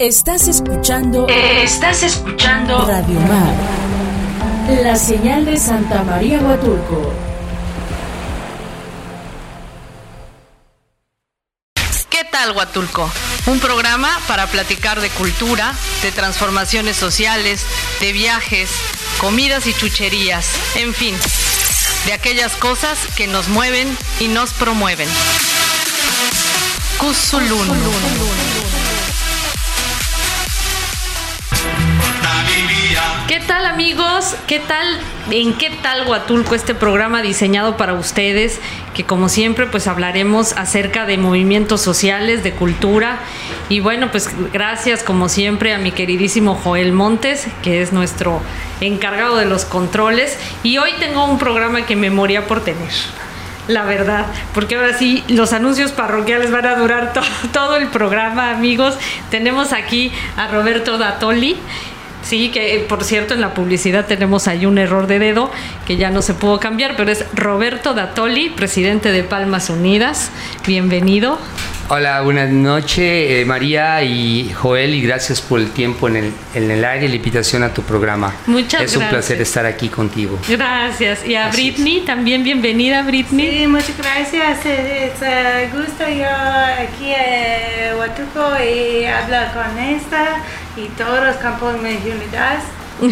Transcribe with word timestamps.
Estás 0.00 0.48
escuchando. 0.48 1.28
Estás 1.28 2.02
escuchando. 2.02 2.84
Radio 2.84 3.20
Mar. 3.20 3.54
La 4.82 4.96
señal 4.96 5.44
de 5.44 5.56
Santa 5.56 6.02
María 6.02 6.40
Huatulco. 6.40 7.14
¿Qué 12.10 12.24
tal 12.24 12.56
Huatulco? 12.56 13.08
Un 13.46 13.60
programa 13.60 14.10
para 14.26 14.48
platicar 14.48 15.00
de 15.00 15.10
cultura, 15.10 15.72
de 16.02 16.10
transformaciones 16.10 16.96
sociales, 16.96 17.64
de 18.00 18.12
viajes, 18.12 18.70
comidas 19.18 19.68
y 19.68 19.74
chucherías, 19.74 20.48
en 20.74 20.92
fin, 20.92 21.14
de 22.06 22.14
aquellas 22.14 22.56
cosas 22.56 22.98
que 23.16 23.28
nos 23.28 23.46
mueven 23.46 23.96
y 24.18 24.26
nos 24.26 24.52
promueven. 24.54 25.08
Cusulun. 26.98 27.68
¿Qué 33.34 33.40
tal 33.40 33.66
amigos? 33.66 34.36
¿Qué 34.46 34.60
tal? 34.60 34.86
¿En 35.28 35.54
qué 35.54 35.68
tal 35.82 36.06
Huatulco 36.06 36.54
este 36.54 36.72
programa 36.72 37.20
diseñado 37.20 37.76
para 37.76 37.94
ustedes? 37.94 38.60
Que 38.94 39.02
como 39.02 39.28
siempre 39.28 39.66
pues 39.66 39.88
hablaremos 39.88 40.52
acerca 40.52 41.04
de 41.04 41.18
movimientos 41.18 41.80
sociales, 41.80 42.44
de 42.44 42.52
cultura. 42.52 43.18
Y 43.68 43.80
bueno, 43.80 44.12
pues 44.12 44.30
gracias 44.52 45.02
como 45.02 45.28
siempre 45.28 45.74
a 45.74 45.78
mi 45.78 45.90
queridísimo 45.90 46.54
Joel 46.54 46.92
Montes, 46.92 47.48
que 47.64 47.82
es 47.82 47.92
nuestro 47.92 48.40
encargado 48.80 49.36
de 49.36 49.46
los 49.46 49.64
controles. 49.64 50.38
Y 50.62 50.78
hoy 50.78 50.92
tengo 51.00 51.24
un 51.24 51.40
programa 51.40 51.86
que 51.86 51.96
me 51.96 52.10
moría 52.10 52.46
por 52.46 52.62
tener 52.62 52.92
la 53.66 53.84
verdad, 53.84 54.26
porque 54.52 54.76
ahora 54.76 54.96
sí 54.96 55.24
los 55.28 55.54
anuncios 55.54 55.90
parroquiales 55.92 56.50
van 56.50 56.66
a 56.66 56.76
durar 56.76 57.12
todo 57.52 57.76
el 57.76 57.88
programa, 57.88 58.50
amigos. 58.50 58.96
Tenemos 59.30 59.72
aquí 59.72 60.12
a 60.36 60.48
Roberto 60.48 60.98
Datoli, 60.98 61.56
Sí, 62.24 62.50
que 62.50 62.76
eh, 62.76 62.80
por 62.80 63.04
cierto 63.04 63.34
en 63.34 63.40
la 63.40 63.54
publicidad 63.54 64.06
tenemos 64.06 64.48
ahí 64.48 64.66
un 64.66 64.78
error 64.78 65.06
de 65.06 65.18
dedo 65.18 65.50
que 65.86 65.96
ya 65.96 66.10
no 66.10 66.22
se 66.22 66.34
pudo 66.34 66.58
cambiar, 66.58 66.96
pero 66.96 67.10
es 67.10 67.24
Roberto 67.34 67.94
Datoli, 67.94 68.50
presidente 68.50 69.12
de 69.12 69.22
Palmas 69.22 69.68
Unidas. 69.70 70.30
Bienvenido. 70.66 71.38
Hola, 71.88 72.22
buenas 72.22 72.48
noches 72.48 72.98
eh, 72.98 73.44
María 73.46 74.02
y 74.02 74.50
Joel 74.54 74.94
y 74.94 75.02
gracias 75.02 75.42
por 75.42 75.60
el 75.60 75.70
tiempo 75.70 76.08
en 76.08 76.16
el, 76.16 76.32
en 76.54 76.70
el 76.70 76.82
aire 76.82 77.04
y 77.04 77.08
la 77.10 77.16
invitación 77.16 77.62
a 77.62 77.74
tu 77.74 77.82
programa. 77.82 78.34
Muchas 78.46 78.80
gracias. 78.80 78.90
Es 78.92 78.96
un 78.96 79.08
placer 79.10 79.42
estar 79.42 79.66
aquí 79.66 79.90
contigo. 79.90 80.38
Gracias. 80.48 81.26
Y 81.26 81.34
a 81.34 81.48
Britney, 81.50 82.00
también 82.00 82.42
bienvenida 82.42 83.02
Britney. 83.02 83.50
Sí, 83.50 83.66
muchas 83.66 83.98
gracias. 83.98 84.64
Es, 84.64 85.12
un 85.20 85.78
gusto 85.78 86.08
yo 86.08 86.26
aquí 86.26 87.12
en 87.12 87.98
Huatuco 87.98 88.50
y 88.64 89.04
hablar 89.04 89.52
con 89.52 89.78
esta 89.78 90.42
y 90.76 90.88
todos 90.88 91.24
los 91.24 91.36
campos 91.36 91.74
de 91.82 92.12
unidad. 92.12 92.58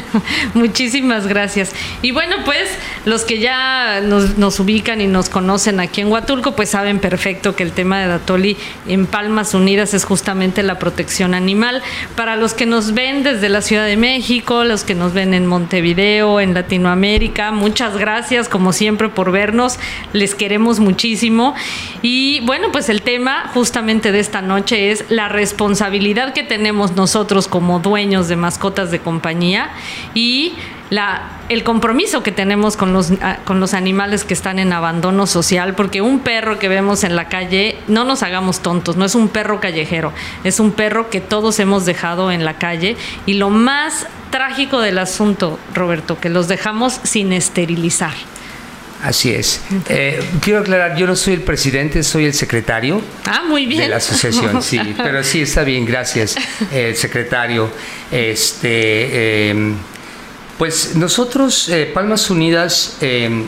Muchísimas 0.54 1.26
gracias. 1.26 1.72
Y 2.02 2.12
bueno, 2.12 2.36
pues 2.44 2.68
los 3.04 3.22
que 3.22 3.38
ya 3.38 4.00
nos, 4.00 4.60
ubican 4.60 5.00
y 5.00 5.06
nos 5.06 5.28
conocen 5.28 5.80
aquí 5.80 6.00
en 6.00 6.08
Huatulco, 6.08 6.52
pues 6.52 6.70
saben 6.70 6.98
perfecto 6.98 7.56
que 7.56 7.62
el 7.62 7.72
tema 7.72 8.00
de 8.00 8.06
Datoli 8.06 8.56
en 8.86 9.06
Palmas 9.06 9.54
Unidas 9.54 9.94
es 9.94 10.04
justamente 10.04 10.62
la 10.62 10.78
protección 10.78 11.34
animal. 11.34 11.82
Para 12.16 12.36
los 12.36 12.54
que 12.54 12.66
nos 12.66 12.94
ven 12.94 13.22
desde 13.22 13.48
la 13.48 13.62
Ciudad 13.62 13.86
de 13.86 13.96
México, 13.96 14.64
los 14.64 14.84
que 14.84 14.94
nos 14.94 15.12
ven 15.12 15.34
en 15.34 15.46
Montevideo, 15.46 16.40
en 16.40 16.54
Latinoamérica, 16.54 17.52
muchas 17.52 17.96
gracias 17.96 18.48
como 18.48 18.72
siempre 18.72 19.08
por 19.08 19.32
vernos. 19.32 19.78
Les 20.12 20.34
queremos 20.34 20.80
muchísimo. 20.80 21.54
Y 22.02 22.40
bueno, 22.40 22.68
pues 22.72 22.88
el 22.88 23.02
tema 23.02 23.50
justamente 23.54 24.12
de 24.12 24.20
esta 24.20 24.42
noche 24.42 24.90
es 24.90 25.04
la 25.08 25.28
responsabilidad 25.28 26.32
que 26.32 26.42
tenemos 26.42 26.92
nosotros 26.92 27.48
como 27.48 27.80
dueños 27.80 28.28
de 28.28 28.36
mascotas 28.36 28.90
de 28.90 29.00
compañía 29.00 29.70
y 30.14 30.54
la, 30.90 31.38
el 31.48 31.64
compromiso 31.64 32.22
que 32.22 32.32
tenemos 32.32 32.76
con 32.76 32.92
los, 32.92 33.12
ah, 33.22 33.38
con 33.44 33.60
los 33.60 33.72
animales 33.72 34.24
que 34.24 34.34
están 34.34 34.58
en 34.58 34.72
abandono 34.72 35.26
social, 35.26 35.74
porque 35.74 36.02
un 36.02 36.20
perro 36.20 36.58
que 36.58 36.68
vemos 36.68 37.02
en 37.02 37.16
la 37.16 37.28
calle, 37.28 37.78
no 37.88 38.04
nos 38.04 38.22
hagamos 38.22 38.60
tontos, 38.60 38.96
no 38.96 39.04
es 39.06 39.14
un 39.14 39.28
perro 39.28 39.58
callejero, 39.58 40.12
es 40.44 40.60
un 40.60 40.72
perro 40.72 41.08
que 41.08 41.20
todos 41.20 41.58
hemos 41.60 41.86
dejado 41.86 42.30
en 42.30 42.44
la 42.44 42.54
calle 42.54 42.96
y 43.24 43.34
lo 43.34 43.48
más 43.48 44.06
trágico 44.30 44.80
del 44.80 44.98
asunto, 44.98 45.58
Roberto, 45.74 46.20
que 46.20 46.28
los 46.28 46.48
dejamos 46.48 47.00
sin 47.04 47.32
esterilizar. 47.32 48.12
Así 49.02 49.30
es. 49.30 49.60
Eh, 49.88 50.22
quiero 50.40 50.60
aclarar, 50.60 50.96
yo 50.96 51.08
no 51.08 51.16
soy 51.16 51.34
el 51.34 51.42
presidente, 51.42 52.04
soy 52.04 52.26
el 52.26 52.34
secretario. 52.34 53.02
Ah, 53.24 53.42
muy 53.48 53.66
bien. 53.66 53.80
De 53.82 53.88
la 53.88 53.96
asociación, 53.96 54.62
sí. 54.62 54.78
Pero 54.96 55.24
sí, 55.24 55.42
está 55.42 55.64
bien, 55.64 55.84
gracias, 55.84 56.36
el 56.70 56.94
secretario. 56.94 57.68
Este, 58.12 59.50
em, 59.50 59.74
pues 60.56 60.94
nosotros, 60.94 61.68
eh, 61.68 61.90
Palmas 61.92 62.30
Unidas, 62.30 62.98
em, 63.00 63.44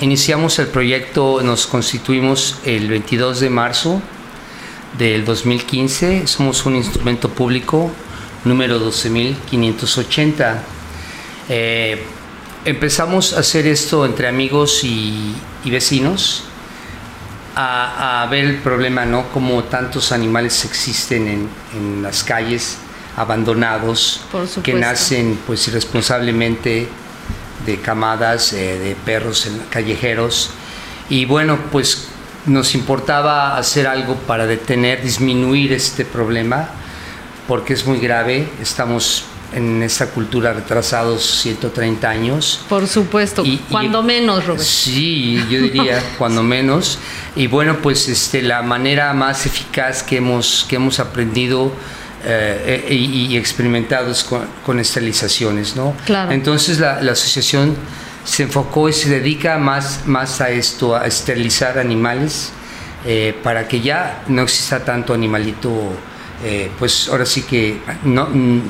iniciamos 0.00 0.58
el 0.58 0.68
proyecto, 0.68 1.42
nos 1.42 1.66
constituimos 1.66 2.56
el 2.64 2.88
22 2.88 3.40
de 3.40 3.50
marzo 3.50 4.00
del 4.96 5.26
2015. 5.26 6.26
Somos 6.26 6.64
un 6.64 6.76
instrumento 6.76 7.28
público 7.28 7.90
número 8.46 8.80
12.580. 8.80 10.62
Empezamos 12.64 13.34
a 13.34 13.40
hacer 13.40 13.66
esto 13.66 14.06
entre 14.06 14.26
amigos 14.26 14.84
y, 14.84 15.34
vecinos, 15.66 16.44
a, 17.54 18.26
ver 18.30 18.46
el 18.46 18.56
problema, 18.56 19.04
¿no? 19.04 19.28
Como 19.28 19.64
tantos 19.64 20.12
animales 20.12 20.64
existen 20.64 21.48
en, 21.74 22.02
las 22.02 22.24
calles 22.24 22.78
abandonados, 23.18 24.22
que 24.62 24.72
nacen 24.72 25.38
pues 25.46 25.68
irresponsablemente 25.68 26.88
de 27.66 27.80
camadas 27.80 28.54
eh, 28.54 28.78
de 28.78 28.94
perros 28.94 29.46
callejeros. 29.68 30.50
Y 31.10 31.26
bueno, 31.26 31.58
pues 31.70 32.08
nos 32.46 32.74
importaba 32.74 33.58
hacer 33.58 33.86
algo 33.86 34.14
para 34.16 34.46
detener, 34.46 35.02
disminuir 35.02 35.74
este 35.74 36.06
problema, 36.06 36.70
porque 37.46 37.74
es 37.74 37.84
muy 37.84 37.98
grave. 37.98 38.48
Estamos 38.62 39.26
en 39.54 39.82
esta 39.82 40.08
cultura 40.08 40.52
retrasados 40.52 41.40
130 41.42 42.08
años. 42.08 42.60
Por 42.68 42.86
supuesto, 42.88 43.44
cuando 43.70 44.02
menos, 44.02 44.46
Robert. 44.46 44.62
Sí, 44.62 45.36
yo 45.48 45.60
diría 45.62 46.02
cuando 46.18 46.42
menos. 46.42 46.98
Y 47.36 47.46
bueno, 47.46 47.78
pues 47.80 48.08
este, 48.08 48.42
la 48.42 48.62
manera 48.62 49.12
más 49.14 49.46
eficaz 49.46 50.02
que 50.02 50.16
hemos, 50.16 50.66
que 50.68 50.76
hemos 50.76 51.00
aprendido 51.00 51.72
eh, 52.24 52.86
y, 52.90 53.36
experimentado 53.36 54.10
es 54.10 54.24
con, 54.24 54.80
esterilizaciones, 54.80 55.76
¿no? 55.76 55.94
Claro. 56.06 56.32
Entonces 56.32 56.80
la, 56.80 56.96
asociación 56.98 57.76
se 58.24 58.44
enfocó 58.44 58.88
y 58.88 58.92
se 58.92 59.10
dedica 59.10 59.58
más, 59.58 60.06
más 60.06 60.40
a 60.40 60.50
esto, 60.50 60.96
a 60.96 61.06
esterilizar 61.06 61.78
animales, 61.78 62.50
eh, 63.04 63.38
para 63.42 63.68
que 63.68 63.82
ya 63.82 64.22
no 64.28 64.42
exista 64.42 64.84
tanto 64.84 65.12
animalito 65.12 65.92
eh, 66.44 66.70
pues 66.78 67.08
ahora 67.08 67.26
sí 67.26 67.42
que 67.42 67.78
no, 68.04 68.26
mm, 68.26 68.60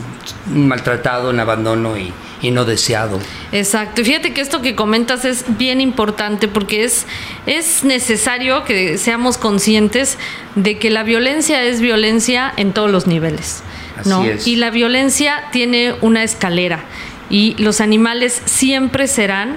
maltratado, 0.46 1.30
en 1.30 1.40
abandono 1.40 1.96
y, 1.96 2.12
no 2.50 2.66
deseado. 2.66 3.20
Exacto. 3.52 4.02
Y 4.02 4.04
fíjate 4.04 4.34
que 4.34 4.42
esto 4.42 4.60
que 4.60 4.74
comentas 4.74 5.24
es 5.24 5.46
bien 5.56 5.80
importante 5.80 6.46
porque 6.46 6.84
es, 6.84 7.06
es 7.46 7.84
necesario 7.84 8.64
que 8.64 8.98
seamos 8.98 9.38
conscientes 9.38 10.18
de 10.54 10.78
que 10.78 10.90
la 10.90 11.04
violencia 11.04 11.64
es 11.64 11.80
violencia 11.80 12.52
en 12.58 12.74
todos 12.74 12.90
los 12.90 13.06
niveles. 13.06 13.62
¿no? 14.04 14.26
Y 14.44 14.56
la 14.56 14.68
violencia 14.68 15.44
tiene 15.52 15.94
una 16.02 16.22
escalera 16.22 16.84
y 17.30 17.54
los 17.56 17.80
animales 17.80 18.42
siempre 18.44 19.06
serán 19.08 19.56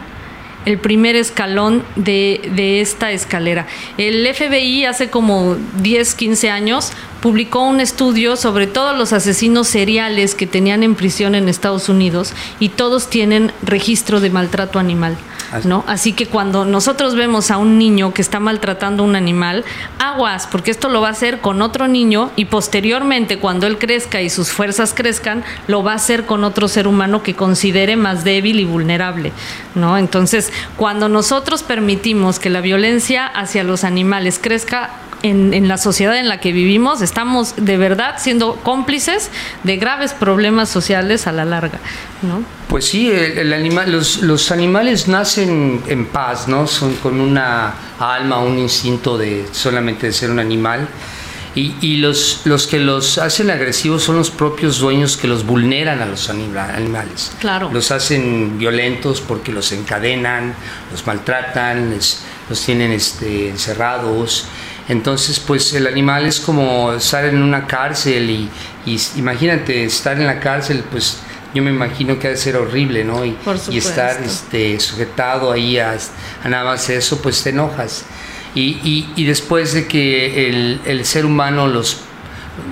el 0.67 0.79
primer 0.79 1.16
escalón 1.16 1.81
de, 1.95 2.51
de, 2.53 2.81
esta 2.81 3.13
escalera. 3.13 3.67
El 3.97 4.28
FBI 4.35 4.83
hace 4.83 5.09
como 5.09 5.55
10, 5.81 6.13
15 6.13 6.50
años 6.50 6.91
publicó 7.22 7.63
un 7.63 7.79
estudio 7.79 8.35
sobre 8.35 8.67
todos 8.67 8.97
los 8.97 9.13
asesinos 9.13 9.69
seriales 9.69 10.35
que 10.35 10.45
tenían 10.45 10.84
en 10.84 10.96
prisión 10.96 11.35
en 11.35 11.47
Estados 11.47 11.87
Unidos 11.87 12.34
y 12.59 12.67
todos 12.67 13.09
tienen 13.09 13.53
registro 13.64 14.19
de 14.19 14.29
maltrato 14.29 14.78
animal. 14.78 15.16
¿No? 15.64 15.84
Así 15.88 16.14
que 16.14 16.28
cuando 16.28 16.66
nosotros 16.66 17.16
vemos 17.16 17.52
a 17.52 17.58
un 17.58 17.78
niño 17.78 18.14
que 18.14 18.22
está 18.22 18.40
maltratando 18.40 19.03
a 19.03 19.05
un 19.05 19.16
animal, 19.16 19.64
aguas, 19.99 20.47
porque 20.47 20.72
esto 20.72 20.90
lo 20.90 21.02
va 21.02 21.09
a 21.09 21.11
hacer 21.11 21.40
con 21.40 21.61
otro 21.61 21.88
niño 21.88 22.32
y 22.35 22.46
posteriormente 22.46 23.40
cuando 23.40 23.67
él 23.67 23.78
crezca 23.78 24.22
y 24.22 24.29
sus 24.29 24.52
fuerzas 24.52 24.94
crezcan, 24.94 25.44
lo 25.67 25.84
va 25.84 25.94
a 25.94 25.96
hacer 25.96 26.26
con 26.26 26.44
otro 26.44 26.67
ser 26.67 26.88
humano 26.88 27.23
que 27.23 27.35
considere 27.35 27.96
más 27.96 28.23
débil 28.23 28.59
y 28.59 28.66
vulnerable, 28.66 29.32
¿no? 29.76 29.97
Entonces, 29.97 30.52
cuando 30.76 31.09
nosotros 31.09 31.64
permitimos 31.64 32.40
que 32.40 32.49
la 32.49 32.61
violencia 32.61 33.26
hacia 33.26 33.64
los 33.64 33.84
animales 33.84 34.40
crezca 34.41 34.91
en, 35.23 35.67
la 35.67 35.78
sociedad 35.78 36.17
en 36.17 36.28
la 36.28 36.40
que 36.40 36.52
vivimos 36.52 37.02
estamos 37.02 37.55
de 37.58 37.78
verdad 37.78 38.16
siendo 38.17 38.55
cómplices 38.58 39.29
de 39.64 39.78
graves 39.78 40.14
problemas 40.14 40.69
sociales 40.69 41.28
a 41.28 41.31
la 41.31 41.46
larga, 41.46 41.79
¿no? 42.22 42.43
Pues 42.67 42.85
sí, 42.85 43.09
el, 43.11 43.53
animal, 43.53 43.91
los, 43.91 44.17
los, 44.22 44.52
animales 44.52 45.08
nacen 45.08 45.81
en 45.87 46.05
paz, 46.05 46.47
¿no? 46.47 46.67
Son 46.67 46.96
con 46.96 47.19
una 47.19 47.73
alma, 47.99 48.40
un 48.40 48.59
instinto 48.59 49.17
de 49.17 49.46
solamente 49.52 50.08
de 50.08 50.14
ser 50.14 50.29
un 50.31 50.40
animal. 50.40 50.87
Y, 51.55 51.73
y 51.81 51.97
los, 51.97 52.41
los 52.46 52.67
que 52.67 52.78
los 52.78 53.17
hacen 53.17 53.49
agresivos 53.49 54.03
son 54.03 54.17
los 54.17 54.29
propios 54.29 54.78
dueños 54.78 55.17
que 55.17 55.28
los 55.28 55.43
vulneran 55.43 56.03
a 56.03 56.05
los 56.05 56.29
anima- 56.29 56.70
animales. 56.75 57.31
Claro. 57.40 57.72
Los 57.73 57.90
hacen 57.90 58.59
violentos 58.59 59.22
porque 59.22 59.52
los 59.52 59.72
encadenan, 59.72 60.53
los 60.91 61.08
maltratan, 61.08 61.90
les- 61.90 62.22
los 62.47 62.61
tienen 62.63 62.91
este, 62.91 63.49
encerrados. 63.49 64.46
Entonces, 64.89 65.39
pues 65.39 65.73
el 65.73 65.85
animal 65.87 66.25
es 66.25 66.39
como 66.39 66.93
estar 66.93 67.25
en 67.25 67.41
una 67.41 67.67
cárcel 67.67 68.29
y, 68.29 68.49
y 68.85 68.99
imagínate 69.17 69.84
estar 69.84 70.17
en 70.19 70.25
la 70.28 70.39
cárcel, 70.39 70.84
pues 70.89 71.17
yo 71.53 71.61
me 71.61 71.72
imagino 71.72 72.17
que 72.19 72.28
ha 72.28 72.29
de 72.31 72.37
ser 72.37 72.55
horrible, 72.55 73.03
¿no? 73.03 73.25
Y, 73.25 73.35
y 73.69 73.78
estar 73.78 74.11
este, 74.23 74.79
sujetado 74.79 75.51
ahí 75.51 75.78
a, 75.78 75.97
a 76.43 76.47
nada 76.49 76.63
más 76.63 76.89
eso, 76.89 77.22
pues 77.22 77.43
te 77.43 77.49
enojas. 77.49 78.05
Y, 78.55 78.79
y- 78.84 79.13
y 79.16 79.25
después 79.25 79.73
de 79.73 79.87
que 79.87 80.47
el, 80.49 80.79
el 80.85 81.05
ser 81.05 81.25
humano 81.25 81.67
los, 81.67 81.97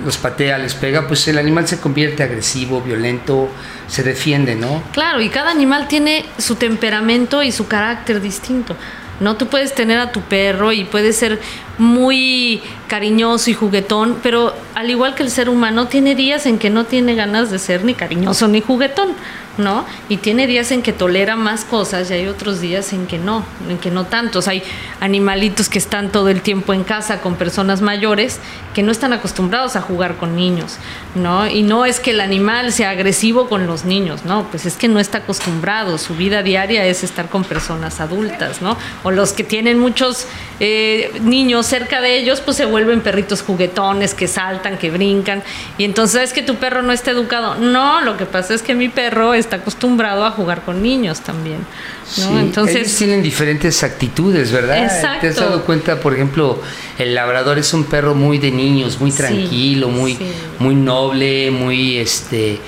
los 0.04 0.16
patea, 0.16 0.56
les 0.58 0.74
pega, 0.74 1.06
pues 1.06 1.28
el 1.28 1.36
animal 1.38 1.68
se 1.68 1.78
convierte 1.80 2.22
agresivo, 2.22 2.80
violento, 2.80 3.48
se 3.88 4.02
defiende, 4.02 4.54
¿no? 4.56 4.82
Claro, 4.92 5.20
y 5.20 5.28
cada 5.28 5.50
animal 5.50 5.86
tiene 5.86 6.24
su 6.38 6.56
temperamento 6.56 7.42
y 7.42 7.52
su 7.52 7.66
carácter 7.68 8.20
distinto. 8.22 8.74
No, 9.20 9.36
tú 9.36 9.46
puedes 9.46 9.74
tener 9.74 9.98
a 9.98 10.12
tu 10.12 10.20
perro 10.22 10.72
y 10.72 10.84
puede 10.84 11.12
ser 11.12 11.40
muy 11.78 12.62
cariñoso 12.88 13.50
y 13.50 13.54
juguetón, 13.54 14.18
pero 14.22 14.54
al 14.74 14.90
igual 14.90 15.14
que 15.14 15.22
el 15.22 15.30
ser 15.30 15.48
humano, 15.48 15.88
tiene 15.88 16.14
días 16.14 16.46
en 16.46 16.58
que 16.58 16.70
no 16.70 16.84
tiene 16.84 17.14
ganas 17.14 17.50
de 17.50 17.58
ser 17.58 17.84
ni 17.84 17.94
cariñoso 17.94 18.48
ni 18.48 18.60
juguetón, 18.60 19.14
¿no? 19.58 19.86
Y 20.08 20.18
tiene 20.18 20.46
días 20.46 20.70
en 20.70 20.82
que 20.82 20.92
tolera 20.92 21.36
más 21.36 21.64
cosas 21.64 22.10
y 22.10 22.14
hay 22.14 22.26
otros 22.26 22.60
días 22.60 22.92
en 22.92 23.06
que 23.06 23.18
no, 23.18 23.44
en 23.68 23.78
que 23.78 23.90
no 23.90 24.04
tantos. 24.04 24.48
Hay 24.48 24.62
animalitos 25.00 25.68
que 25.68 25.78
están 25.78 26.10
todo 26.10 26.28
el 26.28 26.42
tiempo 26.42 26.74
en 26.74 26.84
casa 26.84 27.20
con 27.20 27.36
personas 27.36 27.80
mayores 27.80 28.38
que 28.74 28.82
no 28.82 28.92
están 28.92 29.14
acostumbrados 29.14 29.74
a 29.76 29.80
jugar 29.80 30.16
con 30.16 30.36
niños, 30.36 30.76
¿no? 31.14 31.46
Y 31.46 31.62
no 31.62 31.86
es 31.86 31.98
que 31.98 32.10
el 32.10 32.20
animal 32.20 32.72
sea 32.72 32.90
agresivo 32.90 33.48
con 33.48 33.66
los 33.66 33.84
niños, 33.86 34.24
no, 34.26 34.44
pues 34.50 34.66
es 34.66 34.76
que 34.76 34.88
no 34.88 35.00
está 35.00 35.18
acostumbrado. 35.18 35.96
Su 35.96 36.14
vida 36.14 36.42
diaria 36.42 36.84
es 36.84 37.02
estar 37.02 37.28
con 37.30 37.44
personas 37.44 38.00
adultas, 38.00 38.60
¿no? 38.60 38.76
O 39.02 39.10
los 39.10 39.32
que 39.32 39.44
tienen 39.44 39.78
muchos 39.78 40.26
eh, 40.60 41.10
niños 41.22 41.65
cerca 41.66 42.00
de 42.00 42.18
ellos, 42.18 42.40
pues 42.40 42.56
se 42.56 42.64
vuelven 42.64 43.00
perritos 43.00 43.42
juguetones 43.42 44.14
que 44.14 44.28
saltan, 44.28 44.78
que 44.78 44.90
brincan. 44.90 45.42
Y 45.78 45.84
entonces 45.84 46.22
es 46.22 46.32
que 46.32 46.42
tu 46.42 46.56
perro 46.56 46.82
no 46.82 46.92
está 46.92 47.10
educado. 47.10 47.56
No, 47.56 48.00
lo 48.00 48.16
que 48.16 48.26
pasa 48.26 48.54
es 48.54 48.62
que 48.62 48.74
mi 48.74 48.88
perro 48.88 49.34
está 49.34 49.56
acostumbrado 49.56 50.24
a 50.24 50.30
jugar 50.30 50.62
con 50.62 50.82
niños 50.82 51.20
también, 51.20 51.58
¿no? 51.58 51.66
Sí, 52.06 52.22
ellos 52.22 52.40
entonces, 52.40 52.96
tienen 52.96 53.22
diferentes 53.22 53.82
actitudes, 53.82 54.52
¿verdad? 54.52 54.84
Exacto. 54.84 55.20
¿Te 55.20 55.28
has 55.28 55.36
dado 55.36 55.64
cuenta, 55.64 56.00
por 56.00 56.14
ejemplo, 56.14 56.60
el 56.98 57.14
labrador 57.14 57.58
es 57.58 57.72
un 57.74 57.84
perro 57.84 58.14
muy 58.14 58.38
de 58.38 58.50
niños, 58.50 59.00
muy 59.00 59.10
Sí, 59.10 59.18
tranquilo, 59.18 59.88
muy, 59.88 60.14
sí. 60.14 60.32
muy 60.58 60.74
noble, 60.74 61.50
muy 61.50 61.98
este, 61.98 62.58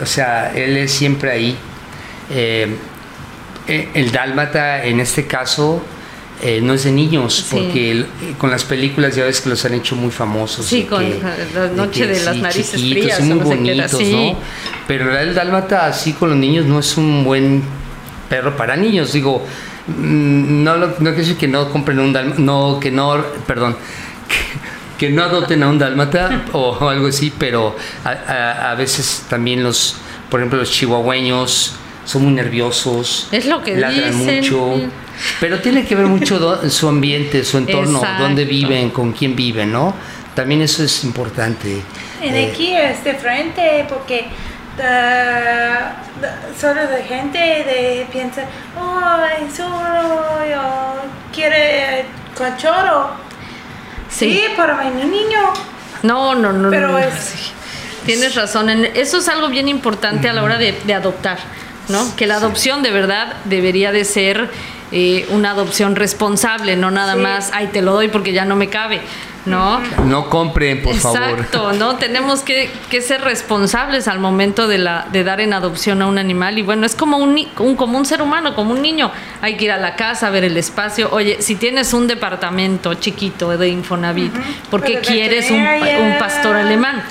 o 0.00 0.06
sea, 0.06 0.52
él 0.54 0.76
es 0.76 0.92
siempre 0.92 1.30
ahí. 1.30 1.56
Eh, 2.30 2.66
eh, 3.68 3.88
el 3.94 4.10
dálmata, 4.10 4.84
en 4.84 5.00
este 5.00 5.26
caso, 5.26 5.82
eh, 6.42 6.60
no 6.60 6.74
es 6.74 6.84
de 6.84 6.92
niños, 6.92 7.34
Sí. 7.48 7.56
porque 7.56 7.90
el- 7.92 8.00
eh, 8.02 8.34
con 8.36 8.50
las 8.50 8.64
películas 8.64 9.14
ya 9.14 9.24
ves 9.24 9.40
que 9.40 9.48
los 9.50 9.64
han 9.64 9.74
hecho 9.74 9.94
muy 9.96 10.10
famosos. 10.10 10.66
Sí, 10.66 10.82
de 10.82 10.86
con 10.88 11.00
que- 11.04 11.20
la 11.54 11.68
noche 11.68 12.00
que 12.00 12.06
de 12.08 12.20
las 12.24 12.36
narices 12.36 12.80
frías, 12.80 13.20
y 13.20 13.22
muy 13.22 13.38
no 13.38 13.44
bonitos. 13.44 14.00
¿no? 14.02 14.36
Pero 14.88 15.16
el 15.18 15.34
dálmata 15.34 15.86
así 15.86 16.12
con 16.14 16.30
los 16.30 16.38
niños 16.38 16.66
no 16.66 16.80
es 16.80 16.96
un 16.96 17.22
buen 17.24 17.62
perro 18.28 18.56
para 18.56 18.76
niños. 18.76 19.12
Digo, 19.12 19.46
mm, 19.86 20.64
no, 20.64 20.76
lo- 20.76 20.86
no 20.88 20.94
quiere 20.96 21.16
decir 21.16 21.36
que 21.36 21.46
no 21.48 21.70
compren 21.70 21.98
un 22.00 22.12
dálmata, 22.12 22.40
no, 22.40 22.78
que 22.80 22.90
no, 22.90 23.22
perdón, 23.46 23.76
que, 24.98 25.06
que 25.06 25.12
no 25.12 25.22
adopten 25.22 25.62
a 25.62 25.68
un 25.68 25.78
dálmata 25.78 26.42
o, 26.52 26.88
algo 26.88 27.06
así, 27.06 27.32
pero 27.38 27.76
a, 28.04 28.08
a- 28.10 28.70
a 28.72 28.74
veces 28.74 29.24
también 29.28 29.62
los, 29.62 29.96
por 30.30 30.40
ejemplo, 30.40 30.58
los 30.58 30.70
chihuahueños 30.72 31.74
son 32.04 32.24
muy 32.24 32.32
nerviosos. 32.32 33.28
Es 33.32 33.46
lo 33.46 33.62
que 33.62 33.76
ladran 33.76 34.18
dicen. 34.18 34.36
mucho. 34.36 34.90
Pero 35.40 35.60
tiene 35.60 35.84
que 35.86 35.94
ver 35.94 36.06
mucho 36.06 36.68
su 36.68 36.88
ambiente, 36.88 37.44
su 37.44 37.58
entorno, 37.58 37.98
Exacto. 37.98 38.22
dónde 38.24 38.44
viven, 38.44 38.90
con 38.90 39.12
quién 39.12 39.36
viven, 39.36 39.70
¿no? 39.72 39.94
También 40.34 40.62
eso 40.62 40.82
es 40.82 41.04
importante. 41.04 41.82
En 42.20 42.34
Eh, 42.34 42.50
aquí 42.52 42.74
es 42.74 43.04
diferente 43.04 43.84
porque 43.88 44.26
ah, 44.82 45.92
solo 46.58 46.82
la 46.84 47.04
gente 47.06 47.38
de, 47.38 48.06
piensa, 48.10 48.42
oh, 48.80 49.44
es 49.46 49.54
solo 49.54 50.38
yo 50.50 50.94
quiere 51.32 52.04
cachorro. 52.36 53.10
Sí, 54.08 54.32
sí. 54.32 54.42
para 54.56 54.82
mi 54.90 55.04
niño. 55.04 55.40
No, 56.02 56.34
no, 56.34 56.52
no. 56.52 56.70
Pero 56.70 56.88
no, 56.88 56.98
es- 56.98 57.14
sí. 57.14 57.52
Tienes 58.06 58.34
razón. 58.34 58.68
en- 58.68 58.90
eso 58.96 59.18
es 59.18 59.28
algo 59.28 59.48
bien 59.48 59.68
importante 59.68 60.28
a 60.28 60.32
la 60.32 60.42
hora 60.42 60.58
de, 60.58 60.72
de 60.84 60.94
adoptar, 60.94 61.38
¿no? 61.88 62.14
Que 62.16 62.26
la 62.26 62.36
adopción 62.36 62.82
de 62.82 62.90
verdad 62.90 63.34
debería 63.44 63.92
de 63.92 64.04
ser 64.04 64.50
eh, 64.92 65.26
una 65.30 65.50
adopción 65.52 65.96
responsable, 65.96 66.76
no 66.76 66.90
nada 66.90 67.14
Sí. 67.14 67.20
más, 67.20 67.50
ay, 67.54 67.68
te 67.72 67.82
lo 67.82 67.92
doy 67.94 68.08
porque 68.08 68.32
ya 68.32 68.44
no 68.44 68.56
me 68.56 68.68
cabe, 68.68 69.00
¿no? 69.46 69.80
No 70.06 70.28
compren, 70.28 70.82
por 70.82 70.94
favor. 70.94 71.18
Exacto, 71.30 71.72
¿no? 71.72 71.96
Tenemos 71.96 72.40
que, 72.40 72.70
que 72.90 73.00
ser 73.00 73.22
responsables 73.22 74.06
al 74.06 74.18
momento 74.18 74.68
de, 74.68 74.76
la, 74.78 75.06
de 75.10 75.24
dar 75.24 75.40
en 75.40 75.54
adopción 75.54 76.02
a 76.02 76.06
un 76.06 76.18
animal. 76.18 76.58
Y 76.58 76.62
bueno, 76.62 76.84
es 76.84 76.94
como 76.94 77.16
un, 77.16 77.48
un, 77.58 77.74
como 77.74 77.96
un 77.96 78.04
ser 78.04 78.20
humano, 78.20 78.54
como 78.54 78.72
un 78.72 78.82
niño. 78.82 79.10
Hay 79.40 79.56
que 79.56 79.64
ir 79.64 79.72
a 79.72 79.78
la 79.78 79.96
casa, 79.96 80.28
ver 80.28 80.44
el 80.44 80.56
espacio. 80.58 81.08
Oye, 81.10 81.38
si 81.40 81.56
tienes 81.56 81.94
un 81.94 82.06
departamento 82.06 82.92
chiquito 82.94 83.56
de 83.56 83.70
Infonavit, 83.70 84.32
¿por 84.70 84.82
qué 84.82 84.98
Pero 85.00 85.06
quieres 85.06 85.50
un, 85.50 85.56
un 85.62 86.18
pastor 86.18 86.54
alemán? 86.56 87.02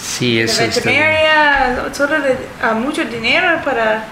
Sí, 0.00 0.36
La 0.36 0.44
eso 0.44 0.62
está 0.62 0.80
veterinaria 0.80 1.84
solo 1.92 2.18
le 2.18 2.36
da 2.60 2.74
mucho 2.74 3.04
dinero 3.04 3.60
para 3.64 4.04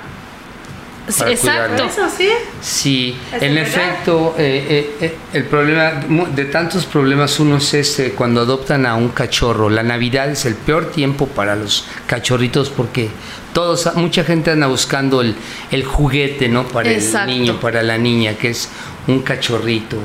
Sí, 1.09 1.21
Para 1.21 1.31
exacto. 1.31 1.85
eso, 1.85 2.03
sí. 2.17 2.29
Sí, 2.61 3.17
¿Es 3.33 3.41
en 3.41 3.55
verdad? 3.55 3.69
efecto, 3.71 4.35
eh, 4.39 4.67
eh, 4.69 4.97
eh, 5.01 5.17
el 5.35 5.45
problema, 5.45 6.03
de 6.35 6.47
tantos 6.47 6.85
problemas, 6.85 7.39
uno 7.39 7.59
es 7.59 7.75
este, 7.75 8.11
cuando 8.11 8.41
adoptan 8.41 8.87
a 8.87 8.97
un 8.97 9.11
cachorro. 9.11 9.71
La 9.71 9.85
Navidad 9.85 10.29
es 10.31 10.47
el 10.47 10.57
peor 10.57 10.91
tiempo 10.91 11.29
para 11.29 11.55
los 11.55 11.87
cachorritos 12.09 12.71
porque 12.71 13.09
todos, 13.53 13.89
mucha 13.95 14.25
gente 14.25 14.51
anda 14.51 14.67
buscando 14.67 15.21
el, 15.21 15.37
el 15.71 15.85
juguete, 15.85 16.49
¿no? 16.49 16.67
Para 16.67 16.91
Exacto. 16.91 17.31
el 17.31 17.39
niño, 17.39 17.61
para 17.61 17.85
la 17.85 17.99
niña, 17.99 18.35
que 18.35 18.51
es 18.51 18.69
un 19.07 19.23
cachorrito. 19.23 19.99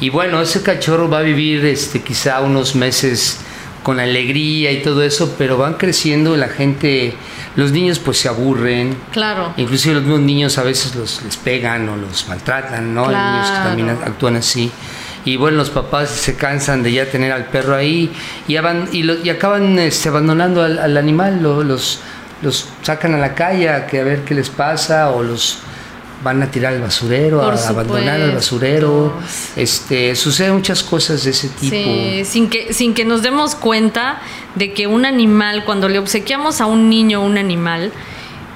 Y 0.00 0.08
bueno, 0.08 0.40
ese 0.40 0.62
cachorro 0.62 1.10
va 1.10 1.18
a 1.18 1.22
vivir 1.22 1.66
este, 1.66 2.00
quizá 2.00 2.40
unos 2.40 2.74
meses 2.74 3.38
con 3.82 4.00
alegría 4.00 4.72
y 4.72 4.82
todo 4.82 5.02
eso, 5.02 5.34
pero 5.38 5.56
van 5.56 5.74
creciendo 5.74 6.36
la 6.36 6.48
gente, 6.48 7.14
los 7.56 7.72
niños 7.72 7.98
pues 7.98 8.18
se 8.18 8.28
aburren, 8.28 8.96
Claro. 9.12 9.52
Inclusive 9.56 9.94
los 9.94 10.02
mismos 10.04 10.20
niños 10.20 10.58
a 10.58 10.62
veces 10.62 10.94
los 10.94 11.22
les 11.22 11.36
pegan 11.36 11.88
o 11.88 11.96
los 11.96 12.28
maltratan, 12.28 12.94
¿no? 12.94 13.08
Hay 13.08 13.14
niños 13.14 13.46
que 13.46 13.52
Claro. 13.52 13.68
también 13.68 13.90
actúan 13.90 14.36
así. 14.36 14.70
Y 15.24 15.36
bueno, 15.36 15.56
los 15.58 15.70
papás 15.70 16.10
se 16.10 16.36
cansan 16.36 16.82
de 16.82 16.92
ya 16.92 17.06
tener 17.10 17.32
al 17.32 17.46
perro 17.46 17.74
ahí 17.74 18.10
y, 18.46 18.56
aban- 18.56 18.88
y, 18.92 19.02
lo- 19.02 19.22
y 19.22 19.28
acaban 19.30 19.78
este, 19.78 20.08
abandonando 20.08 20.62
al, 20.62 20.78
al 20.78 20.96
animal, 20.96 21.42
lo- 21.42 21.62
los, 21.64 22.00
los 22.42 22.68
sacan 22.82 23.14
a 23.14 23.18
la 23.18 23.34
calle 23.34 23.68
a, 23.68 23.86
que 23.86 24.00
a 24.00 24.04
ver 24.04 24.20
qué 24.24 24.34
les 24.34 24.48
pasa 24.48 25.10
o 25.10 25.22
los 25.22 25.58
van 26.22 26.42
a 26.42 26.50
tirar 26.50 26.74
al 26.74 26.80
basurero, 26.80 27.40
Por 27.40 27.54
a 27.54 27.68
abandonar 27.68 28.20
al 28.20 28.32
basurero. 28.32 29.14
Este, 29.56 30.14
suceden 30.16 30.54
muchas 30.54 30.82
cosas 30.82 31.24
de 31.24 31.30
ese 31.30 31.48
tipo. 31.48 31.74
Sí, 31.74 32.22
sin 32.24 32.50
que, 32.50 32.72
sin 32.72 32.94
que 32.94 33.04
nos 33.04 33.22
demos 33.22 33.54
cuenta 33.54 34.20
de 34.54 34.72
que 34.72 34.86
un 34.86 35.04
animal, 35.04 35.64
cuando 35.64 35.88
le 35.88 35.98
obsequiamos 35.98 36.60
a 36.60 36.66
un 36.66 36.88
niño 36.88 37.22
un 37.22 37.38
animal, 37.38 37.92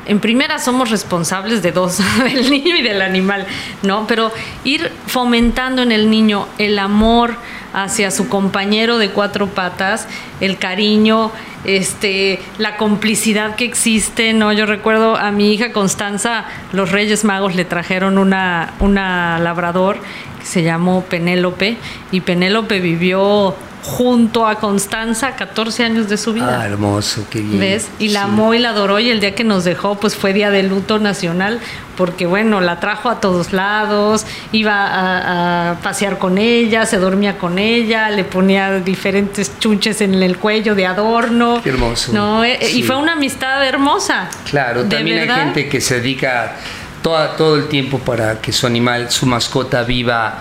en 0.07 0.21
primera 0.21 0.59
somos 0.59 0.91
responsables 0.91 1.63
de 1.63 1.73
dos, 1.73 1.99
del 2.25 2.51
niño 2.51 2.77
y 2.77 2.83
del 2.83 3.03
animal, 3.03 3.47
¿no? 3.83 4.07
Pero 4.07 4.33
ir 4.65 4.91
fomentando 5.07 5.83
en 5.83 5.93
el 5.93 6.11
niño 6.11 6.49
el 6.59 6.79
amor 6.79 7.37
hacia 7.73 8.11
su 8.11 8.29
compañero 8.29 8.99
de 8.99 9.11
cuatro 9.11 9.47
patas, 9.47 10.07
el 10.41 10.59
cariño, 10.59 11.31
este, 11.65 12.41
la 12.59 12.77
complicidad 12.77 13.55
que 13.55 13.65
existe, 13.65 14.33
¿no? 14.33 14.53
Yo 14.53 14.67
recuerdo 14.67 15.17
a 15.17 15.31
mi 15.31 15.53
hija 15.53 15.73
Constanza, 15.73 16.45
los 16.73 16.91
Reyes 16.91 17.25
Magos 17.25 17.55
le 17.55 17.65
trajeron 17.65 18.19
una, 18.19 18.75
una 18.81 19.39
labrador 19.39 19.99
que 20.41 20.47
se 20.47 20.63
llamó 20.63 21.03
Penélope 21.05 21.77
y 22.11 22.21
Penélope 22.21 22.81
vivió 22.81 23.55
junto 23.83 24.47
a 24.47 24.57
Constanza 24.61 25.35
14 25.35 25.85
años 25.85 26.09
de 26.09 26.17
su 26.17 26.33
vida. 26.33 26.61
Ah, 26.61 26.67
hermoso, 26.67 27.27
qué 27.29 27.41
bien. 27.41 27.59
¿Ves? 27.59 27.89
Y 27.99 28.09
la 28.11 28.21
Sí. 28.21 28.27
amó 28.31 28.55
y 28.55 28.59
la 28.61 28.71
adoró 28.71 29.01
y 29.01 29.11
el 29.11 29.19
día 29.21 29.35
que 29.35 29.43
nos 29.45 29.65
dejó 29.65 29.97
pues 29.97 30.15
fue 30.15 30.33
día 30.33 30.51
de 30.51 30.63
luto 30.63 31.01
nacional 31.01 31.59
porque 31.97 32.25
bueno, 32.27 32.61
la 32.61 32.79
trajo 32.81 33.11
a 33.11 33.21
todos 33.21 33.53
lados, 33.53 34.25
iba 34.53 34.87
a, 34.87 35.71
a 35.73 35.75
pasear 35.81 36.19
con 36.19 36.39
ella, 36.39 36.87
se 36.87 36.99
dormía 36.99 37.39
con 37.39 37.59
ella, 37.59 38.09
le 38.11 38.23
ponía 38.25 38.79
diferentes 38.79 39.59
chunches 39.59 40.01
en 40.01 40.15
el 40.23 40.39
cuello 40.39 40.75
de 40.75 40.87
adorno. 40.87 41.61
Qué 41.63 41.71
hermoso. 41.71 42.13
No, 42.13 42.45
Eh, 42.45 42.59
Sí. 42.63 42.79
y 42.79 42.83
fue 42.85 42.97
una 42.97 43.13
amistad 43.13 43.67
hermosa. 43.67 44.29
Claro, 44.49 44.85
también 44.85 45.19
verdad. 45.19 45.39
hay 45.39 45.45
gente 45.47 45.69
que 45.69 45.81
se 45.81 45.97
dedica 46.01 46.57
toda, 47.03 47.37
todo 47.37 47.57
el 47.57 47.67
tiempo 47.69 47.99
para 47.99 48.41
que 48.41 48.53
su 48.53 48.67
animal, 48.67 49.11
su 49.11 49.27
mascota 49.27 49.83
viva 49.83 50.39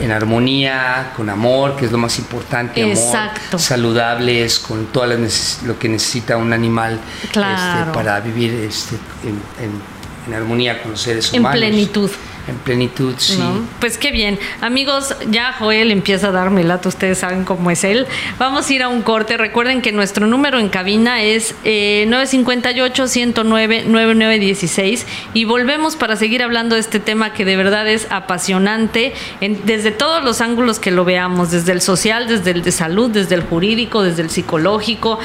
en 0.00 0.10
armonía, 0.10 1.12
con 1.16 1.28
amor, 1.30 1.76
que 1.76 1.86
es 1.86 1.92
lo 1.92 1.98
más 1.98 2.18
importante, 2.18 2.82
amor, 2.82 2.96
Exacto. 2.96 3.58
saludables, 3.58 4.58
con 4.58 4.86
todo 4.86 5.06
lo 5.06 5.78
que 5.78 5.88
necesita 5.88 6.36
un 6.36 6.52
animal 6.52 6.98
Claro. 7.32 7.80
este, 7.82 7.94
para 7.94 8.20
vivir 8.20 8.52
este, 8.54 8.96
en, 9.22 9.64
en- 9.64 9.94
en 10.26 10.34
armonía 10.34 10.80
con 10.82 10.92
los 10.92 11.00
seres 11.02 11.32
En 11.34 11.40
humanos. 11.40 11.58
plenitud. 11.58 12.10
En 12.46 12.56
plenitud, 12.56 13.14
sí. 13.16 13.40
Pues 13.80 13.96
qué 13.96 14.10
bien. 14.10 14.38
Amigos, 14.60 15.16
ya 15.30 15.54
Joel 15.54 15.90
empieza 15.90 16.28
a 16.28 16.30
darme 16.30 16.62
lata, 16.62 16.90
ustedes 16.90 17.16
saben 17.18 17.44
cómo 17.44 17.70
es 17.70 17.84
él. 17.84 18.06
Vamos 18.38 18.68
a 18.68 18.72
ir 18.74 18.82
a 18.82 18.88
un 18.88 19.00
corte. 19.00 19.38
Recuerden 19.38 19.80
que 19.80 19.92
nuestro 19.92 20.26
número 20.26 20.58
en 20.58 20.68
cabina 20.68 21.22
es 21.22 21.54
eh, 21.64 22.04
958-109-9916 22.08 25.04
y 25.32 25.44
volvemos 25.44 25.96
para 25.96 26.16
seguir 26.16 26.42
hablando 26.42 26.74
de 26.74 26.80
este 26.80 27.00
tema 27.00 27.32
que 27.32 27.44
de 27.44 27.56
verdad 27.56 27.88
es 27.88 28.06
apasionante 28.10 29.14
en- 29.40 29.60
desde 29.64 29.90
todos 29.90 30.22
los 30.24 30.40
ángulos 30.40 30.78
que 30.78 30.90
lo 30.90 31.04
veamos, 31.04 31.50
desde 31.50 31.72
el 31.72 31.80
social, 31.80 32.28
desde 32.28 32.50
el 32.52 32.62
de 32.62 32.72
salud, 32.72 33.10
desde 33.10 33.34
el 33.36 33.42
jurídico, 33.42 34.02
desde 34.02 34.22
el 34.22 34.30
psicológico. 34.30 35.18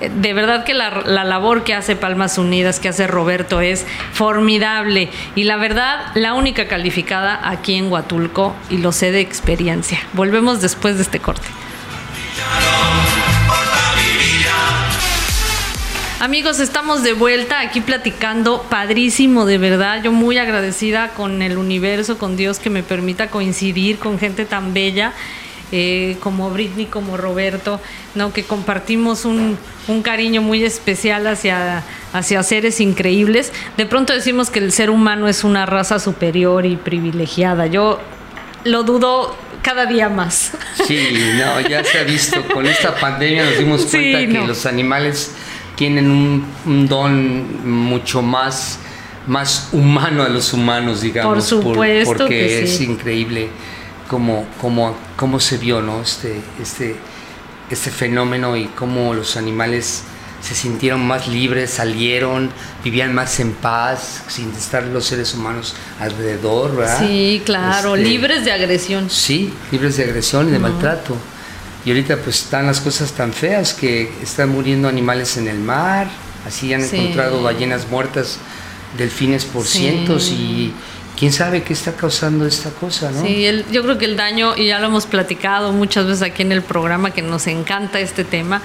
De 0.00 0.34
verdad 0.34 0.64
que 0.64 0.74
la 0.74 1.24
labor 1.24 1.64
que 1.64 1.74
hace 1.74 1.96
Palmas 1.96 2.38
Unidas, 2.38 2.80
que 2.80 2.88
hace 2.88 3.06
Roberto, 3.06 3.60
es 3.60 3.86
formidable. 4.12 5.08
Y 5.34 5.44
la 5.44 5.56
verdad, 5.56 6.06
la 6.14 6.34
única 6.34 6.68
calificada 6.68 7.40
aquí 7.42 7.74
en 7.74 7.90
Huatulco, 7.90 8.54
y 8.70 8.78
lo 8.78 8.92
sé 8.92 9.12
de 9.12 9.20
experiencia. 9.20 10.00
Volvemos 10.12 10.60
después 10.60 10.96
de 10.96 11.02
este 11.02 11.20
corte. 11.20 11.46
Amigos, 16.20 16.58
estamos 16.58 17.02
de 17.02 17.12
vuelta 17.12 17.60
aquí 17.60 17.82
platicando, 17.82 18.62
padrísimo 18.70 19.44
de 19.44 19.58
verdad, 19.58 20.02
yo 20.02 20.10
muy 20.10 20.38
agradecida 20.38 21.08
con 21.08 21.42
el 21.42 21.58
universo, 21.58 22.16
con 22.16 22.34
Dios 22.36 22.58
que 22.58 22.70
me 22.70 22.82
permita 22.82 23.26
coincidir 23.26 23.98
con 23.98 24.18
gente 24.18 24.46
tan 24.46 24.72
bella 24.72 25.12
eh, 25.76 26.16
como 26.20 26.50
Britney, 26.50 26.86
como 26.86 27.16
Roberto, 27.16 27.80
¿no? 28.14 28.32
que 28.32 28.44
compartimos 28.44 29.24
un, 29.24 29.58
un 29.88 30.02
cariño 30.02 30.40
muy 30.40 30.62
especial 30.62 31.26
hacia, 31.26 31.82
hacia 32.12 32.44
seres 32.44 32.80
increíbles. 32.80 33.52
De 33.76 33.84
pronto 33.84 34.12
decimos 34.12 34.50
que 34.50 34.60
el 34.60 34.70
ser 34.70 34.88
humano 34.88 35.26
es 35.26 35.42
una 35.42 35.66
raza 35.66 35.98
superior 35.98 36.64
y 36.64 36.76
privilegiada, 36.76 37.66
yo 37.66 37.98
lo 38.62 38.84
dudo 38.84 39.36
cada 39.62 39.86
día 39.86 40.08
más. 40.08 40.52
Sí, 40.86 41.08
no, 41.38 41.60
ya 41.68 41.82
se 41.82 41.98
ha 41.98 42.04
visto. 42.04 42.40
Con 42.52 42.66
esta 42.66 42.94
pandemia 42.94 43.44
nos 43.44 43.58
dimos 43.58 43.82
Sí, 43.82 44.12
cuenta 44.12 44.32
que 44.32 44.46
los 44.46 44.66
animales 44.66 45.32
tienen 45.74 46.08
un, 46.08 46.46
un 46.66 46.86
don 46.86 47.68
mucho 47.68 48.22
más, 48.22 48.78
más 49.26 49.70
humano 49.72 50.22
a 50.22 50.28
los 50.28 50.52
humanos, 50.52 51.00
digamos. 51.00 51.34
Por 51.34 51.42
supuesto 51.42 52.06
porque 52.06 52.28
que 52.28 52.62
es 52.62 52.80
increíble 52.80 53.48
cómo, 54.08 54.46
cómo, 54.60 54.94
cómo 55.16 55.40
se 55.40 55.58
vio, 55.58 55.80
¿no? 55.82 56.02
Este, 56.02 56.40
este, 56.60 56.96
este 57.70 57.90
fenómeno 57.90 58.56
y 58.56 58.66
cómo 58.66 59.14
los 59.14 59.36
animales 59.36 60.02
se 60.42 60.54
sintieron 60.54 61.06
más 61.06 61.26
libres, 61.26 61.70
salieron, 61.70 62.50
vivían 62.84 63.14
más 63.14 63.40
en 63.40 63.52
paz, 63.54 64.22
sin 64.28 64.50
estar 64.52 64.82
los 64.84 65.06
seres 65.06 65.32
humanos 65.34 65.74
alrededor, 65.98 66.76
¿verdad? 66.76 66.98
Sí, 66.98 67.42
claro, 67.46 67.96
Este, 67.96 68.08
libres 68.10 68.44
de 68.44 68.52
agresión. 68.52 69.08
Sí, 69.08 69.54
libres 69.72 69.96
de 69.96 70.04
agresión 70.04 70.48
y 70.48 70.52
de 70.52 70.58
maltrato. 70.58 71.16
Y 71.86 71.90
ahorita 71.90 72.18
pues 72.18 72.42
están 72.42 72.66
las 72.66 72.80
cosas 72.80 73.12
tan 73.12 73.32
feas 73.32 73.72
que 73.72 74.12
están 74.22 74.50
muriendo 74.50 74.86
animales 74.88 75.36
en 75.38 75.48
el 75.48 75.58
mar, 75.58 76.08
así 76.46 76.74
han 76.74 76.82
Sí. 76.86 76.96
encontrado 76.96 77.42
ballenas 77.42 77.88
muertas, 77.90 78.36
delfines 78.98 79.46
por 79.46 79.64
Sí. 79.66 79.78
cientos 79.78 80.28
y 80.30 80.72
quién 81.18 81.32
sabe 81.32 81.62
qué 81.62 81.72
está 81.72 81.92
causando 81.92 82.46
esta 82.46 82.70
cosa, 82.70 83.10
¿no? 83.10 83.22
Sí, 83.24 83.46
el- 83.46 83.64
yo 83.70 83.82
creo 83.82 83.98
que 83.98 84.04
el 84.04 84.16
daño, 84.16 84.56
y 84.56 84.66
ya 84.66 84.78
lo 84.80 84.86
hemos 84.86 85.06
platicado 85.06 85.72
muchas 85.72 86.06
veces 86.06 86.22
aquí 86.22 86.42
en 86.42 86.52
el 86.52 86.62
programa, 86.62 87.10
que 87.12 87.22
nos 87.22 87.46
encanta 87.46 88.00
este 88.00 88.24
tema, 88.24 88.62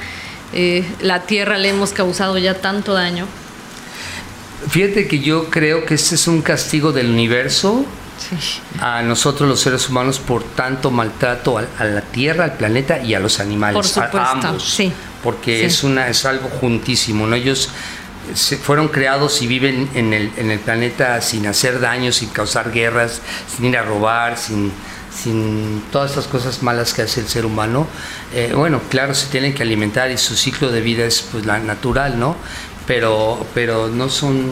eh, 0.54 0.84
la 1.02 1.22
tierra 1.24 1.58
le 1.58 1.70
hemos 1.70 1.92
causado 1.92 2.38
ya 2.38 2.56
tanto 2.56 2.94
daño. 2.94 3.26
Fíjate 4.70 5.08
que 5.08 5.20
yo 5.20 5.50
creo 5.50 5.86
que 5.86 5.94
este 5.94 6.16
es 6.16 6.28
un 6.28 6.42
castigo 6.42 6.92
del 6.92 7.10
universo 7.10 7.86
Sí. 8.20 8.36
a 8.82 9.02
nosotros 9.02 9.48
los 9.48 9.62
seres 9.62 9.88
humanos 9.90 10.20
por 10.20 10.44
tanto 10.44 10.92
maltrato 10.92 11.58
a, 11.58 11.64
a 11.80 11.86
la 11.86 12.02
tierra, 12.02 12.44
al 12.44 12.54
planeta 12.58 13.00
y 13.02 13.14
a 13.14 13.20
los 13.20 13.40
animales. 13.40 13.94
Por 14.12 14.20
a- 14.20 14.32
ambos. 14.32 14.70
sí. 14.70 14.92
Porque 15.24 15.60
Sí. 15.60 15.66
es 15.66 15.84
una 15.84 16.08
es 16.10 16.26
algo 16.26 16.50
juntísimo, 16.50 17.26
¿no? 17.28 17.36
Ellos 17.36 17.70
se 18.34 18.58
fueron 18.58 18.88
creados 18.88 19.42
y 19.42 19.48
viven 19.48 19.90
en 19.94 20.14
el, 20.14 20.32
en 20.38 20.52
el 20.52 20.60
planeta 20.60 21.22
sin 21.22 21.48
hacer 21.48 21.80
daño, 21.80 22.12
sin 22.12 22.30
causar 22.30 22.72
guerras, 22.72 23.22
sin 23.48 23.66
ir 23.66 23.78
a 23.78 23.84
robar, 23.84 24.38
sin, 24.38 24.72
sin 25.14 25.84
todas 25.92 26.12
estas 26.12 26.28
cosas 26.28 26.64
malas 26.64 26.94
que 26.94 27.04
hace 27.04 27.22
el 27.22 27.28
ser 27.28 27.46
humano. 27.46 27.88
Eh, 28.34 28.54
bueno, 28.56 28.82
claro, 28.90 29.14
se 29.14 29.28
tienen 29.28 29.54
que 29.54 29.64
alimentar 29.64 30.12
y 30.12 30.18
su 30.18 30.36
ciclo 30.36 30.72
de 30.72 30.82
vida 30.82 31.06
es 31.06 31.22
pues 31.22 31.46
natural, 31.46 32.20
¿no? 32.20 32.36
Pero, 32.88 33.46
pero 33.54 33.88
no 33.88 34.10
son 34.10 34.52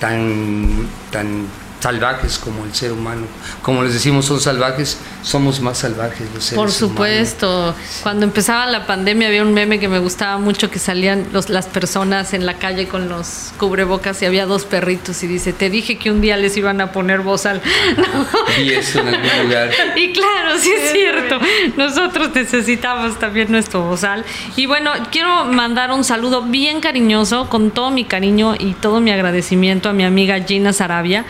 tan, 0.00 0.88
tan 1.10 1.46
salvajes 1.84 2.38
como 2.38 2.64
el 2.64 2.74
ser 2.74 2.92
humano. 2.92 3.26
Como 3.60 3.82
les 3.82 3.92
decimos, 3.92 4.24
son 4.24 4.40
salvajes, 4.40 4.98
somos 5.22 5.60
más 5.60 5.76
salvajes 5.76 6.26
los 6.32 6.42
seres 6.42 6.56
Por 6.56 6.68
humanos. 6.68 6.74
supuesto. 6.74 7.74
Cuando 8.02 8.24
empezaba 8.24 8.64
la 8.64 8.86
pandemia 8.86 9.28
había 9.28 9.42
un 9.42 9.52
meme 9.52 9.78
que 9.78 9.88
me 9.88 9.98
gustaba 9.98 10.38
mucho 10.38 10.70
que 10.70 10.78
salían 10.78 11.26
los, 11.30 11.50
las 11.50 11.66
personas 11.66 12.32
en 12.32 12.46
la 12.46 12.54
calle 12.54 12.88
con 12.88 13.10
los 13.10 13.52
cubrebocas 13.58 14.22
y 14.22 14.24
había 14.24 14.46
dos 14.46 14.64
perritos 14.64 15.22
y 15.24 15.26
dice, 15.26 15.52
te 15.52 15.68
dije 15.68 15.98
que 15.98 16.10
un 16.10 16.22
día 16.22 16.38
les 16.38 16.56
iban 16.56 16.80
a 16.80 16.90
poner 16.90 17.20
bozal. 17.20 17.60
Vi 18.56 18.72
eso 18.72 19.00
en 19.00 19.08
algún 19.08 19.42
lugar. 19.42 19.70
Y 19.96 20.12
claro, 20.14 20.58
sí 20.58 20.70
es 20.70 20.90
cierto. 20.90 21.38
Nosotros 21.76 22.30
necesitamos 22.34 23.18
también 23.18 23.52
nuestro 23.52 23.82
bozal. 23.82 24.24
Y 24.56 24.64
bueno, 24.64 24.90
quiero 25.12 25.44
mandar 25.44 25.92
un 25.92 26.02
saludo 26.02 26.40
bien 26.40 26.80
cariñoso, 26.80 27.50
con 27.50 27.72
todo 27.72 27.90
mi 27.90 28.04
cariño 28.04 28.54
y 28.58 28.72
todo 28.72 29.00
mi 29.00 29.10
agradecimiento 29.10 29.90
a 29.90 29.92
mi 29.92 30.04
amiga 30.04 30.40
Gina 30.40 30.72
Sarabia, 30.72 31.26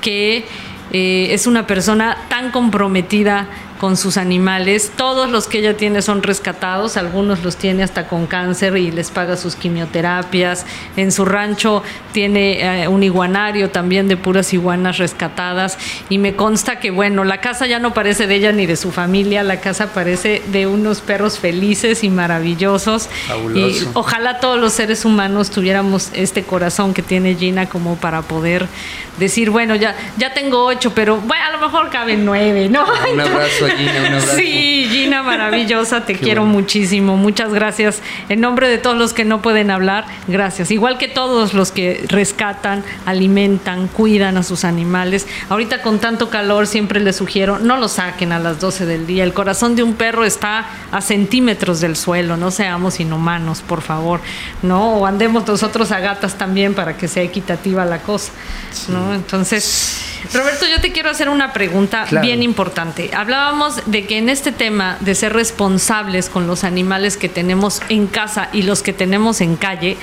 que 0.00 0.44
eh, 0.92 1.28
es 1.30 1.46
una 1.46 1.66
persona 1.66 2.16
tan 2.28 2.50
comprometida 2.50 3.48
con 3.78 3.96
sus 3.96 4.16
animales. 4.16 4.92
Todos 4.96 5.30
los 5.30 5.46
que 5.46 5.58
ella 5.58 5.76
tiene 5.76 6.02
son 6.02 6.22
rescatados, 6.22 6.96
algunos 6.96 7.42
los 7.42 7.56
tiene 7.56 7.82
hasta 7.82 8.06
con 8.08 8.26
cáncer 8.26 8.76
y 8.76 8.90
les 8.90 9.10
paga 9.10 9.36
sus 9.36 9.56
quimioterapias. 9.56 10.66
En 10.96 11.12
su 11.12 11.24
rancho 11.24 11.82
tiene 12.12 12.82
eh, 12.82 12.88
un 12.88 13.02
iguanario 13.02 13.70
también 13.70 14.08
de 14.08 14.16
puras 14.16 14.52
iguanas 14.52 14.98
rescatadas 14.98 15.78
y 16.08 16.18
me 16.18 16.34
consta 16.34 16.78
que 16.78 16.90
bueno, 16.90 17.24
la 17.24 17.40
casa 17.40 17.66
ya 17.66 17.78
no 17.78 17.94
parece 17.94 18.26
de 18.26 18.36
ella 18.36 18.52
ni 18.52 18.66
de 18.66 18.76
su 18.76 18.92
familia, 18.92 19.42
la 19.42 19.60
casa 19.60 19.92
parece 19.92 20.42
de 20.48 20.66
unos 20.66 21.00
perros 21.00 21.38
felices 21.38 22.04
y 22.04 22.10
maravillosos. 22.10 23.08
Fabuloso. 23.26 23.84
Y 23.84 23.88
ojalá 23.94 24.40
todos 24.40 24.58
los 24.58 24.72
seres 24.72 25.04
humanos 25.04 25.50
tuviéramos 25.50 26.10
este 26.14 26.42
corazón 26.42 26.94
que 26.94 27.02
tiene 27.02 27.34
Gina 27.34 27.68
como 27.68 27.96
para 27.96 28.22
poder 28.22 28.66
decir, 29.18 29.50
bueno, 29.50 29.74
ya, 29.74 29.94
ya 30.16 30.32
tengo 30.34 30.64
ocho, 30.64 30.92
pero 30.94 31.16
bueno, 31.16 31.44
a 31.44 31.50
lo 31.50 31.58
mejor 31.58 31.90
caben 31.90 32.24
nueve, 32.24 32.68
¿no? 32.68 32.84
Un 33.12 33.20
abrazo 33.20 33.65
Gina, 33.68 34.00
un 34.00 34.06
abrazo. 34.14 34.36
Sí, 34.36 34.88
Gina, 34.90 35.22
maravillosa, 35.22 36.04
te 36.04 36.14
Qué 36.14 36.20
quiero 36.20 36.42
bueno. 36.42 36.58
muchísimo. 36.60 37.16
Muchas 37.16 37.52
gracias. 37.52 38.00
En 38.28 38.40
nombre 38.40 38.68
de 38.68 38.78
todos 38.78 38.96
los 38.96 39.12
que 39.12 39.24
no 39.24 39.42
pueden 39.42 39.70
hablar, 39.70 40.04
gracias. 40.28 40.70
Igual 40.70 40.98
que 40.98 41.08
todos 41.08 41.54
los 41.54 41.72
que 41.72 42.04
rescatan, 42.08 42.84
alimentan, 43.04 43.88
cuidan 43.88 44.36
a 44.36 44.42
sus 44.42 44.64
animales. 44.64 45.26
Ahorita 45.48 45.82
con 45.82 45.98
tanto 45.98 46.30
calor 46.30 46.66
siempre 46.66 47.00
les 47.00 47.16
sugiero, 47.16 47.58
no 47.58 47.76
lo 47.76 47.88
saquen 47.88 48.32
a 48.32 48.38
las 48.38 48.60
12 48.60 48.86
del 48.86 49.06
día. 49.06 49.24
El 49.24 49.32
corazón 49.32 49.76
de 49.76 49.82
un 49.82 49.94
perro 49.94 50.24
está 50.24 50.66
a 50.92 51.00
centímetros 51.00 51.80
del 51.80 51.96
suelo, 51.96 52.36
no 52.36 52.50
seamos 52.50 53.00
inhumanos, 53.00 53.62
por 53.62 53.82
favor. 53.82 54.20
¿No? 54.62 54.94
O 54.96 55.06
andemos 55.06 55.46
nosotros 55.46 55.92
a 55.92 56.00
gatas 56.00 56.36
también 56.38 56.74
para 56.74 56.96
que 56.96 57.08
sea 57.08 57.22
equitativa 57.22 57.84
la 57.84 57.98
cosa. 57.98 58.32
¿No? 58.88 59.14
Entonces, 59.14 60.05
Roberto, 60.32 60.66
yo 60.66 60.80
te 60.80 60.92
quiero 60.92 61.10
hacer 61.10 61.28
una 61.28 61.52
pregunta 61.52 62.04
Claro. 62.08 62.26
bien 62.26 62.42
importante. 62.42 63.10
Hablábamos 63.14 63.80
de 63.86 64.06
que 64.06 64.18
en 64.18 64.28
este 64.28 64.52
tema 64.52 64.96
de 65.00 65.14
ser 65.14 65.32
responsables 65.32 66.28
con 66.28 66.46
los 66.46 66.64
animales 66.64 67.16
que 67.16 67.28
tenemos 67.28 67.80
en 67.88 68.06
casa 68.06 68.48
y 68.52 68.62
los 68.62 68.82
que 68.82 68.92
tenemos 68.92 69.40
en 69.40 69.56
calle, 69.56 69.96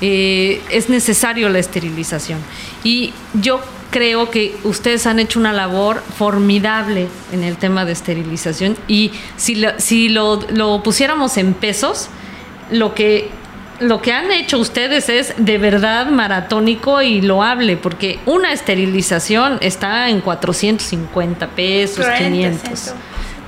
eh, 0.00 0.60
es 0.70 0.88
necesario 0.88 1.48
la 1.48 1.58
esterilización. 1.58 2.40
Y 2.82 3.12
yo 3.34 3.60
creo 3.90 4.30
que 4.30 4.56
ustedes 4.64 5.06
han 5.06 5.20
hecho 5.20 5.38
una 5.38 5.52
labor 5.52 6.02
formidable 6.18 7.08
en 7.32 7.44
el 7.44 7.56
tema 7.56 7.84
de 7.84 7.92
esterilización 7.92 8.76
y 8.88 9.12
si 9.36 9.54
lo, 9.54 9.70
si 9.78 10.08
lo, 10.08 10.40
lo 10.50 10.82
pusiéramos 10.82 11.36
en 11.36 11.54
pesos, 11.54 12.08
lo 12.72 12.92
que 12.94 13.30
lo 13.80 14.00
que 14.00 14.12
han 14.12 14.30
hecho 14.30 14.58
ustedes 14.58 15.08
es 15.08 15.34
de 15.36 15.58
verdad 15.58 16.06
maratónico 16.10 17.02
y 17.02 17.20
loable, 17.20 17.76
porque 17.76 18.18
una 18.26 18.52
esterilización 18.52 19.58
está 19.60 20.08
en 20.08 20.20
450 20.20 21.48
pesos, 21.48 22.04
40, 22.04 22.24
500, 22.30 22.78
ciento. 22.80 23.00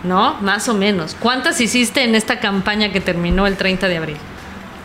¿no? 0.05 0.35
Más 0.41 0.69
o 0.69 0.75
menos. 0.75 1.17
¿Cuántas 1.19 1.61
hiciste 1.61 2.03
en 2.03 2.15
esta 2.15 2.41
campaña 2.41 2.93
que 2.93 3.01
terminó 3.01 3.47
el 3.47 3.57
30 3.57 3.89
de 3.89 3.97
abril? 3.97 4.17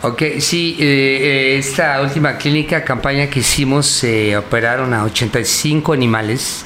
Ok, 0.02 0.22
sí, 0.40 0.76
eh, 0.80 0.84
eh, 0.84 1.58
esta 1.58 2.00
última 2.02 2.36
clínica, 2.36 2.82
campaña 2.84 3.28
que 3.28 3.40
hicimos, 3.40 3.86
se 3.86 4.36
operaron 4.36 4.92
a 4.94 5.04
85 5.04 5.92
animales 5.92 6.64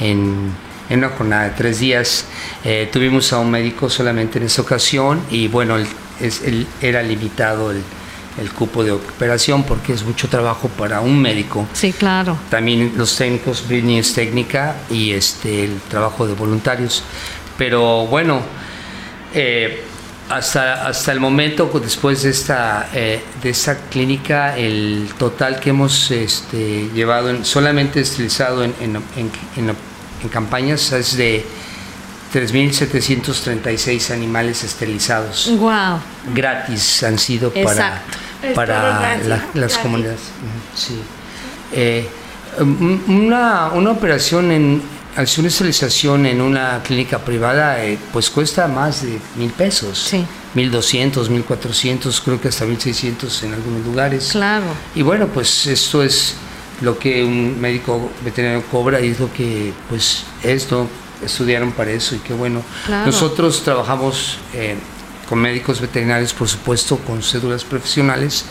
en, 0.00 0.52
en 0.88 0.98
una 0.98 1.10
jornada 1.10 1.44
de 1.44 1.50
tres 1.50 1.80
días. 1.80 2.24
Eh, 2.64 2.88
tuvimos 2.90 3.30
a 3.34 3.40
un 3.40 3.50
médico 3.50 3.90
solamente 3.90 4.38
en 4.38 4.46
esa 4.46 4.62
ocasión 4.62 5.20
y 5.30 5.48
bueno, 5.48 5.76
el- 5.76 5.86
es- 6.20 6.42
el- 6.42 6.66
era 6.80 7.02
limitado 7.02 7.70
el, 7.72 7.82
el 8.40 8.50
cupo 8.52 8.84
de 8.84 8.92
operación 8.92 9.64
porque 9.64 9.92
es 9.92 10.04
mucho 10.04 10.28
trabajo 10.28 10.68
para 10.68 11.00
un 11.00 11.20
médico. 11.20 11.66
Sí, 11.72 11.92
claro. 11.92 12.36
También 12.50 12.92
los 12.96 13.16
técnicos, 13.16 13.64
Britney 13.66 13.98
es 13.98 14.12
técnica 14.14 14.76
y 14.90 15.12
este, 15.12 15.64
el 15.64 15.80
trabajo 15.88 16.26
de 16.26 16.34
voluntarios. 16.34 17.02
Pero 17.56 18.06
bueno, 18.06 18.40
eh, 19.34 19.82
hasta, 20.28 20.86
hasta 20.86 21.12
el 21.12 21.20
momento, 21.20 21.68
pues, 21.70 21.84
después 21.84 22.22
de 22.22 22.30
esta, 22.30 22.90
eh, 22.94 23.20
de 23.42 23.50
esta 23.50 23.76
clínica, 23.88 24.56
el 24.56 25.08
total 25.18 25.58
que 25.58 25.70
hemos 25.70 26.10
este, 26.10 26.90
llevado, 26.94 27.30
en- 27.30 27.44
solamente 27.44 28.00
estilizado 28.00 28.62
en- 28.62 28.74
en- 28.80 29.74
en 30.22 30.28
campañas, 30.30 30.92
es 30.92 31.16
de 31.16 31.44
3.736 32.32 34.10
animales 34.12 34.64
esterilizados. 34.64 35.50
Wow. 35.58 35.98
Gratis 36.34 37.02
han 37.02 37.18
sido 37.18 37.52
para, 37.52 38.02
para 38.54 39.16
la- 39.24 39.44
las 39.54 39.78
comunidades. 39.78 40.20
Sí. 40.74 40.98
Eh, 41.72 42.08
un- 42.60 43.02
una, 43.08 43.68
una 43.68 43.90
operación 43.90 44.50
en 44.50 44.82
hacer 45.16 45.40
una 45.40 45.48
esterilización 45.48 46.26
en 46.26 46.40
una 46.40 46.80
clínica 46.82 47.18
privada 47.18 47.84
eh, 47.84 47.98
pues 48.12 48.30
cuesta 48.30 48.68
más 48.68 49.02
de 49.02 49.18
mil 49.36 49.50
pesos. 49.50 49.98
Sí. 49.98 50.24
Mil 50.54 50.70
doscientos, 50.70 51.28
mil 51.28 51.44
cuatrocientos, 51.44 52.20
creo 52.20 52.40
que 52.40 52.48
hasta 52.48 52.64
mil 52.64 52.80
seiscientos 52.80 53.42
en 53.42 53.52
algunos 53.54 53.84
lugares. 53.84 54.30
Claro. 54.32 54.64
Y 54.94 55.02
bueno, 55.02 55.26
pues 55.28 55.66
esto 55.66 56.02
es 56.02 56.34
lo 56.80 56.98
que 56.98 57.24
un 57.24 57.60
médico 57.60 58.10
veterinario 58.24 58.62
cobra 58.70 59.00
y 59.00 59.08
es 59.10 59.18
lo 59.20 59.32
que 59.32 59.72
pues 59.88 60.24
esto 60.42 60.88
estudiaron 61.24 61.72
para 61.72 61.90
eso 61.90 62.14
y 62.14 62.18
qué 62.18 62.32
bueno. 62.32 62.62
Claro. 62.86 63.06
Nosotros 63.06 63.62
trabajamos 63.62 64.38
eh, 64.54 64.76
con 65.28 65.40
médicos 65.40 65.80
veterinarios, 65.80 66.32
por 66.32 66.48
supuesto, 66.48 66.98
con 66.98 67.22
cédulas 67.22 67.64
profesionales 67.64 68.46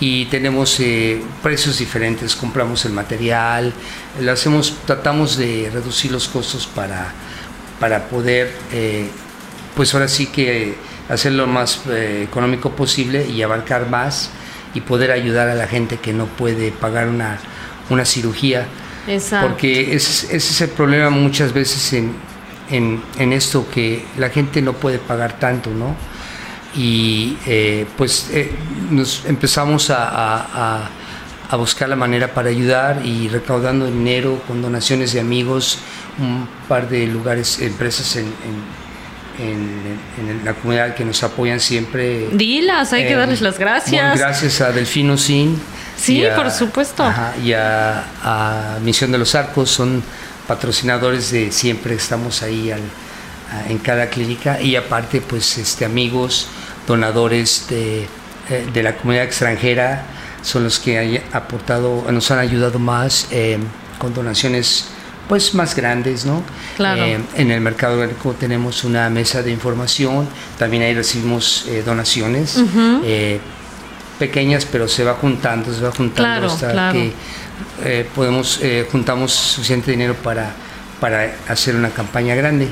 y 0.00 0.26
tenemos 0.26 0.78
eh, 0.80 1.22
precios 1.42 1.78
diferentes. 1.78 2.34
Compramos 2.34 2.84
el 2.84 2.92
material, 2.92 3.72
lo 4.20 4.32
hacemos, 4.32 4.74
tratamos 4.86 5.36
de 5.36 5.70
reducir 5.72 6.10
los 6.10 6.28
costos 6.28 6.66
para, 6.66 7.12
para 7.78 8.08
poder, 8.08 8.52
eh, 8.72 9.08
pues 9.76 9.92
ahora 9.94 10.08
sí 10.08 10.26
que 10.26 10.76
hacerlo 11.08 11.46
lo 11.46 11.52
más 11.52 11.82
económico 11.88 12.70
posible 12.70 13.26
y 13.26 13.42
abarcar 13.42 13.90
más 13.90 14.30
y 14.74 14.80
poder 14.80 15.10
ayudar 15.10 15.48
a 15.48 15.54
la 15.54 15.66
gente 15.66 15.98
que 15.98 16.12
no 16.12 16.26
puede 16.26 16.72
pagar 16.72 17.08
una, 17.08 17.38
una 17.90 18.04
cirugía. 18.04 18.66
Exacto. 19.08 19.48
Porque 19.48 19.94
ese, 19.94 19.96
es- 19.96 20.24
ese 20.24 20.36
es 20.52 20.60
el 20.60 20.70
problema 20.70 21.10
muchas 21.10 21.52
veces 21.52 21.92
en, 21.92 22.12
en, 22.70 23.02
en 23.18 23.32
esto, 23.32 23.66
que 23.72 24.04
la 24.16 24.30
gente 24.30 24.62
no 24.62 24.72
puede 24.74 24.98
pagar 24.98 25.38
tanto, 25.38 25.70
¿no? 25.70 25.94
Y 26.74 27.36
eh, 27.46 27.84
pues 27.98 28.28
eh, 28.32 28.50
nos 28.90 29.24
empezamos 29.26 29.90
a, 29.90 30.08
a- 30.08 30.46
a- 30.84 30.90
a 31.50 31.56
buscar 31.56 31.86
la 31.88 31.96
manera 31.96 32.28
para 32.32 32.48
ayudar 32.48 33.02
y 33.04 33.28
recaudando 33.28 33.84
dinero 33.86 34.40
con 34.48 34.62
donaciones 34.62 35.12
de 35.12 35.20
amigos, 35.20 35.78
un 36.18 36.48
par 36.66 36.88
de 36.88 37.06
lugares, 37.06 37.60
empresas 37.60 38.16
en, 38.16 38.24
en- 39.38 39.46
en- 39.46 40.28
en 40.30 40.44
la 40.46 40.54
comunidad 40.54 40.94
que 40.94 41.04
nos 41.04 41.22
apoyan 41.22 41.60
siempre. 41.60 42.28
Dilas, 42.32 42.92
hay 42.94 43.02
que 43.04 43.12
Eh, 43.12 43.16
darles 43.16 43.42
las 43.42 43.58
gracias. 43.58 43.90
bueno, 44.02 44.14
gracias 44.16 44.60
a 44.62 44.72
Delfino 44.72 45.18
Sin. 45.18 45.60
Sí, 45.96 46.24
a- 46.26 46.34
por 46.34 46.50
supuesto. 46.50 47.02
ajá, 47.04 47.34
y 47.42 47.52
a, 47.52 48.04
a 48.22 48.78
Misión 48.82 49.12
de 49.12 49.18
los 49.18 49.34
Arcos, 49.34 49.70
son 49.70 50.02
patrocinadores 50.48 51.30
de 51.30 51.52
siempre, 51.52 51.94
estamos 51.94 52.42
ahí 52.42 52.70
al- 52.70 52.80
a- 53.52 53.70
en 53.70 53.78
cada 53.78 54.06
clínica. 54.08 54.60
Y 54.60 54.76
aparte, 54.76 55.20
pues, 55.20 55.58
este, 55.58 55.84
amigos, 55.84 56.48
donadores 56.86 57.66
de, 57.68 58.02
eh, 58.50 58.66
de 58.72 58.82
la 58.82 58.96
comunidad 58.96 59.24
extranjera, 59.24 60.04
son 60.42 60.64
los 60.64 60.78
que 60.80 60.98
han 60.98 61.20
aportado, 61.36 62.04
nos 62.10 62.28
han 62.32 62.40
ayudado 62.40 62.78
más 62.80 63.28
eh, 63.30 63.58
con 63.98 64.12
donaciones 64.12 64.86
pues 65.28 65.54
más 65.54 65.76
grandes, 65.76 66.26
¿no? 66.26 66.42
Claro. 66.76 67.04
Eh, 67.04 67.18
en 67.36 67.50
el 67.52 67.60
mercado 67.60 67.94
orgánico 67.94 68.34
tenemos 68.38 68.82
una 68.82 69.08
mesa 69.08 69.40
de 69.40 69.52
información, 69.52 70.28
también 70.58 70.82
ahí 70.82 70.94
recibimos 70.94 71.64
eh, 71.68 71.82
donaciones 71.86 72.56
pequeñas, 74.22 74.64
pero 74.70 74.86
se 74.86 75.02
va 75.02 75.14
juntando, 75.14 75.74
se 75.74 75.80
va 75.80 75.90
juntando 75.90 76.22
Claro, 76.22 76.46
hasta 76.46 76.70
claro. 76.70 76.92
que 76.92 77.12
eh, 77.84 78.06
podemos 78.14 78.60
eh, 78.62 78.86
juntamos 78.92 79.32
suficiente 79.32 79.90
dinero 79.90 80.14
para, 80.14 80.52
para 81.00 81.34
hacer 81.48 81.74
una 81.74 81.90
campaña 81.90 82.36
grande. 82.36 82.68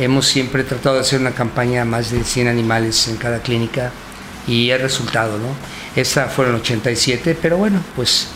Hemos 0.00 0.26
siempre 0.26 0.64
tratado 0.64 0.96
de 0.96 1.02
hacer 1.02 1.20
una 1.20 1.30
campaña 1.30 1.84
más 1.84 2.10
de 2.10 2.24
100 2.24 2.48
animales 2.48 3.06
en 3.06 3.16
cada 3.16 3.38
clínica 3.40 3.92
y 4.48 4.72
ha 4.72 4.78
resultado, 4.78 5.38
¿no? 5.38 5.54
Esta 5.94 6.26
fueron 6.26 6.56
87, 6.56 7.38
pero 7.40 7.58
bueno, 7.58 7.80
pues 7.94 8.28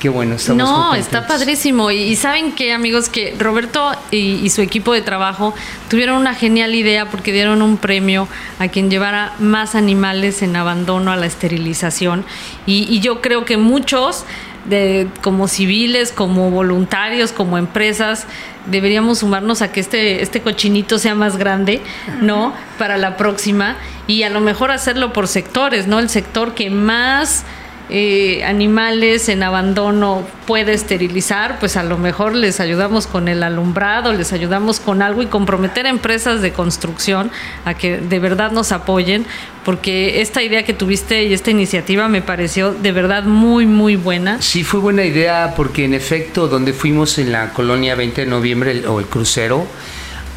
qué 0.00 0.08
bueno, 0.08 0.36
estamos 0.36 0.62
No, 0.68 0.74
contentos. 0.88 1.06
está 1.06 1.26
padrísimo. 1.26 1.90
Y, 1.90 1.96
y 2.02 2.16
saben 2.16 2.52
que, 2.52 2.72
amigos, 2.72 3.08
que 3.08 3.34
Roberto 3.38 3.90
y, 4.10 4.16
y 4.42 4.50
su 4.50 4.62
equipo 4.62 4.92
de 4.92 5.02
trabajo 5.02 5.54
tuvieron 5.88 6.16
una 6.18 6.34
genial 6.34 6.74
idea 6.74 7.06
porque 7.10 7.32
dieron 7.32 7.62
un 7.62 7.76
premio 7.76 8.28
a 8.58 8.68
quien 8.68 8.90
llevara 8.90 9.34
más 9.38 9.74
animales 9.74 10.42
en 10.42 10.56
abandono 10.56 11.10
a 11.12 11.16
la 11.16 11.26
esterilización. 11.26 12.24
Y, 12.66 12.86
y 12.92 13.00
yo 13.00 13.20
creo 13.20 13.44
que 13.44 13.56
muchos, 13.56 14.24
de, 14.66 15.08
como 15.22 15.48
civiles, 15.48 16.12
como 16.12 16.50
voluntarios, 16.50 17.32
como 17.32 17.58
empresas, 17.58 18.26
deberíamos 18.66 19.20
sumarnos 19.20 19.62
a 19.62 19.72
que 19.72 19.80
este, 19.80 20.22
este 20.22 20.42
cochinito 20.42 20.98
sea 20.98 21.14
más 21.14 21.36
grande, 21.38 21.80
¿no? 22.20 22.52
Para 22.78 22.98
la 22.98 23.16
próxima. 23.16 23.76
Y 24.06 24.22
a 24.24 24.30
lo 24.30 24.40
mejor 24.40 24.70
hacerlo 24.70 25.12
por 25.12 25.26
sectores, 25.26 25.86
¿no? 25.86 25.98
El 25.98 26.08
sector 26.08 26.54
que 26.54 26.68
más 26.70 27.44
eh, 27.90 28.44
animales 28.44 29.28
en 29.30 29.42
abandono 29.42 30.22
puede 30.46 30.74
esterilizar, 30.74 31.58
pues 31.58 31.76
a 31.76 31.82
lo 31.82 31.96
mejor 31.98 32.34
les 32.34 32.60
ayudamos 32.60 33.06
con 33.06 33.28
el 33.28 33.42
alumbrado, 33.42 34.12
les 34.12 34.32
ayudamos 34.32 34.78
con 34.80 35.00
algo 35.00 35.22
y 35.22 35.26
comprometer 35.26 35.86
a 35.86 35.88
empresas 35.88 36.42
de 36.42 36.52
construcción 36.52 37.30
a 37.64 37.74
que 37.74 37.96
de 37.98 38.18
verdad 38.18 38.52
nos 38.52 38.72
apoyen, 38.72 39.24
porque 39.64 40.20
esta 40.20 40.42
idea 40.42 40.64
que 40.64 40.74
tuviste 40.74 41.24
y 41.24 41.32
esta 41.32 41.50
iniciativa 41.50 42.08
me 42.08 42.20
pareció 42.22 42.72
de 42.72 42.92
verdad 42.92 43.24
muy, 43.24 43.64
muy 43.66 43.96
buena. 43.96 44.40
Sí, 44.42 44.64
fue 44.64 44.80
buena 44.80 45.04
idea 45.04 45.54
porque 45.56 45.84
en 45.84 45.94
efecto 45.94 46.46
donde 46.48 46.72
fuimos 46.72 47.18
en 47.18 47.32
la 47.32 47.50
colonia 47.52 47.94
20 47.94 48.22
de 48.22 48.26
noviembre 48.26 48.72
el- 48.72 48.86
o 48.86 49.00
el 49.00 49.06
crucero, 49.06 49.66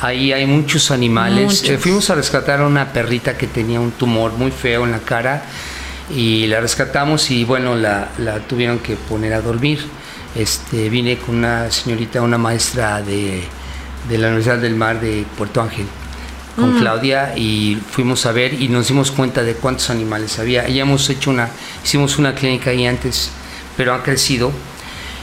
ahí 0.02 0.34
hay 0.34 0.46
muchos 0.46 0.90
animales. 0.92 1.44
Muchos. 1.46 1.70
Eh, 1.70 1.78
fuimos 1.78 2.10
a 2.10 2.16
rescatar 2.16 2.62
a 2.62 2.68
una 2.68 2.92
perrita 2.94 3.38
que 3.38 3.48
tenía 3.48 3.80
un 3.80 3.92
tumor 3.92 4.34
muy 4.34 4.52
feo 4.52 4.84
en 4.86 4.92
la 4.92 5.00
cara 5.00 5.44
y 6.14 6.48
la 6.48 6.60
rescatamos 6.60 7.32
y 7.32 7.44
bueno, 7.44 7.76
la, 7.76 8.10
la 8.18 8.40
tuvieron 8.40 8.80
que 8.80 8.96
poner 8.96 9.34
a 9.34 9.42
dormir. 9.42 9.80
Este, 10.36 10.90
vine 10.90 11.18
con 11.18 11.36
una 11.36 11.70
señorita, 11.72 12.22
una 12.22 12.38
maestra 12.38 13.02
de, 13.02 13.44
de 14.10 14.18
la 14.18 14.28
Universidad 14.28 14.60
del 14.60 14.76
Mar 14.76 15.02
de 15.02 15.26
Puerto 15.38 15.62
Ángel 15.62 15.86
con 16.56 16.78
Claudia 16.78 17.34
y 17.38 17.78
fuimos 17.92 18.26
a 18.26 18.32
ver 18.32 18.62
y 18.62 18.68
nos 18.68 18.88
dimos 18.88 19.12
cuenta 19.12 19.44
de 19.44 19.56
cuántos 19.56 19.90
animales 19.90 20.38
había. 20.40 20.68
Ya 20.68 20.84
hemos 20.84 21.10
hecho 21.10 21.30
una, 21.32 21.50
hicimos 21.84 22.18
una 22.18 22.36
clínica 22.36 22.72
ahí 22.72 22.86
antes, 22.86 23.32
pero 23.78 23.94
han 23.94 24.02
crecido. 24.02 24.52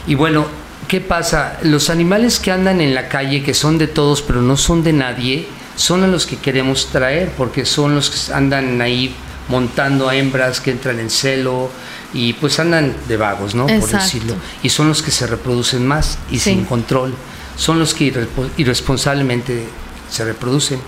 Y 0.06 0.14
bueno, 0.14 0.46
¿qué 0.88 1.00
pasa? 1.00 1.58
Los 1.62 1.90
animales 1.90 2.38
que 2.38 2.50
andan 2.50 2.80
en 2.80 2.94
la 2.94 3.08
calle, 3.08 3.42
que 3.42 3.54
son 3.54 3.78
de 3.78 3.88
todos, 3.88 4.22
pero 4.22 4.40
no 4.40 4.56
son 4.56 4.82
de 4.82 4.92
nadie, 4.92 5.46
son 5.76 6.02
a 6.02 6.06
los 6.06 6.26
que 6.26 6.36
queremos 6.36 6.88
traer, 6.90 7.30
porque 7.36 7.64
son 7.66 7.94
los 7.94 8.10
que 8.10 8.32
andan 8.32 8.80
ahí 8.80 9.14
montando 9.48 10.08
a 10.08 10.14
hembras 10.16 10.60
que 10.60 10.70
entran 10.70 10.98
en 11.00 11.10
celo 11.10 11.70
y 12.14 12.32
pues 12.34 12.58
andan 12.58 12.94
de 13.08 13.16
vagos, 13.16 13.54
¿no? 13.54 13.66
Por 13.66 13.74
Exacto. 13.76 14.04
decirlo. 14.04 14.34
Y 14.62 14.68
son 14.70 14.88
los 14.88 15.02
que 15.02 15.10
se 15.10 15.26
reproducen 15.26 15.86
más 15.86 16.18
y 16.30 16.38
Sí. 16.38 16.50
sin 16.50 16.64
control. 16.64 17.14
Son 17.56 17.78
los 17.78 17.94
que 17.94 18.12
irrespo- 18.12 18.48
irresponsablemente 18.56 19.64
se 20.10 20.24
reproducen. 20.24 20.80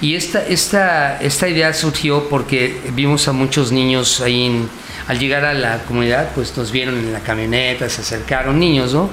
Y 0.00 0.14
esta, 0.14 0.46
esta, 0.46 1.20
esta 1.20 1.48
idea 1.48 1.74
surgió 1.74 2.28
porque 2.30 2.80
vimos 2.94 3.28
a 3.28 3.32
muchos 3.32 3.70
niños 3.70 4.20
ahí, 4.22 4.46
en- 4.46 4.68
al 5.08 5.18
llegar 5.18 5.44
a 5.44 5.52
la 5.52 5.78
comunidad, 5.84 6.30
pues 6.34 6.56
nos 6.56 6.70
vieron 6.70 6.96
en 6.98 7.12
la 7.12 7.20
camioneta, 7.20 7.88
se 7.88 8.00
acercaron 8.00 8.58
niños, 8.58 8.94
¿no? 8.94 9.10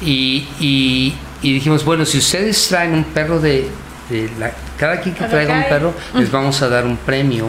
Y, 0.00 0.46
y- 0.60 1.14
y 1.42 1.52
dijimos, 1.54 1.84
bueno, 1.84 2.04
si 2.04 2.18
ustedes 2.18 2.68
traen 2.68 2.92
un 2.94 3.04
perro 3.04 3.40
de, 3.40 3.68
de 4.10 4.30
la- 4.38 4.52
cada 4.78 5.00
quien 5.00 5.14
que 5.14 5.24
traiga 5.24 5.54
un 5.56 5.64
perro, 5.68 5.94
les 6.14 6.30
vamos 6.30 6.60
a 6.62 6.68
dar 6.68 6.84
un 6.86 6.96
premio. 6.98 7.46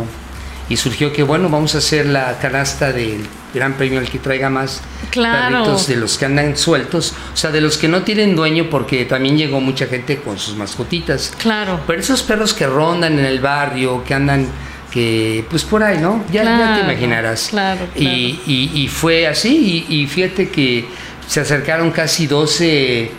Y 0.73 0.77
surgió 0.77 1.13
que, 1.13 1.21
bueno, 1.21 1.49
vamos 1.49 1.75
a 1.75 1.77
hacer 1.77 2.07
la 2.07 2.39
canasta 2.39 2.91
del 2.91 3.27
gran 3.53 3.73
premio 3.73 3.99
al 3.99 4.09
que 4.09 4.17
traiga 4.17 4.49
más 4.49 4.81
Claro. 5.11 5.57
perritos 5.59 5.85
de 5.85 5.97
los 5.97 6.17
que 6.17 6.25
andan 6.25 6.57
sueltos, 6.57 7.13
o 7.31 7.37
sea, 7.37 7.51
de 7.51 7.61
los 7.61 7.77
que 7.77 7.87
no 7.87 8.01
tienen 8.01 8.35
dueño, 8.35 8.71
porque 8.71 9.05
también 9.05 9.37
llegó 9.37 9.61
mucha 9.61 9.85
gente 9.85 10.17
con 10.17 10.39
sus 10.39 10.55
mascotitas. 10.55 11.31
Claro. 11.37 11.79
Pero 11.85 11.99
esos 11.99 12.23
perros 12.23 12.55
que 12.55 12.65
rondan 12.65 13.19
en 13.19 13.25
el 13.25 13.39
barrio, 13.39 14.03
que 14.03 14.15
andan, 14.15 14.47
que 14.89 15.45
pues 15.47 15.63
por 15.63 15.83
ahí, 15.83 15.99
¿no? 15.99 16.23
Ya, 16.31 16.43
ya 16.43 16.55
Claro, 16.55 16.75
te 16.77 16.91
imaginarás. 16.91 17.47
claro, 17.51 17.81
Y, 17.95 18.39
y- 18.47 18.71
y 18.73 18.87
fue 18.87 19.27
así, 19.27 19.85
y, 19.87 19.95
y 20.01 20.07
fíjate 20.07 20.49
que 20.49 20.85
se 21.27 21.39
acercaron 21.41 21.91
casi 21.91 22.25
12 22.25 23.11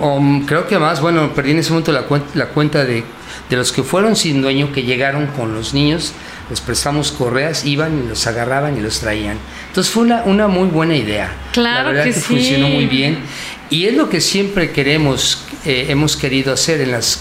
o, 0.00 0.20
creo 0.46 0.66
que 0.66 0.76
más, 0.80 1.00
bueno, 1.00 1.32
perdí 1.32 1.52
en 1.52 1.58
ese 1.58 1.70
momento 1.70 1.92
la, 1.92 2.08
cuen- 2.08 2.24
la 2.34 2.46
cuenta 2.46 2.84
de, 2.84 3.04
de 3.48 3.56
los 3.56 3.70
que 3.70 3.84
fueron 3.84 4.16
sin 4.16 4.42
dueño, 4.42 4.72
que 4.72 4.82
llegaron 4.82 5.28
con 5.28 5.54
los 5.54 5.72
niños, 5.74 6.12
les 6.50 6.60
prestamos 6.60 7.12
correas, 7.12 7.64
iban 7.64 8.04
y 8.04 8.08
los 8.08 8.26
agarraban 8.26 8.76
y 8.76 8.80
los 8.80 9.00
traían. 9.00 9.38
Entonces 9.68 9.92
fue 9.92 10.04
una, 10.04 10.22
una 10.24 10.48
muy 10.48 10.68
buena 10.68 10.96
idea. 10.96 11.32
Claro 11.52 11.92
la 11.92 12.00
verdad 12.00 12.04
que 12.04 12.12
que, 12.12 12.20
sí. 12.20 12.22
funcionó 12.22 12.68
muy 12.68 12.86
bien. 12.86 13.18
Y 13.70 13.84
es 13.84 13.94
lo 13.94 14.08
que 14.08 14.20
siempre 14.20 14.72
queremos, 14.72 15.44
eh, 15.64 15.86
hemos 15.88 16.16
querido 16.16 16.52
hacer 16.52 16.80
en 16.80 16.92
las 16.92 17.20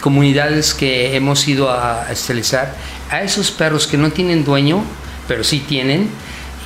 comunidades 0.00 0.74
que 0.74 1.16
hemos 1.16 1.46
ido 1.48 1.70
a 1.70 2.06
esterilizar, 2.10 2.74
a 3.10 3.22
esos 3.22 3.50
perros 3.50 3.86
que 3.86 3.96
no 3.96 4.10
tienen 4.10 4.44
dueño, 4.44 4.84
pero 5.26 5.42
sí 5.44 5.60
tienen, 5.60 6.08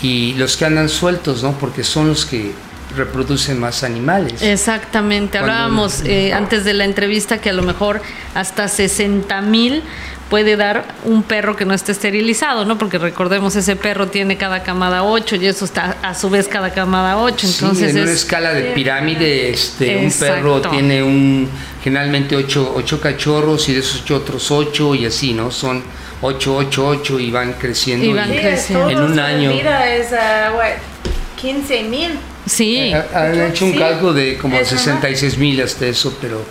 y 0.03 0.35
los 0.35 0.57
que 0.57 0.65
andan 0.65 0.89
sueltos, 0.89 1.43
¿no? 1.43 1.53
Porque 1.53 1.85
son 1.85 2.09
los 2.09 2.27
que 2.27 2.53
reproducen 2.97 3.59
más 3.59 3.85
animales. 3.85 4.43
Exactamente, 4.43 5.39
hablábamos 5.39 6.03
eh, 6.05 6.33
antes 6.33 6.65
de 6.65 6.75
la 6.75 6.85
entrevista 6.85 7.41
que 7.41 7.51
a 7.51 7.53
lo 7.53 7.63
mejor 7.63 8.03
hasta 8.35 8.69
60 8.69 9.41
mil 9.43 9.83
puede 10.33 10.57
dar 10.57 10.87
un 11.05 11.23
perro 11.25 11.57
que 11.57 11.67
no 11.67 11.75
esté 11.75 11.93
esterilizado, 11.93 12.65
¿no? 12.65 12.79
Porque 12.79 12.97
recordemos, 12.97 13.55
ese 13.55 13.77
perro 13.77 14.09
tiene 14.09 14.39
cada 14.39 14.63
camada 14.63 15.05
8 15.05 15.37
y 15.37 15.47
eso 15.47 15.67
está 15.67 15.99
a 16.03 16.15
su 16.15 16.31
vez 16.31 16.49
cada 16.49 16.71
camada 16.71 17.19
8. 17.19 17.47
Sí, 17.47 17.57
Entonces 17.61 17.91
en 17.95 18.01
una 18.01 18.11
es, 18.11 18.17
escala 18.17 18.55
de 18.55 18.63
pirámide, 18.71 19.51
este, 19.51 19.95
un 19.99 20.11
perro 20.11 20.63
tiene 20.63 21.03
un 21.03 21.51
generalmente 21.85 22.35
ocho, 22.35 22.73
ocho 22.75 22.99
cachorros 22.99 23.69
y 23.69 23.75
de 23.75 23.81
esos 23.81 24.01
ocho 24.05 24.17
otros 24.17 24.51
ocho 24.51 24.95
y 24.95 25.05
así, 25.05 25.35
¿no? 25.35 25.51
Son 25.51 25.83
ocho, 26.23 26.57
ocho, 26.57 26.87
ocho 26.87 27.21
y 27.21 27.31
van 27.31 27.53
creciendo. 27.53 28.07
Y 28.07 28.15
van 28.15 28.33
y- 28.33 28.37
Sí, 28.37 28.41
creciendo. 28.41 28.89
En 28.89 29.03
un 29.03 29.19
año. 29.19 29.53
vida 29.53 29.87
es, 29.95 30.15
ah, 30.15 30.53
what, 30.57 30.65
15 31.37 31.83
mil. 31.83 32.13
sí, 32.47 32.91
Han 33.15 33.39
hecho 33.51 33.67
un 33.67 33.73
Sí. 33.73 33.79
cálculo 33.79 34.15
de 34.15 34.39
como 34.39 34.57
Es, 34.57 34.69
ajá. 34.69 34.79
66 34.79 35.37
mil 35.37 35.61
hasta 35.61 35.85
eso, 35.85 36.17
pero. 36.23 36.43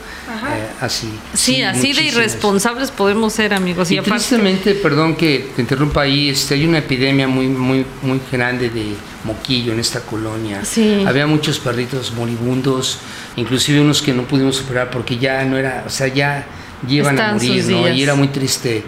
Eh, 0.58 0.68
así. 0.82 1.10
sí, 1.34 1.62
así 1.64 1.94
de 1.94 2.04
irresponsables 2.04 2.92
podemos 2.92 3.34
ser, 3.34 3.54
amigos. 3.54 3.92
Y, 3.92 3.96
Y 3.96 3.98
aparte, 3.98 4.16
tristemente, 4.18 4.74
perdón 4.76 5.16
que 5.16 5.50
te 5.56 5.62
interrumpa 5.62 6.02
ahí, 6.02 6.30
este, 6.30 6.56
hay 6.56 6.66
una 6.66 6.80
epidemia 6.80 7.28
muy, 7.28 7.48
muy, 7.48 7.86
muy 8.02 8.20
grande 8.32 8.70
de 8.70 8.94
moquillo 9.24 9.74
en 9.74 9.80
esta 9.80 10.02
colonia. 10.02 10.64
Sí. 10.66 11.04
Había 11.08 11.28
muchos 11.28 11.60
perritos 11.60 12.12
moribundos, 12.14 13.00
inclusive 13.36 13.82
unos 13.82 14.02
que 14.02 14.14
no 14.14 14.24
pudimos 14.24 14.56
superar 14.58 14.90
porque 14.90 15.18
ya 15.18 15.44
no 15.46 15.58
era, 15.58 15.84
o 15.86 15.90
sea, 15.90 16.08
ya 16.08 16.46
llevan 16.88 17.20
a 17.20 17.34
morir, 17.34 17.64
¿no? 17.66 17.84
días. 17.86 17.98
Y 17.98 18.04
era 18.04 18.16
muy 18.16 18.28
triste 18.30 18.84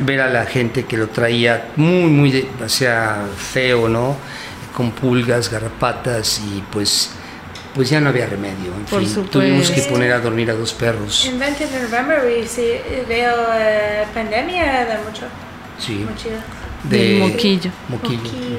ver 0.00 0.20
a 0.20 0.28
la 0.30 0.44
gente 0.46 0.84
que 0.84 0.96
lo 0.96 1.08
traía 1.08 1.68
muy, 1.76 2.10
muy, 2.10 2.30
de- 2.30 2.48
o 2.64 2.68
sea, 2.68 3.24
feo, 3.52 3.88
¿no? 3.88 4.16
Con 4.74 4.90
pulgas, 4.92 5.50
garrapatas 5.50 6.40
y 6.40 6.62
pues, 6.70 7.10
pues 7.80 7.88
ya 7.88 7.98
no 7.98 8.10
había 8.10 8.26
remedio. 8.26 8.74
En 8.76 8.84
Por 8.84 9.00
fin, 9.00 9.24
tuvimos 9.30 9.60
que 9.60 9.66
supuesto. 9.68 9.94
poner 9.94 10.12
a 10.12 10.20
dormir 10.20 10.50
a 10.50 10.54
dos 10.54 10.74
perros. 10.74 11.24
En 11.24 11.38
20 11.38 11.66
de 11.66 11.82
noviembre 11.84 12.46
sí, 12.46 12.72
veo 13.08 13.34
eh, 13.54 14.04
pandemia 14.12 14.84
de 14.84 14.98
mucho. 15.02 15.22
Sí. 15.78 16.04
Mucho. 16.06 16.28
Del 16.84 17.20
moquillo. 17.20 17.70
Moquillo. 17.88 18.18
Moquillo. 18.18 18.58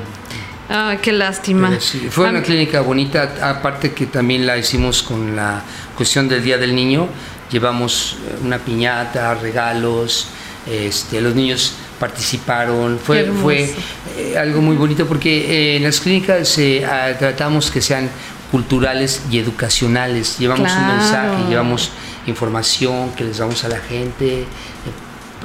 ah, 0.72 0.96
qué 1.00 1.12
lástima. 1.12 1.70
Pero 1.70 1.82
sí, 1.82 2.08
fue 2.10 2.30
una 2.32 2.42
clínica 2.42 2.82
bonita, 2.82 3.36
aparte 3.44 3.94
que 3.94 4.08
también 4.08 4.48
la 4.48 4.58
hicimos 4.58 5.04
con 5.04 5.36
la 5.36 5.62
cuestión 5.96 6.28
del 6.28 6.44
Día 6.44 6.58
del 6.58 6.74
Niño, 6.74 7.08
llevamos 7.52 8.18
eh, 8.26 8.40
una 8.44 8.58
piñata, 8.58 9.36
regalos, 9.36 10.30
este, 10.66 11.22
los 11.22 11.36
niños 11.36 11.76
participaron, 12.02 12.98
fue, 12.98 13.26
fue 13.26 13.72
eh, 14.18 14.36
algo 14.36 14.60
muy 14.60 14.76
bonito 14.76 15.06
porque 15.06 15.74
eh, 15.74 15.76
en 15.78 15.84
las 15.84 16.00
clínicas 16.00 16.58
eh, 16.58 16.84
ah, 16.84 17.12
tratamos 17.18 17.70
que 17.70 17.80
sean 17.80 18.10
culturales 18.52 19.22
y 19.32 19.40
educacionales, 19.40 20.38
llevamos 20.38 20.72
un 20.72 20.88
mensaje, 20.88 21.44
llevamos 21.50 21.92
información 22.28 23.12
que 23.16 23.24
les 23.24 23.38
damos 23.38 23.64
a 23.64 23.70
la 23.70 23.80
gente, 23.80 24.42
eh, 24.42 24.46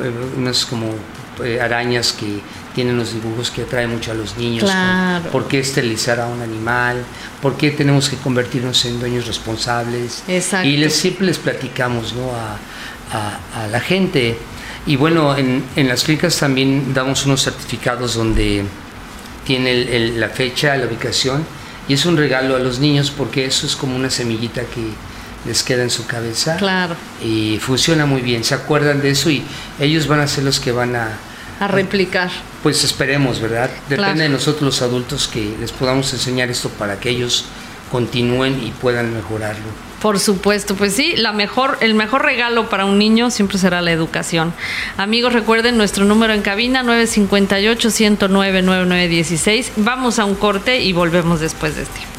eh, 0.03 0.11
unas 0.37 0.67
como 0.67 0.95
eh, 1.45 1.61
arañas 1.61 2.13
que 2.13 2.41
tienen 2.75 2.97
los 2.99 3.13
dibujos 3.15 3.51
que 3.51 3.63
atraen 3.63 3.91
mucho 3.91 4.11
a 4.11 4.15
los 4.15 4.37
niños. 4.37 4.65
Claro. 4.65 5.31
¿Por 5.31 5.49
qué 5.49 5.61
esterilizar 5.61 6.21
a 6.21 6.27
un 6.27 6.43
animal? 6.43 7.03
¿Por 7.41 7.57
qué 7.57 7.71
tenemos 7.71 8.09
que 8.11 8.17
convertirnos 8.17 8.85
en 8.85 8.99
dueños 9.01 9.27
responsables? 9.27 10.23
Exacto. 10.29 10.69
Y 10.69 10.77
les, 10.77 10.95
siempre 10.95 11.27
les 11.27 11.39
platicamos 11.39 12.13
¿no? 12.15 12.33
a, 12.35 12.59
a- 13.17 13.65
a 13.65 13.69
la 13.69 13.81
gente. 13.81 14.37
Y 14.87 14.97
bueno, 14.97 15.37
en, 15.37 15.65
en 15.75 15.89
las 15.89 16.05
clínicas 16.05 16.39
también 16.39 16.93
damos 16.93 17.25
unos 17.27 17.43
certificados 17.45 18.15
donde 18.15 18.65
tiene 19.47 19.71
el- 19.73 19.89
el- 19.89 20.21
la 20.21 20.29
fecha, 20.29 20.77
la 20.77 20.87
ubicación, 20.87 21.45
y 21.89 21.95
es 21.95 22.05
un 22.07 22.17
regalo 22.17 22.57
a 22.57 22.59
los 22.59 22.79
niños 22.79 23.11
porque 23.11 23.45
eso 23.45 23.67
es 23.67 23.77
como 23.77 23.97
una 23.97 24.11
semillita 24.11 24.63
que 24.63 24.83
les 25.47 25.63
queda 25.63 25.83
en 25.85 25.91
su 25.91 26.07
cabeza 26.07 26.57
Claro. 26.57 26.97
y 27.23 27.59
funciona 27.61 28.05
muy 28.07 28.21
bien. 28.23 28.43
Se 28.45 28.55
acuerdan 28.55 29.01
de 29.01 29.11
eso 29.11 29.31
y 29.31 29.45
ellos 29.79 30.07
van 30.09 30.21
a 30.21 30.27
ser 30.27 30.43
los 30.45 30.59
que 30.59 30.73
van 30.73 30.97
a, 30.97 31.11
A 31.61 31.69
replicar. 31.69 32.31
pues 32.63 32.83
esperemos, 32.85 33.41
¿verdad? 33.41 33.71
Depende 33.89 33.97
Claro. 33.97 34.19
de 34.19 34.29
nosotros 34.29 34.63
los 34.63 34.83
adultos 34.83 35.29
que 35.29 35.57
les 35.61 35.71
podamos 35.73 36.13
enseñar 36.13 36.51
esto 36.51 36.69
para 36.71 36.99
que 36.99 37.11
ellos 37.11 37.45
continúen 37.93 38.61
y 38.67 38.73
puedan 38.73 39.15
mejorarlo. 39.15 39.86
Por 40.01 40.19
supuesto, 40.21 40.75
pues 40.75 40.95
sí, 40.95 41.15
la 41.17 41.33
mejor, 41.33 41.79
el 41.81 41.95
mejor 41.95 42.23
regalo 42.23 42.69
para 42.69 42.85
un 42.85 42.99
niño 42.99 43.31
siempre 43.31 43.57
será 43.59 43.81
la 43.81 43.93
educación. 43.93 44.53
Amigos, 44.97 45.33
recuerden 45.33 45.79
nuestro 45.79 46.05
número 46.05 46.35
en 46.35 46.43
cabina 46.43 46.83
958-109-9916. 46.85 49.71
Vamos 49.77 50.19
a 50.19 50.27
un 50.27 50.35
corte 50.35 50.83
y 50.83 50.93
volvemos 50.93 51.41
después 51.41 51.77
de 51.77 51.83
este. 51.83 52.17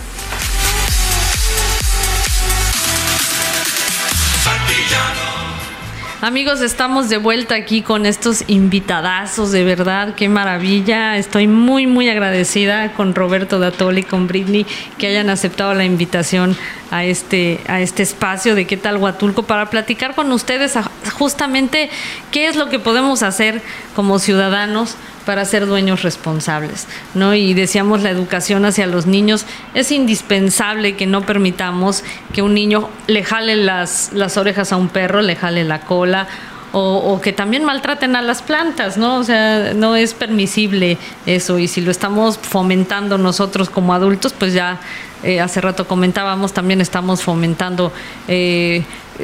Amigos, 6.19 6.61
estamos 6.61 7.09
de 7.09 7.17
vuelta 7.17 7.53
aquí 7.53 7.83
con 7.83 8.07
estos 8.07 8.43
invitadazos, 8.47 9.51
de 9.51 9.63
verdad, 9.63 10.15
qué 10.15 10.27
maravilla. 10.27 11.15
Estoy 11.15 11.45
muy, 11.45 11.85
muy 11.85 12.09
agradecida 12.09 12.91
con 12.93 13.13
Roberto 13.13 13.59
Datoli, 13.59 14.01
con 14.01 14.25
Britney, 14.25 14.65
que 14.97 15.05
hayan 15.05 15.29
aceptado 15.29 15.75
la 15.75 15.85
invitación 15.85 16.57
a 16.91 17.03
este, 17.03 17.59
a 17.67 17.81
este 17.81 18.03
espacio 18.03 18.55
de 18.55 18.65
qué 18.65 18.77
tal 18.77 18.97
Huatulco 18.97 19.43
para 19.43 19.69
platicar 19.69 20.15
con 20.15 20.31
ustedes 20.31 20.75
justamente 21.17 21.89
qué 22.31 22.47
es 22.47 22.55
lo 22.55 22.69
que 22.69 22.79
podemos 22.79 23.23
hacer 23.23 23.61
como 23.95 24.19
ciudadanos 24.19 24.95
para 25.25 25.43
ser 25.43 25.65
dueños 25.65 26.03
responsables, 26.03 26.87
¿no? 27.13 27.35
Y 27.35 27.53
decíamos 27.53 28.01
la 28.01 28.09
educación 28.09 28.63
hacia 28.63 28.87
los 28.87 29.07
niños 29.07 29.45
es 29.73 29.91
indispensable 29.91 30.95
que 30.95 31.05
no 31.05 31.23
permitamos 31.23 32.05
que 32.33 32.41
un 32.41 32.53
niño 32.53 32.89
le 33.07 33.25
jale 33.25 33.57
las, 33.57 34.11
las 34.13 34.37
orejas 34.37 34.71
a 34.71 34.77
un 34.77 34.87
perro, 34.87 35.21
le 35.21 35.35
jale 35.35 35.65
la 35.65 35.81
cola 35.81 36.27
o, 36.71 36.97
o 36.97 37.19
que 37.19 37.33
también 37.33 37.65
maltraten 37.65 38.15
a 38.15 38.21
las 38.21 38.41
plantas, 38.41 38.97
¿no? 38.97 39.17
O 39.17 39.23
sea, 39.25 39.73
no 39.73 39.97
es 39.97 40.13
permisible 40.13 40.97
eso 41.25 41.59
y 41.59 41.67
si 41.67 41.81
lo 41.81 41.91
estamos 41.91 42.37
fomentando 42.37 43.17
nosotros 43.17 43.69
como 43.69 43.93
adultos, 43.93 44.31
pues 44.31 44.53
ya 44.53 44.79
eh, 45.23 45.39
hace 45.39 45.61
rato 45.61 45.87
comentábamos, 45.87 46.53
también 46.53 46.81
estamos 46.81 47.23
fomentando 47.23 47.91
eh, 48.27 48.83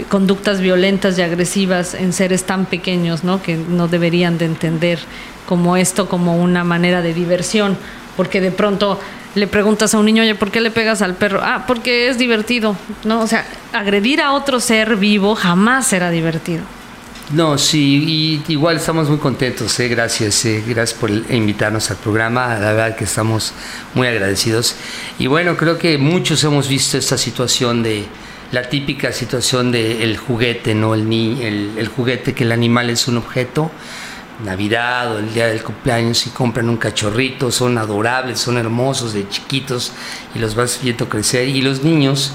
conductas 0.10 0.60
violentas 0.60 1.18
y 1.18 1.22
agresivas 1.22 1.94
en 1.94 2.14
seres 2.14 2.46
tan 2.46 2.66
pequeños, 2.66 3.24
¿no? 3.24 3.42
Que 3.42 3.56
no 3.56 3.88
deberían 3.88 4.38
de 4.38 4.46
entender 4.46 5.00
como 5.48 5.78
esto 5.78 6.10
como 6.10 6.38
una 6.38 6.64
manera 6.64 7.02
de 7.02 7.14
diversión, 7.14 7.78
porque 8.18 8.42
de 8.42 8.52
pronto 8.52 9.00
le 9.36 9.48
preguntas 9.48 9.94
a 9.94 10.00
un 10.00 10.06
niño, 10.06 10.24
oye, 10.24 10.36
¿por 10.36 10.52
qué 10.52 10.62
le 10.62 10.72
pegas 10.72 11.02
al 11.02 11.16
perro? 11.16 11.40
Ah, 11.44 11.66
porque 11.68 12.08
es 12.08 12.18
divertido, 12.18 12.76
¿no? 13.04 13.22
O 13.22 13.28
sea, 13.28 13.46
agredir 13.72 14.22
a 14.22 14.34
otro 14.34 14.60
ser 14.60 14.96
vivo 14.96 15.36
jamás 15.36 15.88
será 15.88 16.10
divertido. 16.10 16.64
No, 17.34 17.58
sí, 17.58 18.44
y 18.48 18.52
igual 18.52 18.76
estamos 18.76 19.10
muy 19.10 19.18
contentos, 19.18 19.80
¿eh? 19.80 19.88
gracias, 19.88 20.46
eh, 20.46 20.64
gracias 20.68 21.00
por 21.00 21.10
invitarnos 21.10 21.90
al 21.90 21.98
programa, 21.98 22.50
la 22.60 22.74
verdad 22.74 22.96
que 22.96 23.06
estamos 23.06 23.54
muy 23.96 24.06
agradecidos. 24.06 24.76
Y 25.18 25.26
bueno, 25.26 25.58
creo 25.58 25.80
que 25.80 25.98
muchos 25.98 26.44
hemos 26.44 26.68
visto 26.68 26.96
esta 26.96 27.18
situación 27.18 27.82
de 27.82 28.06
la 28.52 28.70
típica 28.70 29.12
situación 29.12 29.72
del 29.72 30.16
juguete, 30.16 30.76
¿no? 30.76 30.94
El, 30.94 31.12
el, 31.12 31.72
el 31.76 31.88
juguete 31.88 32.36
que 32.36 32.44
el 32.44 32.52
animal 32.52 32.92
es 32.92 33.08
un 33.08 33.18
objeto, 33.18 33.72
Navidad 34.46 35.16
o 35.16 35.18
el 35.18 35.34
día 35.34 35.48
del 35.48 35.64
cumpleaños 35.64 36.28
y 36.28 36.30
compran 36.30 36.70
un 36.70 36.78
cachorrito, 36.78 37.52
son 37.52 37.80
adorables, 37.80 38.38
son 38.38 38.58
hermosos 38.58 39.14
de 39.14 39.28
chiquitos 39.28 39.92
y 40.36 40.40
los 40.40 40.54
vas 40.54 40.80
viendo 40.84 41.10
crecer 41.10 41.48
y 41.50 41.64
los 41.64 41.84
niños 41.84 42.32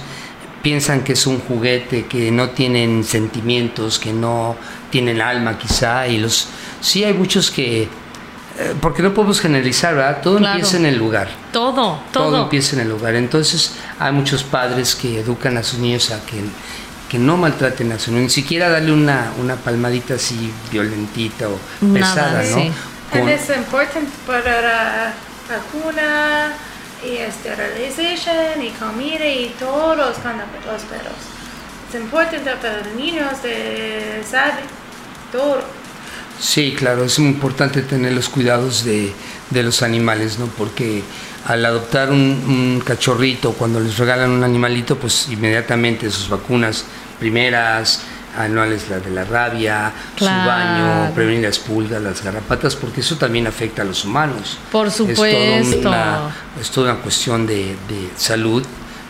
piensan 0.62 1.02
que 1.02 1.12
es 1.14 1.26
un 1.26 1.40
juguete, 1.40 2.06
que 2.06 2.30
no 2.30 2.50
tienen 2.50 3.04
sentimientos, 3.04 3.98
que 3.98 4.12
no 4.12 4.56
tienen 4.90 5.20
alma 5.20 5.58
quizá 5.58 6.06
y 6.08 6.18
los 6.18 6.48
sí 6.80 7.04
hay 7.04 7.12
muchos 7.14 7.50
que 7.50 7.82
eh, 8.60 8.74
porque 8.80 9.02
no 9.02 9.14
podemos 9.14 9.40
generalizar, 9.40 9.94
¿verdad? 9.94 10.20
Todo 10.22 10.38
Claro. 10.38 10.54
empieza 10.56 10.76
en 10.78 10.86
el 10.86 10.96
lugar. 10.98 11.28
Todo, 11.52 12.00
todo. 12.12 12.24
Todo 12.30 12.42
empieza 12.44 12.74
en 12.74 12.82
el 12.82 12.88
lugar. 12.88 13.14
Entonces, 13.14 13.74
hay 14.00 14.10
muchos 14.12 14.42
padres 14.42 14.96
que 14.96 15.20
educan 15.20 15.56
a 15.56 15.62
sus 15.62 15.78
niños 15.78 16.10
a 16.10 16.18
que, 16.26 16.42
que 17.08 17.18
no 17.20 17.36
maltraten 17.36 17.92
a 17.92 18.00
su 18.00 18.10
niño, 18.10 18.24
ni 18.24 18.30
siquiera 18.30 18.68
darle 18.68 18.90
una, 18.92 19.30
una 19.40 19.54
palmadita 19.54 20.14
así 20.14 20.52
violentita 20.72 21.48
o 21.48 21.56
Nada, 21.82 22.14
pesada, 22.14 22.42
¿no? 22.42 22.56
sí. 22.62 22.72
Con- 23.12 23.28
Es 23.28 23.48
importante 23.56 24.10
para 24.26 24.60
la 24.60 25.12
vacuna 25.48 26.52
y 27.04 27.16
esterilización 27.16 28.62
y 28.62 28.70
comida 28.70 29.26
y 29.26 29.54
todos 29.58 29.96
los 29.96 30.16
perros. 30.84 31.14
es 31.88 31.94
importante 32.00 32.50
para 32.56 32.78
los 32.78 32.94
niños 32.94 33.42
de 33.42 34.22
saber 34.28 34.64
todo. 35.32 35.60
Sí, 36.40 36.74
claro, 36.76 37.04
es 37.04 37.18
muy 37.18 37.30
importante 37.30 37.82
tener 37.82 38.12
los 38.12 38.28
cuidados 38.28 38.84
de, 38.84 39.12
de 39.50 39.62
los 39.62 39.82
animales, 39.82 40.38
¿no? 40.38 40.46
Porque 40.46 41.02
al 41.48 41.64
adoptar 41.64 42.10
un, 42.10 42.82
cachorrito, 42.84 43.52
cuando 43.52 43.80
les 43.80 43.96
regalan 43.96 44.30
un 44.30 44.44
animalito, 44.44 44.98
pues 44.98 45.28
inmediatamente 45.30 46.10
sus 46.10 46.28
vacunas 46.28 46.84
primeras, 47.18 48.02
anuales, 48.38 48.88
la 48.88 49.00
de 49.00 49.10
la 49.10 49.24
rabia, 49.24 49.92
Claro. 50.16 50.42
su 50.42 50.48
baño, 50.48 51.14
prevenir 51.14 51.42
las 51.44 51.58
pulgas, 51.58 52.00
las 52.02 52.22
garrapatas, 52.22 52.76
porque 52.76 53.00
eso 53.00 53.16
también 53.16 53.46
afecta 53.46 53.82
a 53.82 53.84
los 53.84 54.04
humanos. 54.04 54.58
Por 54.72 54.86
Es, 54.88 54.96
todo 54.96 55.08
supuesto. 55.08 55.88
una, 55.88 56.30
es 56.60 56.70
toda 56.70 56.92
una 56.92 57.02
cuestión 57.02 57.46
de, 57.46 57.76
de 57.88 58.10
salud 58.16 58.64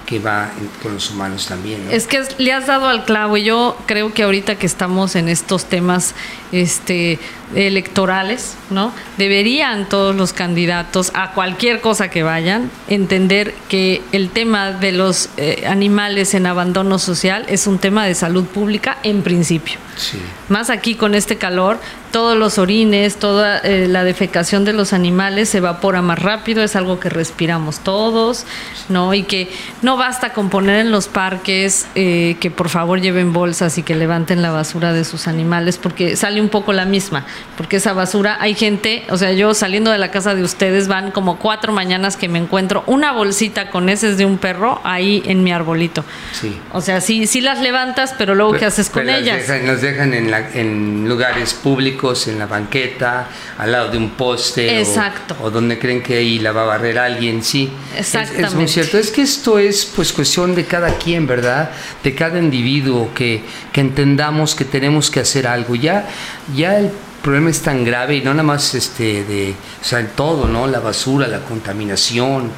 que 0.09 0.19
va 0.19 0.51
con 0.83 0.95
los 0.95 1.11
humanos 1.11 1.47
también. 1.47 1.85
¿no? 1.85 1.91
Es 1.91 2.07
que 2.07 2.23
le 2.39 2.53
has 2.55 2.67
dado 2.67 2.89
al 2.89 3.05
clavo 3.05 3.37
y 3.37 3.45
yo 3.45 3.77
creo 3.85 4.15
que 4.15 4.23
ahorita 4.23 4.55
que 4.55 4.65
estamos 4.65 5.15
en 5.17 5.29
estos 5.29 5.67
temas 5.67 6.15
este, 6.51 7.19
electorales, 7.55 8.57
¿no? 8.71 8.95
Deberían 9.19 9.87
todos 9.87 10.17
los 10.17 10.33
candidatos 10.33 11.11
a 11.13 11.33
cualquier 11.33 11.83
cosa 11.83 12.09
que 12.09 12.23
vayan 12.23 12.71
entender 12.89 13.55
que 13.69 14.01
el 14.13 14.31
tema 14.31 14.73
de 14.73 14.93
los 14.93 15.29
eh, 15.37 15.65
animales 15.69 16.33
en 16.33 16.47
abandono 16.47 16.99
social 16.99 17.45
es 17.47 17.67
un 17.67 17.79
tema 17.79 18.07
de 18.07 18.15
salud 18.15 18.47
pública 18.47 18.97
en 19.03 19.21
principio. 19.23 19.79
Sí. 19.97 20.19
Más 20.49 20.71
aquí 20.71 20.95
con 20.95 21.15
este 21.15 21.37
calor, 21.37 21.79
todos 22.13 22.37
los 22.37 22.59
orines, 22.59 23.17
toda 23.17 23.59
eh, 23.59 23.87
la 23.89 24.05
defecación 24.05 24.65
de 24.65 24.73
los 24.73 24.93
animales 24.93 25.49
se 25.51 25.59
evapora 25.59 26.01
más 26.03 26.19
rápido, 26.19 26.63
es 26.63 26.75
algo 26.77 26.99
que 27.01 27.09
respiramos 27.09 27.81
todos, 27.81 28.45
¿no? 28.89 29.13
Y 29.15 29.25
que 29.25 29.51
no 29.83 29.97
basta 29.97 30.33
con 30.33 30.49
poner 30.51 30.81
en 30.81 30.91
los 30.91 31.09
parques 31.09 31.87
eh, 31.95 32.37
que 32.41 32.51
por 32.51 32.69
favor 32.69 33.01
lleven 33.01 33.33
bolsas 33.33 33.79
y 33.79 33.83
que 33.83 33.95
levanten 33.95 34.41
la 34.43 34.51
basura 34.51 34.93
de 34.93 35.05
sus 35.05 35.29
animales, 35.29 35.77
porque 35.77 36.17
sale 36.17 36.41
un 36.41 36.49
poco 36.49 36.73
la 36.73 36.85
misma, 36.85 37.27
porque 37.57 37.77
esa 37.77 37.93
basura, 37.93 38.39
hay 38.41 38.55
gente, 38.55 39.05
o 39.11 39.17
sea, 39.17 39.33
yo 39.33 39.53
saliendo 39.55 39.91
de 39.91 39.99
la 39.99 40.11
casa 40.11 40.35
de 40.35 40.43
ustedes 40.43 40.89
van 40.89 41.11
como 41.11 41.39
cuatro 41.39 41.73
mañanas 41.73 42.17
que 42.17 42.29
me 42.29 42.39
encuentro 42.39 42.85
una 42.87 43.13
bolsita 43.13 43.71
con 43.71 43.89
heces 43.89 44.17
de 44.17 44.25
un 44.25 44.39
perro 44.39 44.81
ahí 44.85 45.23
en 45.27 45.43
mi 45.45 45.53
arbolito. 45.53 46.05
Sí. 46.33 46.59
O 46.73 46.81
sea, 46.81 47.01
sí, 47.01 47.27
sí 47.27 47.41
las 47.41 47.61
levantas, 47.61 48.15
pero 48.17 48.35
luego 48.35 48.53
¿qué 48.53 48.65
haces 48.65 48.89
con 48.91 49.03
Pero 49.05 49.13
las 49.13 49.21
ellas? 49.23 49.47
dejan- 49.49 49.67
las 49.67 49.83
dejan 49.83 50.15
en, 50.15 50.31
la- 50.31 50.51
en 50.55 51.09
lugares 51.09 51.55
públicos, 51.55 51.98
en 52.29 52.39
la 52.39 52.47
banqueta, 52.47 53.29
al 53.59 53.73
lado 53.73 53.91
de 53.91 53.99
un 53.99 54.11
poste. 54.11 54.69
o- 54.69 54.81
Exacto. 54.81 55.37
O, 55.43 55.51
donde 55.51 55.79
creen 55.79 56.03
que 56.03 56.17
ahí 56.19 56.39
la 56.39 56.53
va 56.53 56.63
a 56.63 56.67
barrer 56.67 56.99
alguien, 56.99 57.43
sí. 57.43 57.71
Es- 57.97 58.15
Es, 58.15 58.15
muy 58.15 58.23
Exactamente. 58.23 58.73
cierto. 58.73 58.99
Es 58.99 59.11
que 59.11 59.23
esto 59.23 59.59
es 59.59 59.85
pues 59.85 60.13
cuestión 60.13 60.55
de 60.55 60.65
cada 60.65 60.95
quien, 60.99 61.27
¿verdad? 61.27 61.71
De 62.03 62.15
cada 62.15 62.39
individuo, 62.39 63.11
que, 63.15 63.43
que 63.73 63.81
entendamos 63.81 64.55
que 64.55 64.65
tenemos 64.65 65.11
que 65.11 65.21
hacer 65.21 65.47
algo. 65.47 65.75
Ya, 65.75 66.09
ya 66.55 66.79
el 66.79 66.91
problema 67.23 67.51
es 67.51 67.61
tan 67.61 67.85
grave 67.85 68.17
y 68.17 68.21
no 68.23 68.31
nada 68.33 68.45
más 68.45 68.75
este 68.75 69.25
de, 69.25 69.55
o 69.81 69.85
sea, 69.85 70.01
en 70.01 70.09
todo, 70.11 70.47
¿no? 70.47 70.67
La 70.67 70.79
basura, 70.81 71.27
la 71.27 71.41
contaminación, 71.41 72.51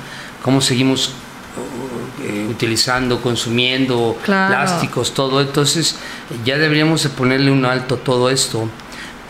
cómo 0.42 0.60
seguimos 0.60 1.12
eh, 2.22 2.46
utilizando, 2.48 3.20
consumiendo 3.20 4.16
Claro. 4.22 4.54
plásticos, 4.54 5.12
todo. 5.14 5.40
Entonces 5.40 5.96
ya 6.44 6.58
deberíamos 6.58 7.02
de 7.02 7.08
ponerle 7.08 7.50
un 7.50 7.64
alto 7.64 7.94
a 7.96 7.98
todo 7.98 8.30
esto. 8.30 8.68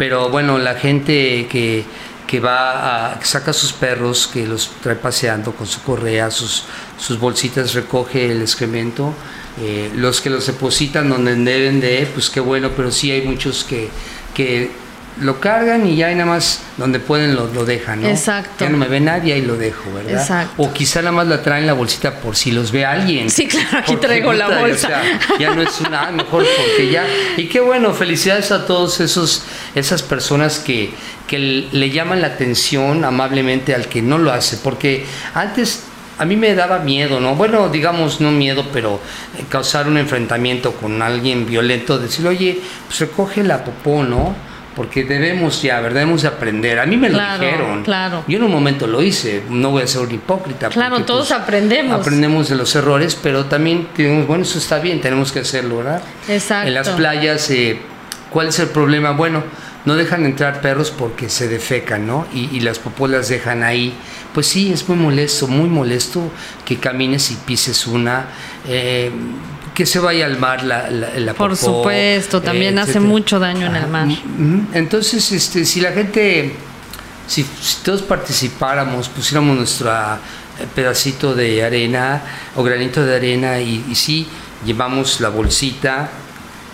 Pero 0.01 0.31
bueno, 0.31 0.57
la 0.57 0.77
gente 0.77 1.47
que, 1.51 1.85
que 2.27 2.41
va 2.41 3.13
a, 3.13 3.23
saca 3.23 3.53
sus 3.53 3.75
perros, 3.75 4.31
que 4.33 4.47
los 4.47 4.71
trae 4.83 4.97
paseando 4.97 5.53
con 5.53 5.67
su 5.67 5.83
correa, 5.83 6.31
sus, 6.31 6.65
sus 6.99 7.19
bolsitas, 7.19 7.75
recoge 7.75 8.33
el 8.33 8.41
excremento. 8.41 9.13
eh, 9.61 9.91
los 9.95 10.23
que 10.23 10.31
los 10.31 10.47
depositan 10.47 11.11
donde 11.11 11.37
deben 11.37 11.83
de, 11.83 12.09
pues 12.15 12.31
qué 12.31 12.41
bueno, 12.41 12.71
pero 12.75 12.91
sí 12.91 13.11
hay 13.11 13.27
muchos 13.27 13.63
que, 13.63 13.91
que 14.33 14.71
lo 15.19 15.41
cargan 15.41 15.87
y 15.87 15.97
ya 15.97 16.07
hay 16.07 16.15
nada 16.15 16.31
más 16.31 16.63
donde 16.77 16.99
pueden 16.99 17.35
lo, 17.35 17.47
lo 17.49 17.65
dejan, 17.65 18.03
¿no? 18.03 18.09
Exacto. 18.09 18.65
Ya 18.65 18.71
no 18.71 18.79
me 18.79 18.89
ve 18.89 19.01
nadie 19.01 19.37
y 19.37 19.43
lo 19.43 19.57
dejo, 19.57 19.93
¿verdad? 19.93 20.13
Exacto. 20.13 20.63
O 20.63 20.73
quizá 20.73 21.01
nada 21.01 21.13
más 21.13 21.27
la 21.27 21.43
traen 21.43 21.67
la 21.67 21.75
bolsita 21.75 22.21
por 22.21 22.37
si 22.37 22.53
los 22.53 22.73
ve 22.73 22.87
alguien. 22.87 23.29
Sí, 23.31 23.47
claro, 23.49 23.79
aquí 23.79 23.97
traigo 23.97 24.33
la 24.33 24.49
o 24.49 24.61
bolsa. 24.61 24.89
sea, 24.89 25.03
ya 25.39 25.55
no 25.55 25.63
es 25.63 25.81
una, 25.81 26.09
ah, 26.09 26.11
mejor 26.11 26.45
porque 26.57 26.91
ya. 26.91 27.05
Y 27.37 27.47
qué 27.47 27.61
bueno, 27.61 27.93
felicidades 27.93 28.51
a 28.53 28.67
todos 28.67 29.01
esos, 29.01 29.45
esas 29.75 30.03
personas 30.03 30.59
que, 30.59 30.91
que 31.27 31.69
le 31.71 31.91
llaman 31.91 32.21
la 32.21 32.29
atención 32.29 33.05
amablemente 33.05 33.75
al 33.75 33.89
que 33.89 34.03
no 34.03 34.17
lo 34.19 34.33
hace, 34.33 34.57
porque 34.57 35.05
antes 35.35 35.85
a 36.19 36.27
mí 36.27 36.37
me 36.37 36.55
daba 36.55 36.81
miedo, 36.81 37.19
¿no? 37.19 37.35
Bueno, 37.35 37.71
digamos, 37.71 38.21
no 38.21 38.31
miedo, 38.31 38.67
pero 38.75 39.01
eh, 39.39 39.45
causar 39.49 39.89
un 39.89 39.97
enfrentamiento 39.97 40.73
con 40.73 41.01
alguien 41.01 41.47
violento, 41.47 41.99
decirle, 41.99 42.29
oye, 42.29 42.61
pues 42.87 43.01
recoge 43.01 43.43
la 43.43 43.65
popó, 43.65 44.03
¿no? 44.03 44.50
Porque 44.77 45.05
debemos 45.05 45.63
ya, 45.63 45.81
¿verdad? 45.81 46.01
Debemos 46.01 46.23
de 46.23 46.29
aprender. 46.29 46.79
A 46.79 46.87
mí 46.87 46.97
me 46.97 47.09
lo 47.11 47.19
dijeron. 47.19 47.83
claro. 47.83 48.25
Yo 48.29 48.39
en 48.39 48.45
un 48.45 48.53
momento 48.53 48.87
lo 48.87 49.03
hice, 49.03 49.43
no 49.51 49.71
voy 49.71 49.83
a 49.83 49.87
ser 49.87 50.03
un 50.03 50.13
hipócrita. 50.13 50.69
Claro, 50.69 50.91
porque, 50.91 51.05
todos 51.07 51.29
pues, 51.29 51.41
aprendemos. 51.41 52.01
Aprendemos 52.01 52.49
de 52.49 52.55
los 52.55 52.75
errores, 52.77 53.19
pero 53.21 53.47
también 53.47 53.89
tenemos, 53.95 54.27
bueno, 54.27 54.45
eso 54.45 54.59
está 54.59 54.79
bien, 54.79 55.01
tenemos 55.01 55.33
que 55.33 55.41
hacerlo, 55.41 55.79
¿verdad? 55.79 56.03
Exacto. 56.29 56.69
En 56.69 56.75
las 56.75 56.89
playas, 56.91 57.51
eh, 57.51 57.81
¿cuál 58.31 58.49
es 58.49 58.59
el 58.61 58.69
problema? 58.69 59.11
Bueno, 59.11 59.43
no 59.85 59.97
dejan 59.97 60.25
entrar 60.25 60.61
perros 60.61 60.91
porque 60.91 61.29
se 61.29 61.49
defecan, 61.49 62.07
¿no? 62.07 62.27
Y, 62.33 62.49
y 62.57 62.61
las 62.61 62.79
popós 62.79 63.11
las 63.11 63.29
dejan 63.29 63.65
ahí. 63.65 63.93
Pues 64.33 64.47
sí, 64.47 64.73
es 64.73 64.89
muy 64.89 64.97
molesto, 64.97 65.49
muy 65.49 65.69
molesto 65.69 66.31
que 66.65 66.77
camines 66.77 67.31
y 67.33 67.35
pises 67.35 67.87
una. 67.89 68.27
eh, 68.69 69.11
que 69.81 69.87
se 69.87 69.99
vaya 69.99 70.27
al 70.27 70.39
mar 70.39 70.63
la, 70.63 70.91
la, 70.91 71.09
la 71.19 71.33
Por 71.33 71.53
popó, 71.53 71.79
supuesto, 71.79 72.43
también 72.43 72.79
hace 72.79 72.91
etcétera. 72.91 73.11
mucho 73.11 73.39
daño 73.39 73.67
en 73.67 73.77
el 73.77 73.87
mar. 73.87 74.09
Ujú. 74.09 74.67
Entonces, 74.75 75.33
este, 75.33 75.65
si 75.65 75.81
la 75.81 75.93
gente, 75.93 76.55
si, 77.27 77.43
si 77.45 77.77
todos 77.83 78.03
participáramos, 78.03 79.09
pusiéramos 79.09 79.57
nuestro 79.57 79.91
eh, 79.91 80.67
pedacito 80.75 81.35
de 81.35 81.65
arena 81.65 82.21
o 82.57 82.63
granito 82.63 83.03
de 83.07 83.17
arena 83.17 83.59
y, 83.59 83.87
y 83.89 83.95
sí, 83.95 84.29
llevamos 84.67 85.19
la 85.23 85.31
bolsita, 85.31 86.11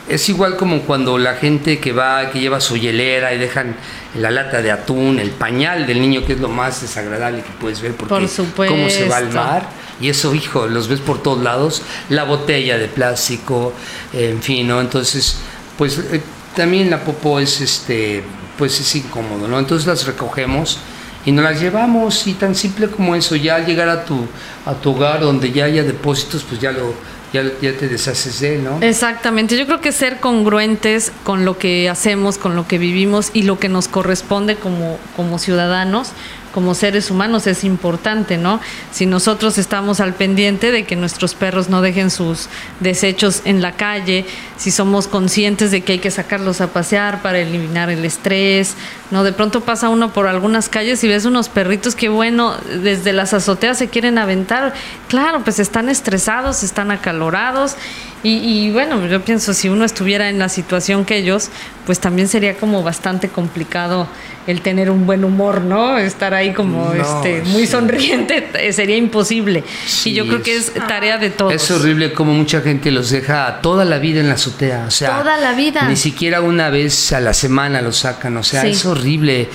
es 0.08 0.28
igual 0.28 0.56
como 0.56 0.80
cuando 0.80 1.16
la 1.16 1.34
gente 1.34 1.78
que 1.78 1.92
va, 1.92 2.28
que 2.32 2.40
lleva 2.40 2.58
su 2.60 2.76
hielera 2.76 3.32
y 3.34 3.38
dejan 3.38 3.76
la 4.16 4.32
lata 4.32 4.62
de 4.62 4.72
atún, 4.72 5.20
el 5.20 5.30
pañal 5.30 5.86
del 5.86 6.00
niño, 6.00 6.24
que 6.24 6.32
es 6.32 6.40
lo 6.40 6.48
más 6.48 6.80
desagradable 6.82 7.42
que 7.42 7.52
puedes 7.60 7.80
ver, 7.80 7.92
porque 7.94 8.26
Por 8.56 8.66
cómo 8.66 8.90
se 8.90 9.08
va 9.08 9.18
al 9.18 9.32
mar. 9.32 9.68
Y 10.00 10.10
eso, 10.10 10.34
hijo, 10.34 10.66
los 10.66 10.88
ves 10.88 11.00
por 11.00 11.22
todos 11.22 11.42
lados. 11.42 11.82
La 12.08 12.24
botella 12.24 12.78
de 12.78 12.88
plástico, 12.88 13.72
en 14.12 14.42
fin, 14.42 14.68
¿no? 14.68 14.80
Entonces, 14.80 15.38
pues 15.78 15.98
eh, 15.98 16.20
también 16.54 16.90
la 16.90 17.04
popó 17.04 17.40
es, 17.40 17.60
este, 17.60 18.22
pues 18.58 18.80
es 18.80 18.96
incómodo, 18.96 19.48
¿no? 19.48 19.58
Entonces 19.58 19.86
las 19.86 20.06
recogemos 20.06 20.78
y 21.24 21.32
nos 21.32 21.44
las 21.44 21.60
llevamos 21.60 22.26
y 22.26 22.34
tan 22.34 22.54
simple 22.54 22.88
como 22.88 23.14
eso. 23.14 23.36
Ya 23.36 23.56
al 23.56 23.66
llegar 23.66 23.88
a 23.88 24.04
tu, 24.04 24.26
a 24.64 24.74
tu 24.74 24.92
hogar 24.92 25.20
donde 25.20 25.50
ya 25.52 25.64
haya 25.64 25.82
depósitos, 25.82 26.44
pues 26.44 26.60
ya 26.60 26.72
lo, 26.72 26.94
ya, 27.32 27.42
ya 27.60 27.76
te 27.76 27.88
deshaces 27.88 28.40
de 28.40 28.56
él, 28.56 28.64
¿no? 28.64 28.78
Exactamente, 28.80 29.56
yo 29.58 29.66
creo 29.66 29.80
que 29.80 29.92
ser 29.92 30.20
congruentes 30.20 31.12
con 31.24 31.44
lo 31.44 31.58
que 31.58 31.90
hacemos, 31.90 32.38
con 32.38 32.56
lo 32.56 32.66
que 32.66 32.78
vivimos 32.78 33.30
y 33.32 33.42
lo 33.42 33.58
que 33.58 33.68
nos 33.68 33.88
corresponde 33.88 34.56
como, 34.56 34.98
como 35.16 35.38
ciudadanos, 35.38 36.12
como 36.56 36.74
seres 36.74 37.10
humanos 37.10 37.46
es 37.46 37.64
importante, 37.64 38.38
¿no? 38.38 38.60
Si 38.90 39.04
nosotros 39.04 39.58
estamos 39.58 40.00
al 40.00 40.14
pendiente 40.14 40.72
de 40.72 40.86
que 40.86 40.96
nuestros 40.96 41.34
perros 41.34 41.68
no 41.68 41.82
dejen 41.82 42.10
sus 42.10 42.48
desechos 42.80 43.42
en 43.44 43.60
la 43.60 43.72
calle, 43.72 44.24
si 44.56 44.70
somos 44.70 45.06
conscientes 45.06 45.70
de 45.70 45.82
que 45.82 45.92
hay 45.92 45.98
que 45.98 46.10
sacarlos 46.10 46.62
a 46.62 46.68
pasear 46.68 47.20
para 47.20 47.40
eliminar 47.40 47.90
el 47.90 48.02
estrés, 48.06 48.74
¿no? 49.10 49.22
De 49.22 49.34
pronto 49.34 49.60
pasa 49.60 49.90
uno 49.90 50.14
por 50.14 50.28
algunas 50.28 50.70
calles 50.70 51.04
y 51.04 51.08
ves 51.08 51.26
unos 51.26 51.50
perritos 51.50 51.94
que, 51.94 52.08
bueno, 52.08 52.54
desde 52.82 53.12
las 53.12 53.34
azoteas 53.34 53.76
se 53.76 53.88
quieren 53.88 54.16
aventar. 54.16 54.72
Claro, 55.08 55.44
pues 55.44 55.58
están 55.58 55.90
estresados, 55.90 56.62
están 56.62 56.90
acalorados. 56.90 57.76
Y, 58.22 58.38
y, 58.38 58.70
bueno, 58.72 59.06
yo 59.06 59.22
pienso, 59.22 59.54
si 59.54 59.68
uno 59.68 59.84
estuviera 59.84 60.28
en 60.28 60.38
la 60.40 60.48
situación 60.48 61.04
que 61.04 61.16
ellos, 61.18 61.50
pues 61.84 62.00
también 62.00 62.26
sería 62.26 62.56
como 62.56 62.82
bastante 62.82 63.28
complicado 63.28 64.08
el 64.48 64.62
tener 64.62 64.90
un 64.90 65.06
buen 65.06 65.22
humor, 65.22 65.60
¿no? 65.60 65.96
Estar 65.98 66.34
ahí 66.34 66.52
como 66.52 66.92
No, 66.92 67.02
este 67.20 67.42
muy 67.50 67.62
sí. 67.66 67.72
sonriente 67.72 68.48
eh, 68.54 68.72
sería 68.72 68.96
imposible. 68.96 69.62
Sí, 69.86 70.10
y 70.10 70.14
yo 70.14 70.26
creo 70.26 70.42
que 70.42 70.56
es- 70.56 70.72
es 70.74 70.86
tarea 70.88 71.18
de 71.18 71.30
todos. 71.30 71.52
Es 71.52 71.70
horrible 71.70 72.12
como 72.14 72.32
mucha 72.32 72.62
gente 72.62 72.90
los 72.90 73.10
deja 73.10 73.60
toda 73.60 73.84
la 73.84 73.98
vida 73.98 74.20
en 74.20 74.28
la 74.28 74.34
azotea, 74.34 74.86
o 74.88 74.90
sea, 74.90 75.18
Toda 75.20 75.36
la 75.36 75.52
vida. 75.52 75.86
Ni 75.88 75.96
siquiera 75.96 76.40
una 76.40 76.70
vez 76.70 77.12
a 77.12 77.20
la 77.20 77.32
semana 77.34 77.80
lo 77.80 77.92
sacan, 77.92 78.36
o 78.38 78.42
sea, 78.42 78.62
Sí. 78.62 78.68
es 78.68 78.84
horrible. 78.86 79.48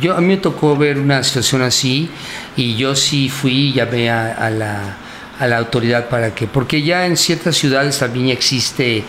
Yo 0.00 0.16
a 0.16 0.20
mí 0.20 0.26
me 0.26 0.36
tocó 0.38 0.76
ver 0.76 0.98
una 0.98 1.22
situación 1.22 1.62
así 1.62 2.10
y 2.56 2.74
yo 2.76 2.96
sí 2.96 3.28
fui 3.28 3.68
y 3.68 3.72
llamé 3.74 4.10
a, 4.10 4.32
a 4.32 4.50
la 4.50 4.96
a 5.38 5.46
la 5.46 5.58
autoridad 5.58 6.08
para 6.08 6.34
que 6.34 6.46
porque 6.46 6.82
ya 6.82 7.06
en 7.06 7.16
ciertas 7.16 7.56
ciudades 7.56 7.98
también 7.98 8.28
ya 8.28 8.32
existe 8.32 9.04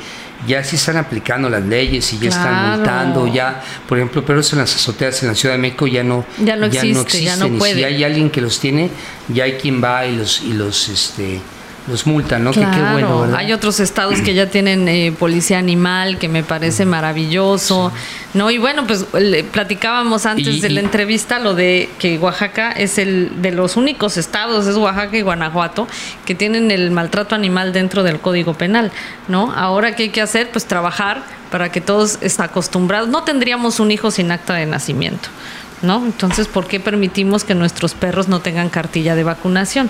ya 0.48 0.64
sí 0.64 0.78
están 0.78 0.98
aplicando 0.98 1.50
las 1.50 1.64
leyes 1.64 2.14
y 2.14 2.20
ya 2.20 2.30
están 2.30 2.78
multando 2.78 3.28
ya 3.28 3.62
por 3.88 3.98
ejemplo 3.98 4.24
perros 4.24 4.54
en 4.54 4.60
las 4.60 4.74
azoteas 4.76 5.22
en 5.24 5.30
la 5.30 5.36
Ciudad 5.36 5.56
de 5.56 5.62
México 5.62 5.86
ya 5.88 6.04
no 6.04 6.26
Ya 6.38 6.56
no 6.56 6.68
existe, 6.68 7.24
ya 7.24 7.36
no 7.36 7.46
existen. 7.46 7.56
Y 7.56 7.60
puede. 7.60 7.76
si 7.76 7.84
hay 7.84 8.04
alguien 8.04 8.30
que 8.30 8.42
los 8.42 8.60
tiene 8.60 8.90
ya 9.28 9.44
hay 9.44 9.54
quien 9.54 9.84
va 9.84 10.06
y 10.06 10.16
los 10.16 10.42
y 10.42 10.54
los 10.54 10.88
este 10.88 11.42
los 11.90 12.06
multan, 12.08 12.44
¿no? 12.44 12.52
Que 12.52 12.60
Claro, 12.62 12.76
qué 12.76 12.92
bueno, 12.94 13.22
¿verdad? 13.22 13.36
hay 13.38 13.52
otros 13.54 13.80
estados 13.80 14.22
que 14.22 14.34
ya 14.34 14.48
tienen 14.50 14.88
eh, 14.88 15.12
policía 15.18 15.58
animal, 15.60 16.18
que 16.18 16.30
me 16.30 16.44
parece 16.44 16.86
maravilloso, 16.86 17.92
¿no? 18.34 18.50
Y 18.52 18.58
bueno, 18.58 18.86
pues 18.88 19.06
le 19.14 19.44
platicábamos 19.44 20.26
antes 20.26 20.48
Y- 20.56 20.62
de 20.62 20.70
la 20.70 20.82
y- 20.82 20.86
entrevista 20.86 21.40
lo 21.40 21.54
de 21.56 21.90
que 22.00 22.18
Oaxaca 22.18 22.72
es 22.72 22.98
el 22.98 23.42
de 23.42 23.52
los 23.52 23.76
únicos 23.76 24.18
estados, 24.18 24.68
es 24.68 24.76
Oaxaca 24.76 25.18
y 25.18 25.22
Guanajuato, 25.22 25.88
que 26.26 26.36
tienen 26.36 26.72
el 26.72 26.92
maltrato 26.92 27.36
animal 27.36 27.74
dentro 27.74 28.04
del 28.04 28.20
Código 28.20 28.54
Penal, 28.54 28.92
¿no? 29.28 29.52
Ahora, 29.56 29.96
¿qué 29.96 30.04
hay 30.04 30.10
que 30.10 30.22
hacer? 30.22 30.50
Pues 30.52 30.66
trabajar 30.66 31.24
para 31.52 31.72
que 31.72 31.82
todos 31.82 32.20
estén 32.22 32.46
acostumbrados. 32.46 33.10
No 33.10 33.24
tendríamos 33.24 33.80
un 33.80 33.90
hijo 33.92 34.12
sin 34.12 34.32
acta 34.32 34.54
de 34.54 34.66
nacimiento, 34.68 35.30
¿no? 35.82 36.06
Entonces, 36.06 36.48
¿por 36.48 36.68
qué 36.68 36.80
permitimos 36.80 37.44
que 37.44 37.56
nuestros 37.56 37.94
perros 37.94 38.28
no 38.28 38.42
tengan 38.42 38.70
cartilla 38.70 39.16
de 39.16 39.24
vacunación? 39.24 39.90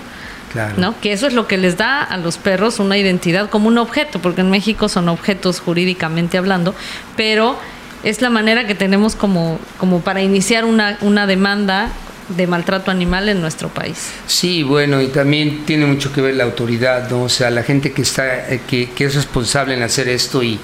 Claro. 0.52 0.74
¿no? 0.78 1.00
Que 1.00 1.12
eso 1.12 1.26
es 1.26 1.32
lo 1.32 1.46
que 1.46 1.56
les 1.56 1.76
da 1.76 2.02
a 2.02 2.16
los 2.16 2.36
perros 2.36 2.80
una 2.80 2.98
identidad 2.98 3.48
como 3.50 3.68
un 3.68 3.78
objeto, 3.78 4.18
porque 4.20 4.40
en 4.40 4.50
México 4.50 4.88
son 4.88 5.08
objetos 5.08 5.60
jurídicamente 5.60 6.38
hablando, 6.38 6.74
pero 7.16 7.56
es 8.02 8.20
la 8.20 8.30
manera 8.30 8.66
que 8.66 8.74
tenemos 8.74 9.14
como, 9.14 9.58
como 9.78 10.00
para 10.00 10.22
iniciar 10.22 10.64
una, 10.64 10.98
una 11.02 11.26
demanda 11.26 11.90
de 12.36 12.46
maltrato 12.46 12.90
animal 12.90 13.28
en 13.28 13.40
nuestro 13.40 13.68
país. 13.68 14.10
Sí, 14.26 14.62
bueno, 14.62 15.00
y 15.02 15.08
también 15.08 15.64
tiene 15.66 15.86
mucho 15.86 16.12
que 16.12 16.20
ver 16.20 16.34
la 16.34 16.44
autoridad, 16.44 17.10
¿no? 17.10 17.24
O 17.24 17.28
sea, 17.28 17.50
la 17.50 17.62
gente 17.62 17.92
que 17.92 18.02
está, 18.02 18.50
eh, 18.50 18.60
que, 18.66 18.90
que 18.90 19.04
es 19.04 19.14
responsable 19.14 19.74
en 19.74 19.82
hacer 19.82 20.08
esto 20.08 20.42
y 20.42 20.58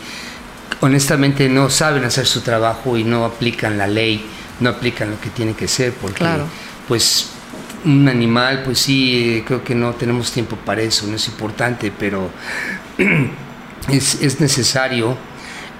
honestamente 0.80 1.48
no 1.48 1.70
saben 1.70 2.04
hacer 2.04 2.26
su 2.26 2.40
trabajo 2.40 2.96
y 2.96 3.04
no 3.04 3.24
aplican 3.24 3.78
la 3.78 3.86
ley, 3.86 4.24
no 4.60 4.70
aplican 4.70 5.10
lo 5.10 5.20
que 5.20 5.30
tiene 5.30 5.54
que 5.54 5.68
ser, 5.68 5.92
porque 5.92 6.18
Claro. 6.18 6.46
pues 6.88 7.30
un 7.84 8.08
animal, 8.08 8.62
pues 8.64 8.78
sí, 8.80 9.36
eh, 9.38 9.44
creo 9.46 9.62
que 9.62 9.74
no 9.74 9.92
tenemos 9.94 10.32
tiempo 10.32 10.56
para 10.56 10.80
eso, 10.82 11.06
no 11.06 11.16
es 11.16 11.28
importante, 11.28 11.92
pero 11.96 12.30
es, 13.88 14.20
es 14.22 14.40
necesario. 14.40 15.16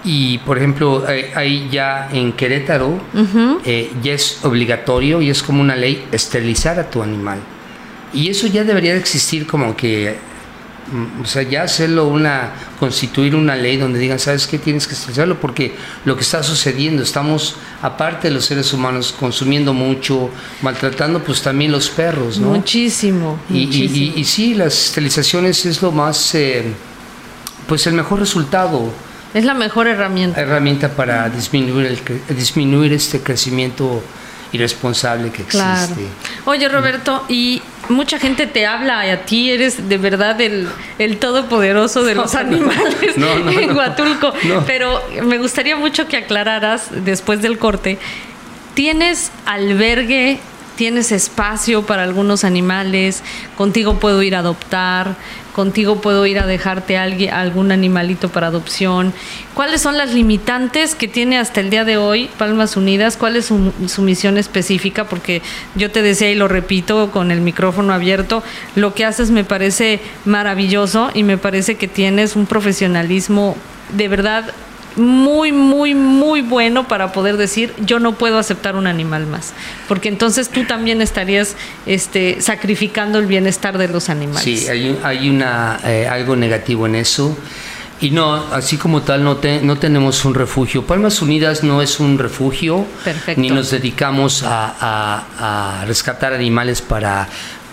Y 0.05 0.39
por 0.39 0.57
ejemplo, 0.59 1.05
hay, 1.35 1.69
ya 1.71 2.09
en 2.13 2.33
Querétaro, 2.33 3.01
eh, 3.65 3.91
ya 4.03 4.13
es 4.13 4.39
obligatorio 4.45 5.21
y 5.21 5.31
es 5.31 5.43
como 5.43 5.61
una 5.61 5.75
ley 5.75 6.07
esterilizar 6.13 6.79
a 6.79 6.89
tu 6.89 7.03
animal. 7.03 7.41
Y 8.13 8.31
eso 8.31 8.47
ya 8.47 8.63
debería 8.63 8.93
de 8.93 9.01
existir 9.01 9.49
como 9.49 9.77
que, 9.77 10.17
o 11.23 11.25
sea, 11.27 11.43
ya 11.43 11.63
hacerlo 11.65 12.07
una, 12.07 12.51
constituir 12.79 13.35
una 13.35 13.57
ley 13.57 13.77
donde 13.77 13.99
digan, 13.99 14.19
¿sabes 14.19 14.47
qué? 14.47 14.59
Tienes 14.59 14.87
que 14.87 14.95
esterilizarlo 14.95 15.41
porque 15.41 15.75
lo 16.05 16.15
que 16.17 16.23
está 16.23 16.43
sucediendo, 16.43 17.03
estamos, 17.03 17.57
aparte 17.83 18.29
de 18.29 18.35
los 18.35 18.45
seres 18.45 18.73
humanos, 18.73 19.15
consumiendo 19.19 19.73
mucho, 19.75 20.31
maltratando 20.63 21.23
pues 21.25 21.43
también 21.43 21.73
los 21.73 21.89
perros, 21.91 22.39
¿no? 22.39 22.49
Muchísimo, 22.51 23.39
Y, 23.51 23.59
y- 23.63 23.67
muchísimo. 23.67 24.13
y- 24.17 24.21
y 24.21 24.25
sí, 24.25 24.55
las 24.55 24.87
esterilizaciones 24.87 25.67
es 25.67 25.83
lo 25.83 25.91
más, 25.93 26.35
eh, 26.35 26.65
pues 27.67 27.87
el 27.89 27.95
mejor 27.95 28.21
resultado, 28.21 28.93
es 29.35 29.45
la 29.45 29.55
mejor 29.55 29.87
herramienta. 29.89 30.41
herramienta 30.41 30.89
para 30.91 31.29
disminuir, 31.29 31.87
el, 31.87 32.37
disminuir 32.37 32.93
este 32.93 33.21
crecimiento 33.21 34.03
irresponsable 34.53 35.31
que 35.31 35.43
existe. 35.43 35.57
Claro. 35.59 35.95
Oye, 36.47 36.69
Roberto, 36.69 37.25
y 37.29 37.61
mucha 37.89 38.19
gente 38.19 38.47
te 38.47 38.67
habla 38.67 39.07
y 39.07 39.11
a 39.11 39.25
ti 39.25 39.51
eres 39.51 39.89
de 39.89 39.99
verdad 39.99 40.41
el, 40.41 40.69
el 40.99 41.19
todopoderoso 41.19 42.05
de 42.05 42.15
los 42.15 42.33
no, 42.35 42.41
animales 42.41 43.17
no, 43.17 43.39
no, 43.39 43.51
en. 43.51 43.77
Huatulco. 43.77 44.33
Pero 44.67 45.03
me 45.23 45.39
gustaría 45.39 45.77
mucho 45.77 46.09
que 46.09 46.17
aclararas 46.17 46.89
después 47.05 47.43
del 47.43 47.59
corte. 47.59 47.99
¿Tienes 48.75 49.33
albergue? 49.47 50.39
¿Tienes 50.77 51.11
espacio 51.11 51.87
para 51.87 52.03
algunos 52.03 52.45
animales? 52.45 53.23
¿Contigo 53.57 53.99
puedo 53.99 54.23
ir 54.23 54.37
a 54.37 54.41
adoptar? 54.41 55.17
¿Contigo 55.57 56.03
puedo 56.03 56.27
ir 56.27 56.39
a 56.39 56.45
dejarte 56.45 56.99
alguien, 56.99 57.33
algún 57.33 57.73
animalito 57.73 58.29
para 58.29 58.49
adopción? 58.49 59.15
¿Cuáles 59.55 59.81
son 59.81 59.97
las 59.97 60.13
limitantes 60.13 60.95
que 60.95 61.09
tiene 61.09 61.39
hasta 61.39 61.63
el 61.63 61.71
día 61.71 61.87
de 61.87 61.97
hoy 61.97 62.29
Palmas 62.37 62.77
Unidas? 62.77 63.17
¿Cuál 63.17 63.37
es 63.37 63.47
su, 63.47 63.73
su 63.89 64.03
misión 64.03 64.37
específica? 64.37 65.05
Porque 65.05 65.41
yo 65.75 65.91
te 65.91 66.03
decía 66.03 66.31
y 66.31 66.35
lo 66.35 66.47
repito 66.47 67.11
con 67.11 67.31
el 67.31 67.41
micrófono 67.41 67.95
abierto, 67.95 68.43
lo 68.75 68.93
que 68.93 69.07
haces 69.07 69.31
me 69.31 69.45
parece 69.45 70.01
maravilloso 70.27 71.11
y 71.15 71.23
me 71.23 71.39
parece 71.39 71.77
que 71.77 71.89
tienes 71.89 72.37
un 72.37 72.45
profesionalismo 72.45 73.57
de 73.95 74.09
verdad 74.09 74.53
muy, 74.97 75.53
muy, 75.53 75.95
muy 75.95 76.43
bueno 76.43 76.89
para 76.89 77.13
poder 77.13 77.37
decir 77.37 77.75
yo 77.85 77.99
no 78.01 78.13
puedo 78.15 78.39
aceptar 78.39 78.77
un 78.77 78.87
animal 78.87 79.27
más. 79.27 79.53
Porque 79.89 80.09
entonces 80.09 80.49
tú 80.49 80.65
también 80.65 81.03
estarías 81.03 81.55
este, 81.87 82.41
sacrificando 82.41 83.19
el 83.19 83.27
bienestar 83.27 83.79
de 83.79 83.89
los 83.89 84.09
animales. 84.09 84.43
Sí, 84.43 84.69
hay, 84.69 84.99
hay 85.03 85.29
una, 85.31 85.79
eh, 85.85 86.09
algo 86.11 86.35
negativo 86.37 86.87
en 86.87 86.95
eso. 86.97 87.37
Y 87.99 88.11
no, 88.11 88.35
así 88.53 88.77
como 88.77 89.01
tal, 89.03 89.25
no, 89.25 89.37
te- 89.39 89.63
no 89.63 89.79
tenemos 89.79 90.25
un 90.27 90.35
refugio. 90.35 90.85
Palmas 90.87 91.23
Unidas 91.23 91.63
no 91.65 91.81
es 91.81 91.99
un 91.99 92.19
refugio, 92.19 92.85
Perfecto. 93.05 93.41
ni 93.41 93.49
nos 93.49 93.71
dedicamos 93.71 94.43
a, 94.43 94.75
a- 94.79 95.81
a 95.81 95.85
rescatar 95.87 96.35
animales 96.35 96.83
para, 96.83 97.27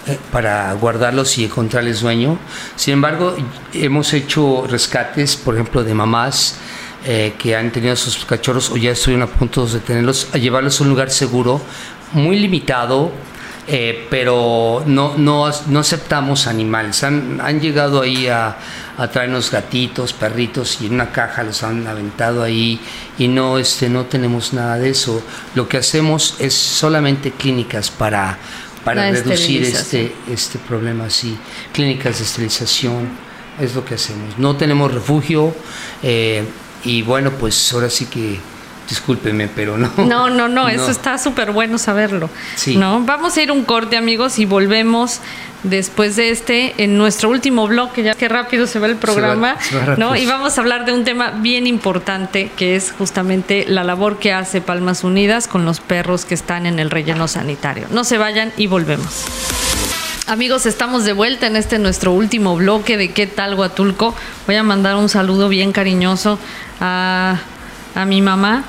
eh, 0.08 0.18
para 0.32 0.72
guardarlos 0.74 1.38
y 1.38 1.44
encontrarles 1.44 2.00
dueño. 2.00 2.40
Sin 2.78 2.94
embargo, 2.94 3.36
hemos 3.74 4.14
hecho 4.14 4.66
rescates, 4.70 5.36
por 5.36 5.56
ejemplo, 5.56 5.84
de 5.84 5.94
mamás 5.94 6.56
eh, 7.06 7.34
que 7.38 7.56
han 7.56 7.72
tenido 7.72 7.96
sus 7.96 8.26
cachorros 8.26 8.70
o 8.70 8.78
ya 8.78 8.92
estuvieron 8.92 9.24
a 9.24 9.28
punto 9.28 9.66
de 9.66 9.80
tenerlos, 9.80 10.30
a 10.34 10.38
llevarlos 10.38 10.80
a 10.80 10.84
un 10.84 10.90
lugar 10.90 11.10
seguro, 11.10 11.62
muy 12.14 12.40
limitado, 12.40 13.12
eh, 13.68 14.08
pero 14.10 14.84
no, 14.86 15.18
no, 15.18 15.50
no 15.68 15.80
aceptamos 15.80 16.48
animales. 16.48 17.04
Han, 17.04 17.40
han 17.42 17.60
llegado 17.60 18.02
ahí 18.02 18.28
a, 18.28 18.58
a 18.98 19.08
traernos 19.08 19.52
gatitos, 19.52 20.14
perritos 20.14 20.80
y 20.82 20.88
en 20.88 20.94
una 20.94 21.12
caja 21.12 21.44
los 21.44 21.64
han 21.64 21.88
aventado 21.88 22.44
ahí 22.44 22.80
y 23.18 23.28
no, 23.28 23.58
este, 23.58 23.90
no 23.90 24.06
tenemos 24.06 24.54
nada 24.54 24.78
de 24.78 24.90
eso. 24.90 25.22
Lo 25.56 25.68
que 25.68 25.78
hacemos 25.78 26.36
es 26.40 26.54
solamente 26.54 27.32
clínicas 27.32 27.90
para, 27.90 28.38
para 28.84 29.10
La 29.10 29.12
reducir 29.12 29.64
este, 29.64 30.14
este 30.30 30.60
problema 30.60 31.06
así. 31.06 31.38
Clínicas 31.72 32.20
de 32.20 32.26
esterilización 32.26 33.10
es 33.60 33.76
lo 33.76 33.86
que 33.86 33.96
hacemos. 33.96 34.38
No 34.38 34.56
tenemos 34.56 34.94
refugio 34.94 35.56
eh, 36.02 36.44
y 36.84 37.02
bueno, 37.02 37.32
pues 37.32 37.74
ahora 37.74 37.90
sí 37.90 38.06
que 38.06 38.40
discúlpeme, 38.88 39.48
pero 39.48 39.78
no. 39.78 39.92
No, 39.98 40.30
no, 40.30 40.48
no, 40.48 40.70
eso 40.70 40.92
está 40.92 41.18
súper 41.18 41.52
bueno 41.52 41.78
saberlo. 41.78 42.30
Sí. 42.56 42.76
¿no? 42.76 43.02
Vamos 43.02 43.38
a 43.38 43.42
ir 43.42 43.52
un 43.52 43.64
corte, 43.64 43.98
amigos, 43.98 44.40
y 44.40 44.46
volvemos 44.46 45.20
después 45.64 46.18
de 46.18 46.30
este 46.30 46.74
en 46.84 46.98
nuestro 46.98 47.30
último 47.30 47.68
bloque. 47.68 48.04
Ya 48.04 48.16
que 48.16 48.28
rápido 48.28 48.68
se 48.68 48.80
va 48.80 48.88
el 48.88 48.98
programa, 48.98 49.58
se 49.60 49.76
va 49.78 49.86
rápido. 49.86 50.10
¿no? 50.10 50.16
Y 50.16 50.26
vamos 50.26 50.58
a 50.58 50.62
hablar 50.62 50.86
de 50.86 50.94
un 50.94 51.04
tema 51.04 51.32
bien 51.32 51.68
importante 51.68 52.52
que 52.58 52.76
es 52.76 52.94
justamente 52.98 53.66
la 53.68 53.84
labor 53.84 54.20
que 54.20 54.34
hace 54.34 54.62
Palmas 54.62 55.04
Unidas 55.04 55.48
con 55.48 55.66
los 55.66 55.80
perros 55.80 56.26
que 56.26 56.34
están 56.34 56.66
en 56.66 56.80
el 56.80 56.90
relleno 56.90 57.28
sanitario. 57.28 57.88
No 57.92 58.04
se 58.04 58.18
vayan 58.18 58.52
y 58.58 58.68
volvemos. 58.68 59.26
Amigos, 60.26 60.66
estamos 60.66 61.04
de 61.04 61.12
vuelta 61.12 61.48
en 61.48 61.58
este 61.58 61.80
nuestro 61.80 62.14
último 62.14 62.56
bloque 62.56 62.96
de 62.96 63.12
¿Qué 63.12 63.28
tal 63.28 63.56
Huatulco? 63.56 64.16
Voy 64.48 64.56
a 64.56 64.64
mandar 64.64 64.96
un 64.96 65.10
saludo 65.10 65.50
bien 65.50 65.74
cariñoso 65.74 66.40
a, 66.80 67.42
a 67.94 68.06
mi 68.06 68.22
mamá, 68.22 68.64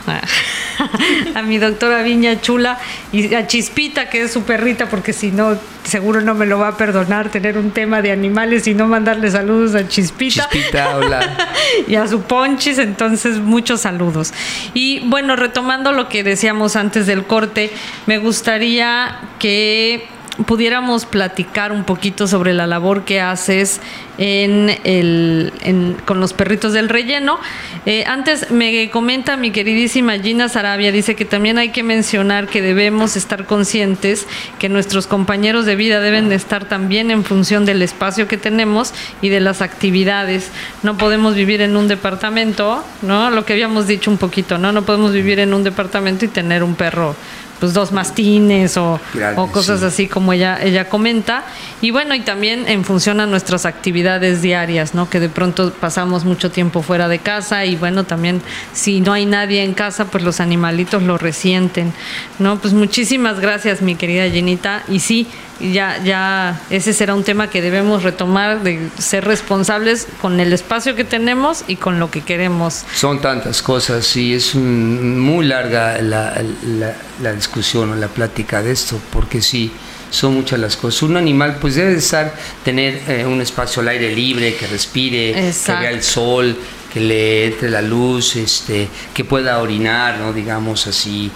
a 1.37 1.43
mi 1.43 1.59
doctora 1.59 2.03
Viña 2.03 2.40
Chula 2.40 2.81
y 3.12 3.35
a 3.35 3.47
Chispita, 3.47 4.11
que 4.11 4.23
es 4.23 4.33
su 4.33 4.43
perrita, 4.43 4.88
porque 4.88 5.12
si 5.12 5.31
no, 5.31 5.57
seguro 5.85 6.23
no 6.23 6.35
me 6.35 6.45
lo 6.45 6.59
va 6.59 6.69
a 6.69 6.77
perdonar 6.77 7.31
tener 7.31 7.57
un 7.57 7.71
tema 7.71 8.03
de 8.03 8.11
animales 8.11 8.67
y 8.67 8.75
no 8.75 8.88
mandarle 8.88 9.31
saludos 9.31 9.77
a 9.77 9.87
Chispita 9.87 10.49
Chispita, 10.51 10.97
hola. 10.97 11.37
y 11.87 11.95
a 11.95 12.09
su 12.09 12.23
ponchis, 12.23 12.79
entonces 12.79 13.38
muchos 13.38 13.83
saludos. 13.83 14.35
Y 14.75 15.09
bueno, 15.09 15.37
retomando 15.37 15.93
lo 15.93 16.09
que 16.09 16.25
decíamos 16.25 16.75
antes 16.75 17.07
del 17.07 17.25
corte, 17.27 17.71
me 18.07 18.19
gustaría 18.19 19.21
que 19.38 20.09
pudiéramos 20.47 21.07
platicar 21.07 21.73
un 21.73 21.85
poquito 21.85 22.27
sobre 22.27 22.55
la 22.55 22.66
labor 22.66 23.05
que 23.05 23.20
haces 23.20 23.81
en 24.18 24.70
el, 24.85 25.97
con 26.05 26.20
los 26.20 26.33
perritos 26.33 26.73
del 26.73 26.88
relleno. 26.88 27.38
Eh, 27.87 28.05
antes 28.07 28.51
me 28.51 28.90
comenta 28.90 29.37
mi 29.37 29.50
queridísima 29.50 30.19
Gina 30.19 30.48
Sarabia, 30.48 30.92
dice 30.92 31.15
que 31.15 31.25
también 31.25 31.58
hay 31.58 31.71
que 31.71 31.83
mencionar 31.83 32.48
que 32.48 32.63
debemos 32.63 33.17
estar 33.17 33.46
conscientes 33.46 34.27
que 34.58 34.69
nuestros 34.69 35.06
compañeros 35.06 35.67
de 35.67 35.77
vida 35.77 36.00
deben 36.00 36.29
de 36.29 36.37
estar 36.37 36.65
también 36.67 37.11
en 37.11 37.25
función 37.25 37.65
del 37.65 37.83
espacio 37.83 38.29
que 38.29 38.37
tenemos 38.37 38.92
y 39.23 39.29
de 39.29 39.40
las 39.40 39.63
actividades. 39.63 40.50
No 40.83 40.96
podemos 40.96 41.35
vivir 41.35 41.61
en 41.61 41.77
un 41.77 41.88
departamento, 41.88 42.85
¿no? 43.02 43.31
Lo 43.31 43.44
que 43.44 43.52
habíamos 43.52 43.87
dicho 43.87 44.11
un 44.11 44.19
poquito, 44.19 44.58
¿no? 44.58 44.73
No 44.73 44.83
podemos 44.83 45.13
vivir 45.13 45.38
en 45.38 45.54
un 45.54 45.65
departamento 45.65 46.25
y 46.25 46.29
tener 46.29 46.63
un 46.63 46.75
perro 46.75 47.15
pues 47.61 47.73
dos 47.73 47.92
mastines 47.92 48.77
o, 48.77 49.00
Grande, 49.13 49.40
o 49.40 49.46
cosas 49.48 49.81
sí. 49.81 49.87
así 49.87 50.09
como 50.09 50.33
ella, 50.33 50.59
ella 50.63 50.88
comenta. 50.88 51.44
Y 51.81 51.90
bueno, 51.90 52.15
y 52.15 52.21
también 52.21 52.69
en 52.69 52.85
función 52.85 53.21
a 53.21 53.27
nuestras 53.27 53.67
actividades 53.67 54.42
diarias, 54.42 54.94
¿no? 54.94 55.09
Que 55.09 55.21
de 55.21 55.29
pronto 55.29 55.73
pasamos 55.73 56.25
mucho 56.25 56.50
tiempo 56.50 56.83
fuera 56.83 57.09
de 57.09 57.19
casa 57.19 57.65
y 57.65 57.77
bueno, 57.77 58.05
también 58.05 58.42
si 58.73 59.00
no 59.00 59.13
hay 59.13 59.27
nadie 59.27 59.63
en 59.63 59.75
casa, 59.75 60.07
pues 60.07 60.25
los 60.25 60.40
animalitos 60.40 61.02
lo 61.02 61.19
resienten, 61.19 61.92
¿no? 62.38 62.59
Pues 62.59 62.75
muchísimas 62.75 63.40
gracias, 63.40 63.83
mi 63.83 63.94
querida 63.94 64.29
Jenita. 64.29 64.83
Y 64.88 65.00
sí, 65.00 65.29
ya, 65.61 66.02
ya 66.02 66.61
ese 66.71 66.92
será 66.92 67.15
un 67.15 67.25
tema 67.25 67.48
que 67.48 67.63
debemos 67.63 68.02
retomar 68.02 68.63
de 68.63 68.88
ser 68.98 69.25
responsables 69.25 70.07
con 70.21 70.40
el 70.40 70.52
espacio 70.52 70.94
que 70.96 71.05
tenemos 71.05 71.65
y 71.69 71.77
con 71.77 71.98
lo 71.98 72.11
que 72.11 72.23
queremos. 72.23 72.85
Son 72.94 73.21
tantas 73.21 73.63
cosas 73.63 74.17
y 74.17 74.35
es 74.35 74.55
un- 74.55 75.19
muy 75.21 75.46
larga 75.46 76.00
la, 76.02 76.35
la- 76.67 76.94
la 77.23 77.33
discusión 77.33 77.90
o 77.92 77.94
la 77.96 78.09
plática 78.09 78.63
de 78.63 78.73
esto, 78.73 79.00
porque 79.13 79.40
sí, 79.40 79.71
son 80.11 80.35
muchas 80.35 80.59
las 80.59 80.77
cosas. 80.77 81.02
Un 81.02 81.17
animal 81.17 81.59
pues 81.61 81.75
debe 81.77 81.92
de 81.92 81.98
estar, 81.98 82.35
tener 82.65 83.02
eh, 83.09 83.25
un 83.27 83.40
espacio 83.40 83.83
al 83.83 83.88
aire 83.88 84.15
libre, 84.15 84.55
que 84.57 84.67
respire, 84.67 85.48
Exacto. 85.48 85.81
que 85.81 85.87
vea 85.87 85.96
el 85.96 86.02
sol, 86.02 86.57
que 86.92 87.00
le 87.00 87.46
entre 87.46 87.71
la 87.71 87.83
luz, 87.83 88.37
este, 88.37 88.88
que 89.13 89.25
pueda 89.25 89.59
orinar, 89.61 90.19
¿no? 90.19 90.33
Digamos 90.33 90.87
así, 90.87 91.31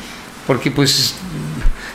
porque 0.46 0.70
pues 0.70 1.14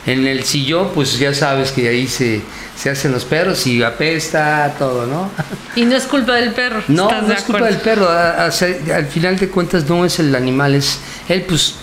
en 0.06 0.26
el 0.26 0.44
sillón 0.44 0.90
pues 0.94 1.18
ya 1.18 1.32
sabes 1.34 1.72
que 1.72 1.88
ahí 1.88 2.06
se, 2.06 2.42
se 2.76 2.90
hacen 2.90 3.12
los 3.12 3.24
perros 3.24 3.66
y 3.66 3.82
apesta 3.82 4.74
todo, 4.78 5.06
¿no? 5.06 5.30
Y 5.76 5.84
no 5.86 5.96
es 5.96 6.04
culpa 6.04 6.34
del 6.34 6.52
perro. 6.52 6.82
No, 6.88 7.08
¿estás 7.08 7.22
no 7.22 7.28
de 7.28 7.34
es 7.34 7.42
culpa 7.42 7.64
del 7.66 7.76
perro. 7.78 8.08
a- 8.08 8.44
a- 8.46 8.50
se- 8.50 8.80
al 8.92 9.06
final 9.06 9.38
de 9.38 9.48
cuentas 9.48 9.88
no 9.88 10.04
es 10.04 10.18
el 10.18 10.34
animal, 10.34 10.74
es 10.74 10.98
él 11.28 11.42
pues 11.48 11.76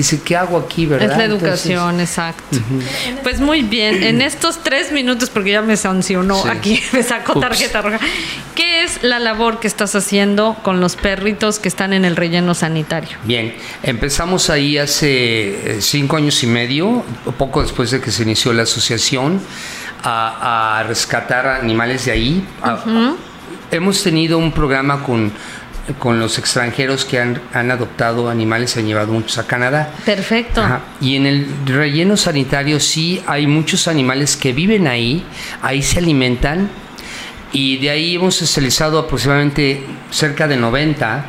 dice, 0.00 0.20
¿qué 0.22 0.36
hago 0.36 0.58
aquí, 0.58 0.86
verdad? 0.86 1.10
Es 1.12 1.16
la 1.16 1.24
Entonces, 1.24 1.66
educación, 1.66 2.00
exacto. 2.00 2.58
Pues 3.22 3.40
muy 3.40 3.62
bien, 3.62 4.02
en 4.02 4.22
estos 4.22 4.62
tres 4.62 4.92
minutos, 4.92 5.30
porque 5.30 5.52
ya 5.52 5.62
me 5.62 5.76
sancionó 5.76 6.42
Sí. 6.42 6.48
aquí, 6.48 6.80
me 6.92 7.02
sacó 7.02 7.38
tarjeta 7.40 7.82
roja. 7.82 7.98
¿Qué 8.54 8.82
es 8.82 9.02
la 9.02 9.18
labor 9.18 9.60
que 9.60 9.66
estás 9.66 9.94
haciendo 9.94 10.56
con 10.62 10.80
los 10.80 10.96
perritos 10.96 11.58
que 11.58 11.68
están 11.68 11.92
en 11.92 12.04
el 12.04 12.16
relleno 12.16 12.54
sanitario? 12.54 13.16
Bien, 13.24 13.54
empezamos 13.82 14.50
ahí 14.50 14.78
hace 14.78 15.76
eh, 15.76 15.80
cinco 15.80 16.16
años 16.16 16.42
y 16.42 16.46
medio, 16.46 17.04
poco 17.38 17.62
después 17.62 17.90
de 17.90 18.00
que 18.00 18.10
se 18.10 18.22
inició 18.22 18.52
la 18.52 18.62
asociación, 18.64 19.40
a, 20.02 20.78
a 20.80 20.82
rescatar 20.82 21.46
animales 21.46 22.04
de 22.04 22.12
ahí. 22.12 22.46
A- 22.62 23.14
Hemos 23.70 24.02
tenido 24.04 24.38
un 24.38 24.52
programa 24.52 25.02
con, 25.02 25.32
con 25.98 26.18
los 26.18 26.38
extranjeros 26.38 27.04
que 27.04 27.20
han, 27.20 27.40
han 27.52 27.70
adoptado 27.70 28.30
animales, 28.30 28.70
se 28.70 28.80
han 28.80 28.86
llevado 28.86 29.12
muchos 29.12 29.36
a 29.38 29.46
Canadá. 29.46 29.92
Perfecto. 30.04 30.62
Ajá. 30.62 30.80
Y 31.00 31.16
en 31.16 31.26
el 31.26 31.46
relleno 31.66 32.16
sanitario 32.16 32.80
sí 32.80 33.22
hay 33.26 33.46
muchos 33.46 33.86
animales 33.88 34.36
que 34.36 34.52
viven 34.52 34.86
ahí, 34.86 35.24
ahí 35.62 35.82
se 35.82 35.98
alimentan 35.98 36.70
y 37.52 37.76
de 37.78 37.90
ahí 37.90 38.14
hemos 38.16 38.34
socializado 38.34 38.98
aproximadamente 38.98 39.84
cerca 40.10 40.48
de 40.48 40.56
90 40.56 41.26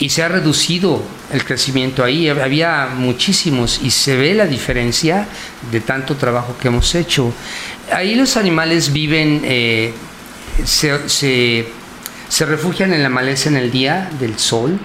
y 0.00 0.08
se 0.08 0.22
ha 0.24 0.28
reducido 0.28 1.02
el 1.32 1.44
crecimiento 1.44 2.02
ahí. 2.04 2.28
Había 2.28 2.88
muchísimos 2.96 3.80
y 3.82 3.90
se 3.90 4.16
ve 4.16 4.34
la 4.34 4.46
diferencia 4.46 5.26
de 5.70 5.80
tanto 5.80 6.16
trabajo 6.16 6.56
que 6.60 6.68
hemos 6.68 6.94
hecho. 6.96 7.32
Ahí 7.92 8.16
los 8.16 8.36
animales 8.36 8.92
viven, 8.92 9.40
eh, 9.44 9.92
se, 10.64 11.08
se- 11.08 11.68
se 12.34 12.44
refugian 12.46 12.92
en 12.92 13.02
la 13.04 13.08
maleza 13.08 13.48
en 13.48 13.56
el 13.56 13.70
día 13.70 14.10
del 14.18 14.38
sol. 14.38 14.78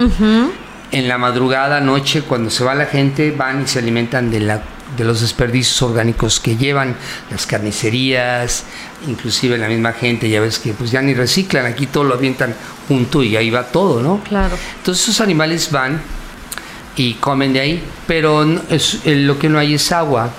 En 0.92 1.08
la 1.08 1.18
madrugada, 1.18 1.80
noche, 1.82 2.22
cuando 2.22 2.50
se 2.52 2.64
va 2.64 2.76
la 2.76 2.86
gente, 2.86 3.32
van 3.32 3.64
y 3.64 3.68
se 3.68 3.80
alimentan 3.80 4.30
de, 4.30 4.40
la, 4.40 4.62
de 4.98 5.04
los 5.04 5.22
desperdicios 5.22 5.82
orgánicos 5.82 6.40
que 6.40 6.58
llevan 6.58 6.96
las 7.32 7.46
carnicerías, 7.48 8.64
inclusive 9.08 9.58
la 9.58 9.68
misma 9.68 9.94
gente, 9.94 10.30
ya 10.30 10.42
ves 10.42 10.60
que 10.60 10.74
pues 10.74 10.92
ya 10.92 11.02
ni 11.02 11.14
reciclan, 11.16 11.66
aquí 11.66 11.88
todo 11.88 12.04
lo 12.04 12.14
avientan 12.16 12.54
junto 12.88 13.24
y 13.24 13.36
ahí 13.36 13.50
va 13.50 13.64
todo, 13.64 14.02
¿no? 14.02 14.22
Claro. 14.28 14.56
Entonces 14.78 15.04
esos 15.10 15.22
animales 15.22 15.72
van 15.72 16.02
y 16.96 17.14
comen 17.16 17.54
de 17.54 17.60
ahí, 17.62 17.84
pero 18.08 18.46
no- 18.46 18.62
es- 18.70 19.00
eh, 19.06 19.16
lo 19.16 19.40
que 19.40 19.50
no 19.50 19.58
hay 19.58 19.74
es 19.76 19.92
agua. 19.92 20.30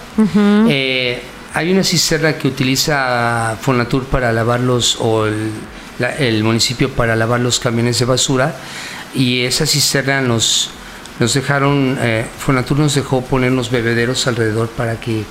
Eh, 0.68 1.22
hay 1.54 1.72
una 1.72 1.82
cisterna 1.82 2.34
que 2.34 2.46
utiliza 2.48 3.56
Fonatur 3.61 4.04
para 4.04 4.32
lavarlos 4.32 4.96
o 5.00 5.26
el, 5.26 5.50
la- 6.01 6.16
el 6.16 6.42
municipio 6.42 6.90
para 6.90 7.14
lavar 7.14 7.38
los 7.40 7.61
camiones 7.61 7.98
de 8.01 8.05
basura 8.07 8.57
y 9.14 9.42
esa 9.44 9.66
cisterna 9.66 10.20
nos, 10.20 10.70
nos 11.20 11.32
dejaron, 11.34 11.96
eh, 12.01 12.26
Fonatur 12.38 12.78
nos 12.78 12.94
dejó 12.96 13.22
poner 13.22 13.53
unos 13.53 13.70
bebederos 13.70 14.26
alrededor 14.26 14.68
para 14.70 14.98
que 14.98 15.22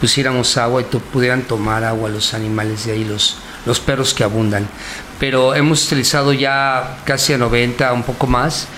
pusiéramos 0.00 0.56
agua 0.56 0.82
y 0.82 0.84
to- 0.84 1.00
pudieran 1.00 1.42
tomar 1.42 1.82
agua 1.82 2.08
los 2.08 2.32
animales 2.34 2.84
de 2.86 2.92
ahí, 2.92 3.04
los, 3.04 3.38
los 3.66 3.80
perros 3.80 4.14
que 4.14 4.22
abundan. 4.22 4.68
Pero 5.18 5.54
hemos 5.56 5.84
utilizado 5.86 6.32
ya 6.32 6.98
casi 7.04 7.32
a 7.32 7.38
90, 7.38 7.92
un 7.92 8.04
poco 8.04 8.28
más. 8.28 8.68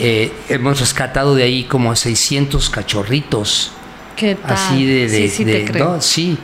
Eh, 0.00 0.32
hemos 0.48 0.80
rescatado 0.80 1.36
de 1.36 1.44
ahí 1.44 1.64
como 1.64 1.92
a 1.92 1.96
600 1.96 2.68
cachorritos. 2.70 3.70
¿Qué 4.16 4.34
tal? 4.34 4.52
Así 4.52 4.84
de, 4.84 5.08
de- 5.08 5.28
sí, 5.28 5.36
sí, 5.36 5.44
de-. 5.44 5.64
¿no? 5.78 6.00
Sí. 6.02 6.36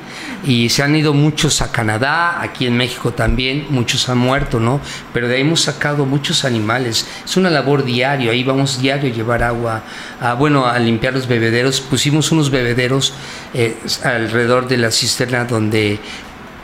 Y 0.45 0.71
se 0.71 0.83
han 0.83 0.97
ido 0.97 1.13
muchos 1.13 1.61
a 1.61 1.71
Canadá, 1.71 2.41
aquí 2.41 2.67
en 2.67 2.77
México 2.77 3.13
también, 3.13 3.67
muchos 3.69 4.09
han 4.09 4.19
muerto, 4.19 4.59
¿no? 4.59 4.81
Pero 5.13 5.29
de 5.29 5.37
ahí 5.37 5.41
hemos 5.43 5.61
sacado 5.61 6.07
muchos 6.07 6.45
animales. 6.45 7.07
Es 7.25 7.37
una 7.37 7.51
labor 7.51 7.85
diaria, 7.85 8.33
ahí 8.33 8.43
vamos 8.43 8.81
diario 8.81 9.11
a 9.11 9.15
llevar 9.15 9.43
agua, 9.43 9.83
a, 10.21 10.35
bueno, 10.35 10.67
a 10.67 10.79
limpiar 10.79 11.13
los 11.13 11.27
bebederos. 11.27 11.81
Pusimos 11.81 12.33
unos 12.33 12.51
bebederos 12.51 13.13
eh, 13.53 13.77
alrededor 14.03 14.67
de 14.67 14.79
la 14.79 14.91
cisterna 14.91 15.45
donde 15.45 15.99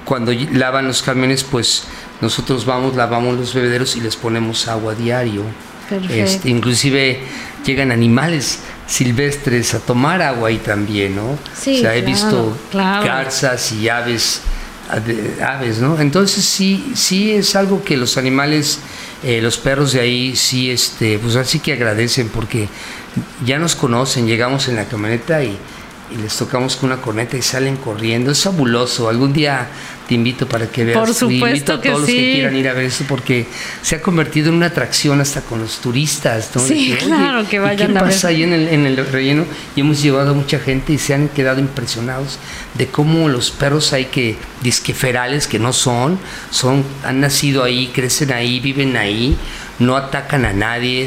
cuando 0.06 0.32
lavan 0.52 0.86
los 0.86 1.02
camiones, 1.02 1.44
pues 1.44 1.84
nosotros 2.20 2.64
vamos, 2.64 2.96
lavamos 2.96 3.36
los 3.36 3.52
bebederos 3.52 3.96
y 3.96 4.00
les 4.00 4.16
ponemos 4.16 4.68
agua 4.68 4.94
diario. 4.94 5.42
Este, 6.10 6.48
inclusive 6.48 7.20
llegan 7.64 7.92
animales 7.92 8.60
silvestres 8.86 9.74
a 9.74 9.80
tomar 9.80 10.22
agua 10.22 10.48
ahí 10.48 10.58
también, 10.58 11.16
¿no? 11.16 11.38
Sí, 11.54 11.78
o 11.78 11.80
sea, 11.80 11.96
he 11.96 12.04
claro, 12.04 12.14
visto 12.14 12.58
claro. 12.70 13.06
garzas 13.06 13.72
y 13.72 13.88
aves, 13.88 14.42
aves, 15.44 15.78
¿no? 15.78 16.00
Entonces 16.00 16.44
sí, 16.44 16.92
sí 16.94 17.32
es 17.32 17.56
algo 17.56 17.82
que 17.82 17.96
los 17.96 18.16
animales, 18.16 18.78
eh, 19.22 19.40
los 19.42 19.58
perros 19.58 19.92
de 19.92 20.00
ahí, 20.00 20.36
sí, 20.36 20.70
este, 20.70 21.18
pues 21.18 21.36
así 21.36 21.58
que 21.58 21.72
agradecen 21.72 22.28
porque 22.28 22.68
ya 23.44 23.58
nos 23.58 23.74
conocen, 23.74 24.26
llegamos 24.26 24.68
en 24.68 24.76
la 24.76 24.84
camioneta 24.84 25.42
y, 25.42 25.58
y 26.10 26.16
les 26.22 26.36
tocamos 26.36 26.76
con 26.76 26.92
una 26.92 27.02
corneta 27.02 27.36
y 27.36 27.42
salen 27.42 27.76
corriendo. 27.76 28.30
Es 28.30 28.44
fabuloso. 28.44 29.08
Algún 29.08 29.32
día 29.32 29.66
te 30.06 30.14
invito 30.14 30.48
para 30.48 30.68
que 30.68 30.84
veas. 30.84 30.98
Por 30.98 31.08
y 31.08 31.14
supuesto 31.14 31.46
invito 31.46 31.72
a 31.74 31.80
que 31.80 31.88
todos 31.88 32.00
los 32.02 32.08
que 32.10 32.32
quieran 32.34 32.56
ir 32.56 32.68
a 32.68 32.72
ver 32.74 32.84
eso 32.84 33.04
porque 33.08 33.46
se 33.82 33.96
ha 33.96 34.02
convertido 34.02 34.48
en 34.50 34.54
una 34.54 34.66
atracción 34.66 35.20
hasta 35.20 35.40
con 35.40 35.58
los 35.60 35.78
turistas. 35.78 36.50
¿no? 36.54 36.60
Sí, 36.62 36.92
que, 36.98 37.06
claro, 37.06 37.40
"Oye, 37.40 37.48
que 37.48 37.56
¿y 37.56 37.58
vayan 37.58 37.92
qué 37.92 37.98
a 37.98 38.02
ver". 38.02 38.12
pasa 38.12 38.28
ahí 38.28 38.42
en 38.44 38.52
el, 38.52 38.68
en 38.68 38.86
el 38.86 38.96
relleno? 39.06 39.44
Y 39.74 39.80
hemos 39.80 40.00
llevado 40.02 40.30
a 40.30 40.34
mucha 40.34 40.58
gente 40.60 40.92
y 40.92 40.98
se 40.98 41.14
han 41.14 41.28
quedado 41.28 41.58
impresionados 41.60 42.38
de 42.74 42.86
cómo 42.86 43.28
los 43.28 43.50
perros 43.50 43.92
hay 43.92 44.04
que 44.06 44.36
disqueferales 44.62 45.46
que 45.46 45.58
no 45.58 45.72
son, 45.72 46.18
son 46.50 46.84
han 47.04 47.20
nacido 47.20 47.64
ahí, 47.64 47.88
crecen 47.94 48.32
ahí, 48.32 48.60
viven 48.60 48.96
ahí, 48.96 49.36
no 49.78 49.96
atacan 49.96 50.44
a 50.44 50.52
nadie, 50.52 51.06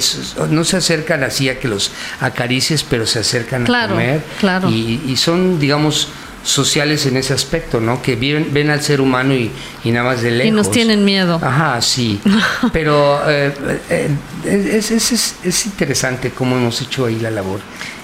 no 0.49 0.63
se 0.63 0.77
acercan 0.77 1.23
así 1.23 1.49
a 1.49 1.59
que 1.59 1.67
los 1.67 1.91
acaricies, 2.19 2.83
pero 2.83 3.05
se 3.05 3.19
acercan 3.19 3.65
Claro, 3.65 3.93
a 3.93 3.97
comer. 3.97 4.23
claro. 4.39 4.69
Y, 4.69 5.01
y 5.07 5.15
son, 5.17 5.59
digamos, 5.59 6.09
sociales 6.43 7.05
en 7.05 7.17
ese 7.17 7.33
aspecto, 7.33 7.79
¿no? 7.79 8.01
Que 8.01 8.15
viven, 8.15 8.47
ven 8.53 8.69
al 8.69 8.81
ser 8.81 9.01
humano 9.01 9.33
y, 9.33 9.51
y 9.83 9.91
nada 9.91 10.09
más 10.11 10.21
de 10.21 10.31
lejos. 10.31 10.47
Y 10.47 10.51
nos 10.51 10.71
tienen 10.71 11.03
miedo. 11.05 11.39
Ajá, 11.43 11.81
sí. 11.81 12.19
Pero 12.73 13.21
eh, 13.29 13.51
eh, 13.89 14.09
es, 14.45 14.91
es- 14.91 15.11
es- 15.11 15.35
es 15.43 15.65
interesante 15.65 16.31
cómo 16.31 16.55
hemos 16.57 16.81
hecho 16.81 17.05
ahí 17.05 17.19
la 17.19 17.29
labor. 17.31 17.59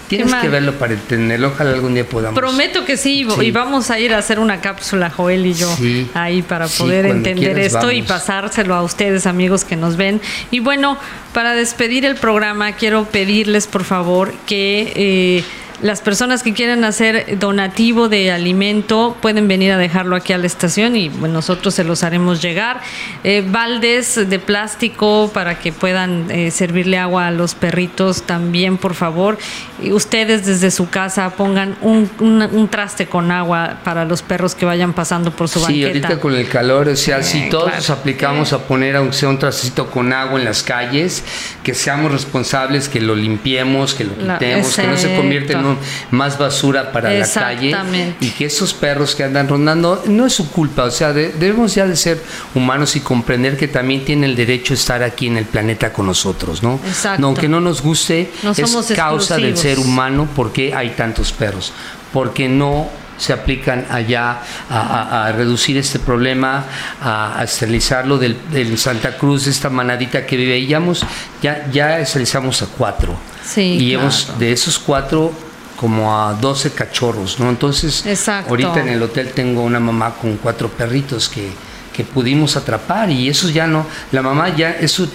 Tienes 0.07 0.36
que 0.36 0.49
verlo 0.49 0.73
para 0.73 0.93
entenderlo. 0.93 1.47
Ojalá 1.47 1.71
algún 1.71 1.95
día 1.95 2.07
podamos. 2.07 2.38
Prometo 2.39 2.86
que 2.86 2.95
sí, 2.95 3.25
Sí. 3.39 3.45
y 3.45 3.49
vamos 3.49 3.89
a 3.89 3.99
ir 3.99 4.13
a 4.13 4.19
hacer 4.19 4.38
una 4.38 4.61
cápsula, 4.61 5.09
Joel 5.09 5.43
y 5.47 5.55
yo, 5.55 5.75
Sí. 5.77 6.07
ahí 6.13 6.43
para 6.43 6.67
poder 6.67 7.07
entender 7.07 7.53
quieras, 7.55 7.73
esto 7.73 7.91
y 7.91 8.03
pasárselo 8.03 8.75
a 8.75 8.83
ustedes, 8.83 9.25
amigos 9.25 9.63
que 9.65 9.75
nos 9.75 9.97
ven. 9.97 10.21
Y 10.51 10.59
bueno, 10.59 10.99
para 11.33 11.55
despedir 11.55 12.05
el 12.05 12.17
programa, 12.17 12.73
quiero 12.73 13.05
pedirles, 13.05 13.65
por 13.65 13.83
favor, 13.83 14.31
que 14.45 14.93
eh, 14.95 15.43
las 15.86 16.01
personas 16.01 16.41
que 16.41 16.53
quieran 16.55 16.83
hacer 16.83 17.38
donativo 17.38 18.09
de 18.09 18.31
alimento 18.31 19.15
pueden 19.21 19.47
venir 19.47 19.71
a 19.71 19.77
dejarlo 19.77 20.15
aquí 20.15 20.33
a 20.33 20.38
la 20.39 20.47
estación 20.47 20.95
y 20.95 21.09
bueno, 21.09 21.36
nosotros 21.36 21.75
se 21.75 21.83
los 21.83 22.01
haremos 22.01 22.41
llegar. 22.41 22.81
Eh, 23.23 23.43
baldes 23.47 24.15
de 24.27 24.39
plástico 24.39 25.29
para 25.31 25.59
que 25.59 25.71
puedan 25.71 26.31
eh, 26.31 26.49
servirle 26.49 26.97
agua 26.97 27.27
a 27.27 27.31
los 27.31 27.53
perritos 27.53 28.23
también, 28.23 28.77
por 28.77 28.95
favor. 28.95 29.38
Y 29.79 29.91
ustedes 29.91 30.45
desde 30.47 30.71
su 30.71 30.89
casa 30.89 31.29
pongan 31.36 31.77
un, 31.81 32.09
un- 32.19 32.41
un 32.51 32.67
traste 32.67 33.05
con 33.05 33.29
agua 33.29 33.77
para 33.83 34.05
los 34.05 34.23
perros 34.23 34.55
que 34.55 34.65
vayan 34.65 34.93
pasando 34.93 35.29
por 35.29 35.49
su 35.49 35.59
Sí, 35.59 35.65
banqueta. 35.83 36.07
ahorita 36.07 36.19
con 36.19 36.33
el 36.33 36.47
calor, 36.49 36.88
o 36.88 36.95
sea, 36.95 37.21
si 37.21 37.38
Eh, 37.43 37.47
todos 37.51 37.65
claro. 37.65 37.77
nos 37.77 37.89
aplicamos 37.91 38.53
a 38.53 38.59
poner, 38.67 38.95
aunque 38.95 39.13
sea 39.17 39.29
un 39.29 39.38
trastecito 39.38 39.91
con 39.91 40.11
agua 40.13 40.39
en 40.39 40.45
las 40.45 40.63
calles, 40.63 41.23
que 41.61 41.75
seamos 41.75 42.11
responsables, 42.11 42.89
que 42.89 43.01
lo 43.01 43.13
limpiemos, 43.15 43.93
que 43.93 44.05
lo 44.05 44.15
La- 44.17 44.39
quitemos, 44.39 44.75
que 44.75 44.88
no 44.88 44.97
se 44.97 45.15
convierta 45.15 45.53
en 45.59 45.65
un 45.65 45.74
más 46.11 46.38
basura 46.38 46.91
para 46.91 47.09
la 47.11 47.26
calle 47.45 47.71
y 48.19 48.30
que 48.32 48.45
esos 48.45 48.73
perros 48.73 49.15
que 49.15 49.23
andan 49.23 49.47
rondando 49.47 50.03
no 50.07 50.26
es 50.26 50.34
su 50.34 50.49
culpa, 50.51 50.84
o 50.84 50.91
sea, 50.91 51.13
de- 51.13 51.30
debemos 51.34 51.76
ya 51.76 51.86
de 51.88 51.95
ser 51.95 52.21
humanos 52.53 52.95
y 52.95 52.99
comprender 53.01 53.57
que 53.57 53.67
también 53.67 54.05
tienen 54.05 54.30
el 54.32 54.36
derecho 54.36 54.73
a 54.73 54.76
estar 54.76 55.03
aquí 55.03 55.28
en 55.28 55.38
el 55.38 55.45
planeta 55.45 55.91
con 55.93 56.05
nosotros, 56.05 56.63
¿no? 56.63 56.80
Exacto. 56.88 57.21
No, 57.21 57.28
aunque 57.28 57.47
no 57.47 57.59
nos 57.61 57.82
guste, 57.82 58.32
No 58.43 58.51
es 58.51 58.57
causa 58.95 59.36
del 59.38 59.57
ser 59.57 59.80
humano 59.80 60.28
porque 60.36 60.73
hay 60.73 60.91
tantos 60.91 61.32
perros, 61.32 61.73
porque 62.13 62.47
no 62.47 62.89
se 63.17 63.32
aplican 63.32 63.86
allá 63.89 64.39
a, 64.69 64.78
a- 64.80 65.28
a 65.28 65.32
reducir 65.32 65.78
este 65.78 65.99
problema, 65.99 66.65
a, 67.01 67.39
a 67.39 67.43
esterilizarlo 67.45 68.17
del, 68.17 68.36
del 68.51 68.78
Santa 68.78 69.15
Cruz, 69.17 69.47
esta 69.47 69.69
manadita 69.69 70.26
que 70.26 70.36
veíamos, 70.36 71.05
ya, 71.41 71.65
ya 71.71 71.97
esterilizamos 71.99 72.61
a 72.61 72.65
cuatro. 72.78 73.15
Sí, 73.41 73.78
y 73.80 73.93
hemos 73.93 74.38
de 74.38 74.51
esos 74.51 74.78
cuatro 74.80 75.32
como 75.76 76.15
a 76.15 76.34
12 76.34 76.71
cachorros, 76.71 77.39
¿no? 77.39 77.49
Entonces, 77.49 78.05
Exacto. 78.05 78.49
ahorita 78.49 78.82
en 78.82 78.89
el 78.89 79.03
hotel 79.03 79.32
tengo 79.34 79.61
una 79.61 79.80
mamá 79.80 80.13
con 80.13 80.38
cuatro 80.38 80.69
perritos 80.69 81.30
que, 81.30 81.49
que 81.93 82.03
pudimos 82.03 82.55
atrapar 82.55 83.09
y 83.09 83.30
eso 83.30 83.49
ya 83.49 83.67
no, 83.67 83.86
la 84.11 84.21
mamá 84.21 84.49
ya 84.55 84.71
es 84.71 84.91
su 84.91 85.09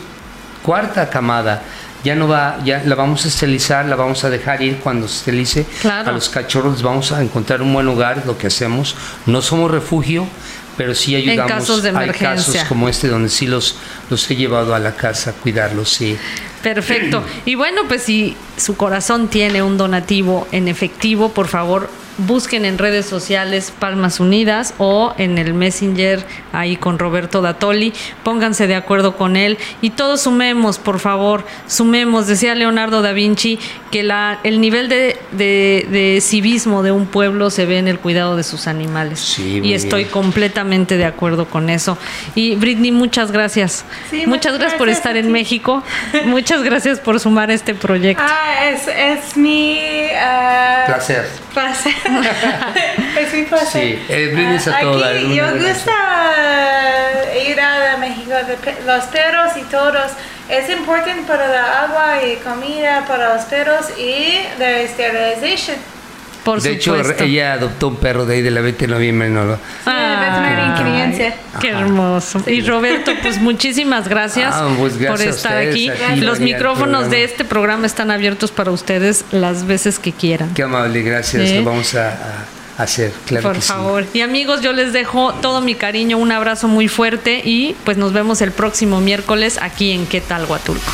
cuarta 0.62 1.08
camada. 1.08 1.62
Ya 2.02 2.14
no 2.14 2.28
va, 2.28 2.58
ya 2.64 2.82
la 2.86 2.94
vamos 2.94 3.26
a 3.26 3.28
esterilizar, 3.28 3.84
la 3.84 3.94
vamos 3.94 4.24
a 4.24 4.30
dejar 4.30 4.62
ir 4.62 4.78
cuando 4.78 5.06
se 5.06 5.18
esterilice. 5.18 5.66
Claro. 5.82 6.08
A 6.08 6.12
los 6.12 6.30
cachorros 6.30 6.80
vamos 6.82 7.12
a 7.12 7.20
encontrar 7.20 7.60
un 7.60 7.74
buen 7.74 7.84
lugar, 7.84 8.22
lo 8.24 8.38
que 8.38 8.46
hacemos. 8.46 8.96
No 9.26 9.42
somos 9.42 9.70
refugio, 9.70 10.26
pero 10.80 10.94
sí 10.94 11.14
ayudamos. 11.14 11.52
casos 11.52 11.82
de 11.82 11.90
Hay 11.90 11.94
casos 12.08 12.22
emergencia. 12.22 12.66
como 12.66 12.88
este 12.88 13.08
donde 13.08 13.28
sí 13.28 13.46
los, 13.46 13.76
los 14.08 14.30
he 14.30 14.34
llevado 14.34 14.74
a 14.74 14.78
la 14.78 14.96
casa 14.96 15.28
a 15.28 15.32
cuidarlos, 15.34 15.90
sí. 15.90 16.16
Perfecto. 16.62 17.22
Y 17.44 17.54
bueno, 17.54 17.82
pues 17.86 18.04
si 18.04 18.34
su 18.56 18.78
corazón 18.78 19.28
tiene 19.28 19.62
un 19.62 19.76
donativo 19.76 20.48
en 20.52 20.68
efectivo, 20.68 21.32
por 21.32 21.48
favor, 21.48 21.90
busquen 22.18 22.64
en 22.66 22.76
redes 22.76 23.06
sociales 23.06 23.72
Palmas 23.78 24.20
Unidas 24.20 24.74
o 24.78 25.14
en 25.16 25.38
el 25.38 25.54
Messenger 25.54 26.22
ahí 26.52 26.76
con 26.76 26.98
Roberto 26.98 27.40
Datoli, 27.40 27.94
pónganse 28.22 28.66
de 28.66 28.74
acuerdo 28.74 29.16
con 29.16 29.36
él 29.36 29.56
y 29.80 29.90
todos 29.90 30.20
sumemos, 30.22 30.78
por 30.78 31.00
favor, 31.00 31.44
sumemos. 31.66 32.26
Decía 32.26 32.54
Leonardo 32.54 33.00
da 33.00 33.12
Vinci 33.12 33.58
que 33.90 34.02
la, 34.02 34.40
el 34.44 34.60
nivel 34.60 34.88
de, 34.90 35.18
de- 35.32 35.86
de 35.90 36.20
civismo 36.20 36.82
de 36.82 36.92
un 36.92 37.06
pueblo 37.06 37.48
se 37.50 37.64
ve 37.64 37.78
en 37.78 37.88
el 37.88 37.98
cuidado 37.98 38.36
de 38.36 38.42
sus 38.42 38.66
animales. 38.66 39.20
Sí, 39.20 39.60
y 39.64 39.72
estoy 39.72 40.02
bien. 40.02 40.12
completamente 40.12 40.96
de 40.98 41.06
acuerdo 41.06 41.46
con 41.46 41.70
eso. 41.70 41.96
Y 42.34 42.56
Britney, 42.56 42.92
muchas 42.92 43.32
gracias. 43.32 43.84
Sí, 44.10 44.26
muchas 44.26 44.28
muchas 44.28 44.58
gracias 44.58 44.78
por 44.78 44.88
estar 44.90 45.16
en. 45.16 45.30
México. 45.30 45.82
Muchas 46.24 46.62
gracias 46.64 46.98
por 46.98 47.20
sumar 47.20 47.50
este 47.52 47.72
proyecto. 47.74 48.22
Ah, 48.26 48.68
es, 48.68 48.88
es 48.88 49.36
mi 49.36 49.78
ah, 50.20 50.82
Placer. 50.86 51.28
es 53.18 53.32
mi 53.32 53.42
placer. 53.42 53.82
Sí, 53.82 54.06
eh, 54.08 54.30
brindes 54.32 54.66
a 54.68 54.76
Ah, 54.76 54.78
Aquí 54.78 55.34
yo 55.34 55.52
gusta 55.52 55.92
ir 57.46 57.60
a 57.60 57.96
México, 57.98 58.30
de 58.30 58.56
los 58.86 59.04
perros 59.06 59.56
y 59.56 59.62
todos. 59.62 60.12
Es 60.48 60.68
importante 60.70 61.22
para 61.28 61.46
la 61.48 61.82
agua 61.84 62.22
y 62.24 62.36
comida 62.36 63.04
para 63.06 63.34
los 63.34 63.44
perros 63.44 63.86
y 63.98 64.40
la 64.58 64.78
esterilización. 64.78 65.76
Por 66.44 66.62
de 66.62 66.72
hecho, 66.72 66.96
ella 67.18 67.52
adoptó 67.54 67.88
un 67.88 67.96
perro 67.96 68.24
de 68.24 68.36
ahí 68.36 68.42
de 68.42 68.50
la 68.50 68.60
20 68.62 68.86
de 68.86 68.92
noviembre, 68.92 69.28
¿no? 69.28 69.46
veterinaria 69.46 70.64
en 70.66 70.82
crianza. 70.82 71.36
Qué 71.60 71.68
hermoso. 71.70 72.42
Y 72.46 72.62
Roberto, 72.62 73.12
pues 73.22 73.38
muchísimas 73.40 74.08
gracias, 74.08 74.54
Ah, 74.54 74.68
pues 74.78 74.94
por 74.94 75.02
gracias 75.02 75.36
estar 75.36 75.52
ustedes 75.64 75.74
aquí. 75.74 75.90
aquí 75.90 76.20
Los 76.20 76.40
micrófonos 76.40 77.10
de 77.10 77.24
este 77.24 77.44
programa 77.44 77.86
están 77.86 78.10
abiertos 78.10 78.50
para 78.50 78.70
ustedes 78.70 79.24
las 79.32 79.66
veces 79.66 79.98
que 79.98 80.12
quieran. 80.12 80.54
Qué 80.54 80.62
amable, 80.62 81.02
gracias. 81.02 81.48
Sí. 81.48 81.56
Lo 81.56 81.64
vamos 81.64 81.94
a, 81.94 82.08
a 82.78 82.82
hacer, 82.82 83.12
claro 83.26 83.42
por 83.42 83.56
que 83.56 83.62
sí. 83.62 83.68
favor. 83.68 84.06
Y 84.14 84.22
amigos, 84.22 84.62
yo 84.62 84.72
les 84.72 84.92
dejo 84.94 85.34
todo 85.42 85.60
mi 85.60 85.74
cariño, 85.74 86.16
un 86.18 86.32
abrazo 86.32 86.68
muy 86.68 86.88
fuerte 86.88 87.42
y 87.44 87.76
pues 87.84 87.96
nos 87.98 88.12
vemos 88.14 88.40
el 88.40 88.52
próximo 88.52 89.00
miércoles 89.00 89.58
aquí 89.60 89.92
en 89.92 90.06
¿Qué 90.06 90.20
tal 90.20 90.46
Huatulco? 90.46 90.90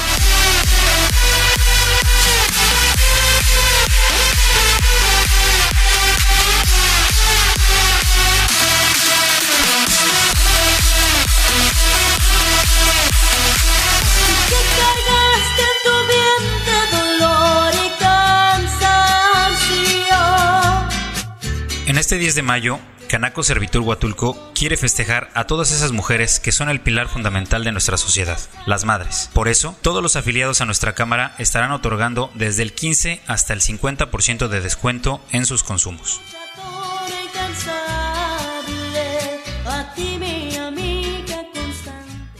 Este 22.16 22.22
10 22.22 22.34
de 22.36 22.42
mayo, 22.42 22.78
Canaco 23.10 23.42
Servitur 23.42 23.82
Huatulco 23.82 24.50
quiere 24.54 24.78
festejar 24.78 25.28
a 25.34 25.44
todas 25.44 25.70
esas 25.70 25.92
mujeres 25.92 26.40
que 26.40 26.50
son 26.50 26.70
el 26.70 26.80
pilar 26.80 27.08
fundamental 27.08 27.62
de 27.62 27.72
nuestra 27.72 27.98
sociedad, 27.98 28.38
las 28.64 28.86
madres. 28.86 29.28
Por 29.34 29.48
eso, 29.48 29.76
todos 29.82 30.02
los 30.02 30.16
afiliados 30.16 30.62
a 30.62 30.64
nuestra 30.64 30.94
cámara 30.94 31.34
estarán 31.36 31.72
otorgando 31.72 32.30
desde 32.34 32.62
el 32.62 32.72
15 32.72 33.20
hasta 33.26 33.52
el 33.52 33.60
50% 33.60 34.48
de 34.48 34.60
descuento 34.62 35.20
en 35.30 35.44
sus 35.44 35.62
consumos. 35.62 36.22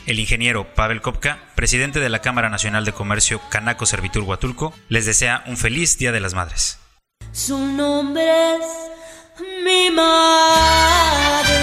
El 0.07 0.19
ingeniero 0.19 0.73
Pavel 0.75 1.03
Kopka, 1.03 1.51
presidente 1.55 2.01
de 2.01 2.09
la 2.09 2.23
Cámara 2.23 2.49
Nacional 2.49 2.87
de 2.87 2.93
Comercio 2.93 3.43
Canaco 3.51 3.85
Servitur 3.85 4.23
Huatulco, 4.23 4.73
les 4.89 5.05
desea 5.05 5.45
un 5.47 5.59
feliz 5.59 5.99
Día 5.99 6.13
de 6.13 6.21
las 6.21 6.33
Madres. 6.33 6.79
Su 7.33 7.59
nombre 7.59 8.25
es 8.57 8.96
mi 9.67 9.91
madre. 9.91 11.57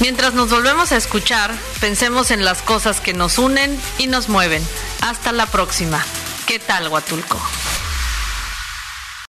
Mientras 0.00 0.34
nos 0.34 0.50
volvemos 0.50 0.92
a 0.92 0.98
escuchar, 0.98 1.50
pensemos 1.80 2.30
en 2.30 2.44
las 2.44 2.60
cosas 2.60 3.00
que 3.00 3.14
nos 3.14 3.38
unen 3.38 3.80
y 3.96 4.06
nos 4.06 4.28
mueven. 4.28 4.62
Hasta 5.00 5.32
la 5.32 5.46
próxima. 5.46 6.04
¿Qué 6.46 6.58
tal, 6.58 6.88
Huatulco? 6.88 7.40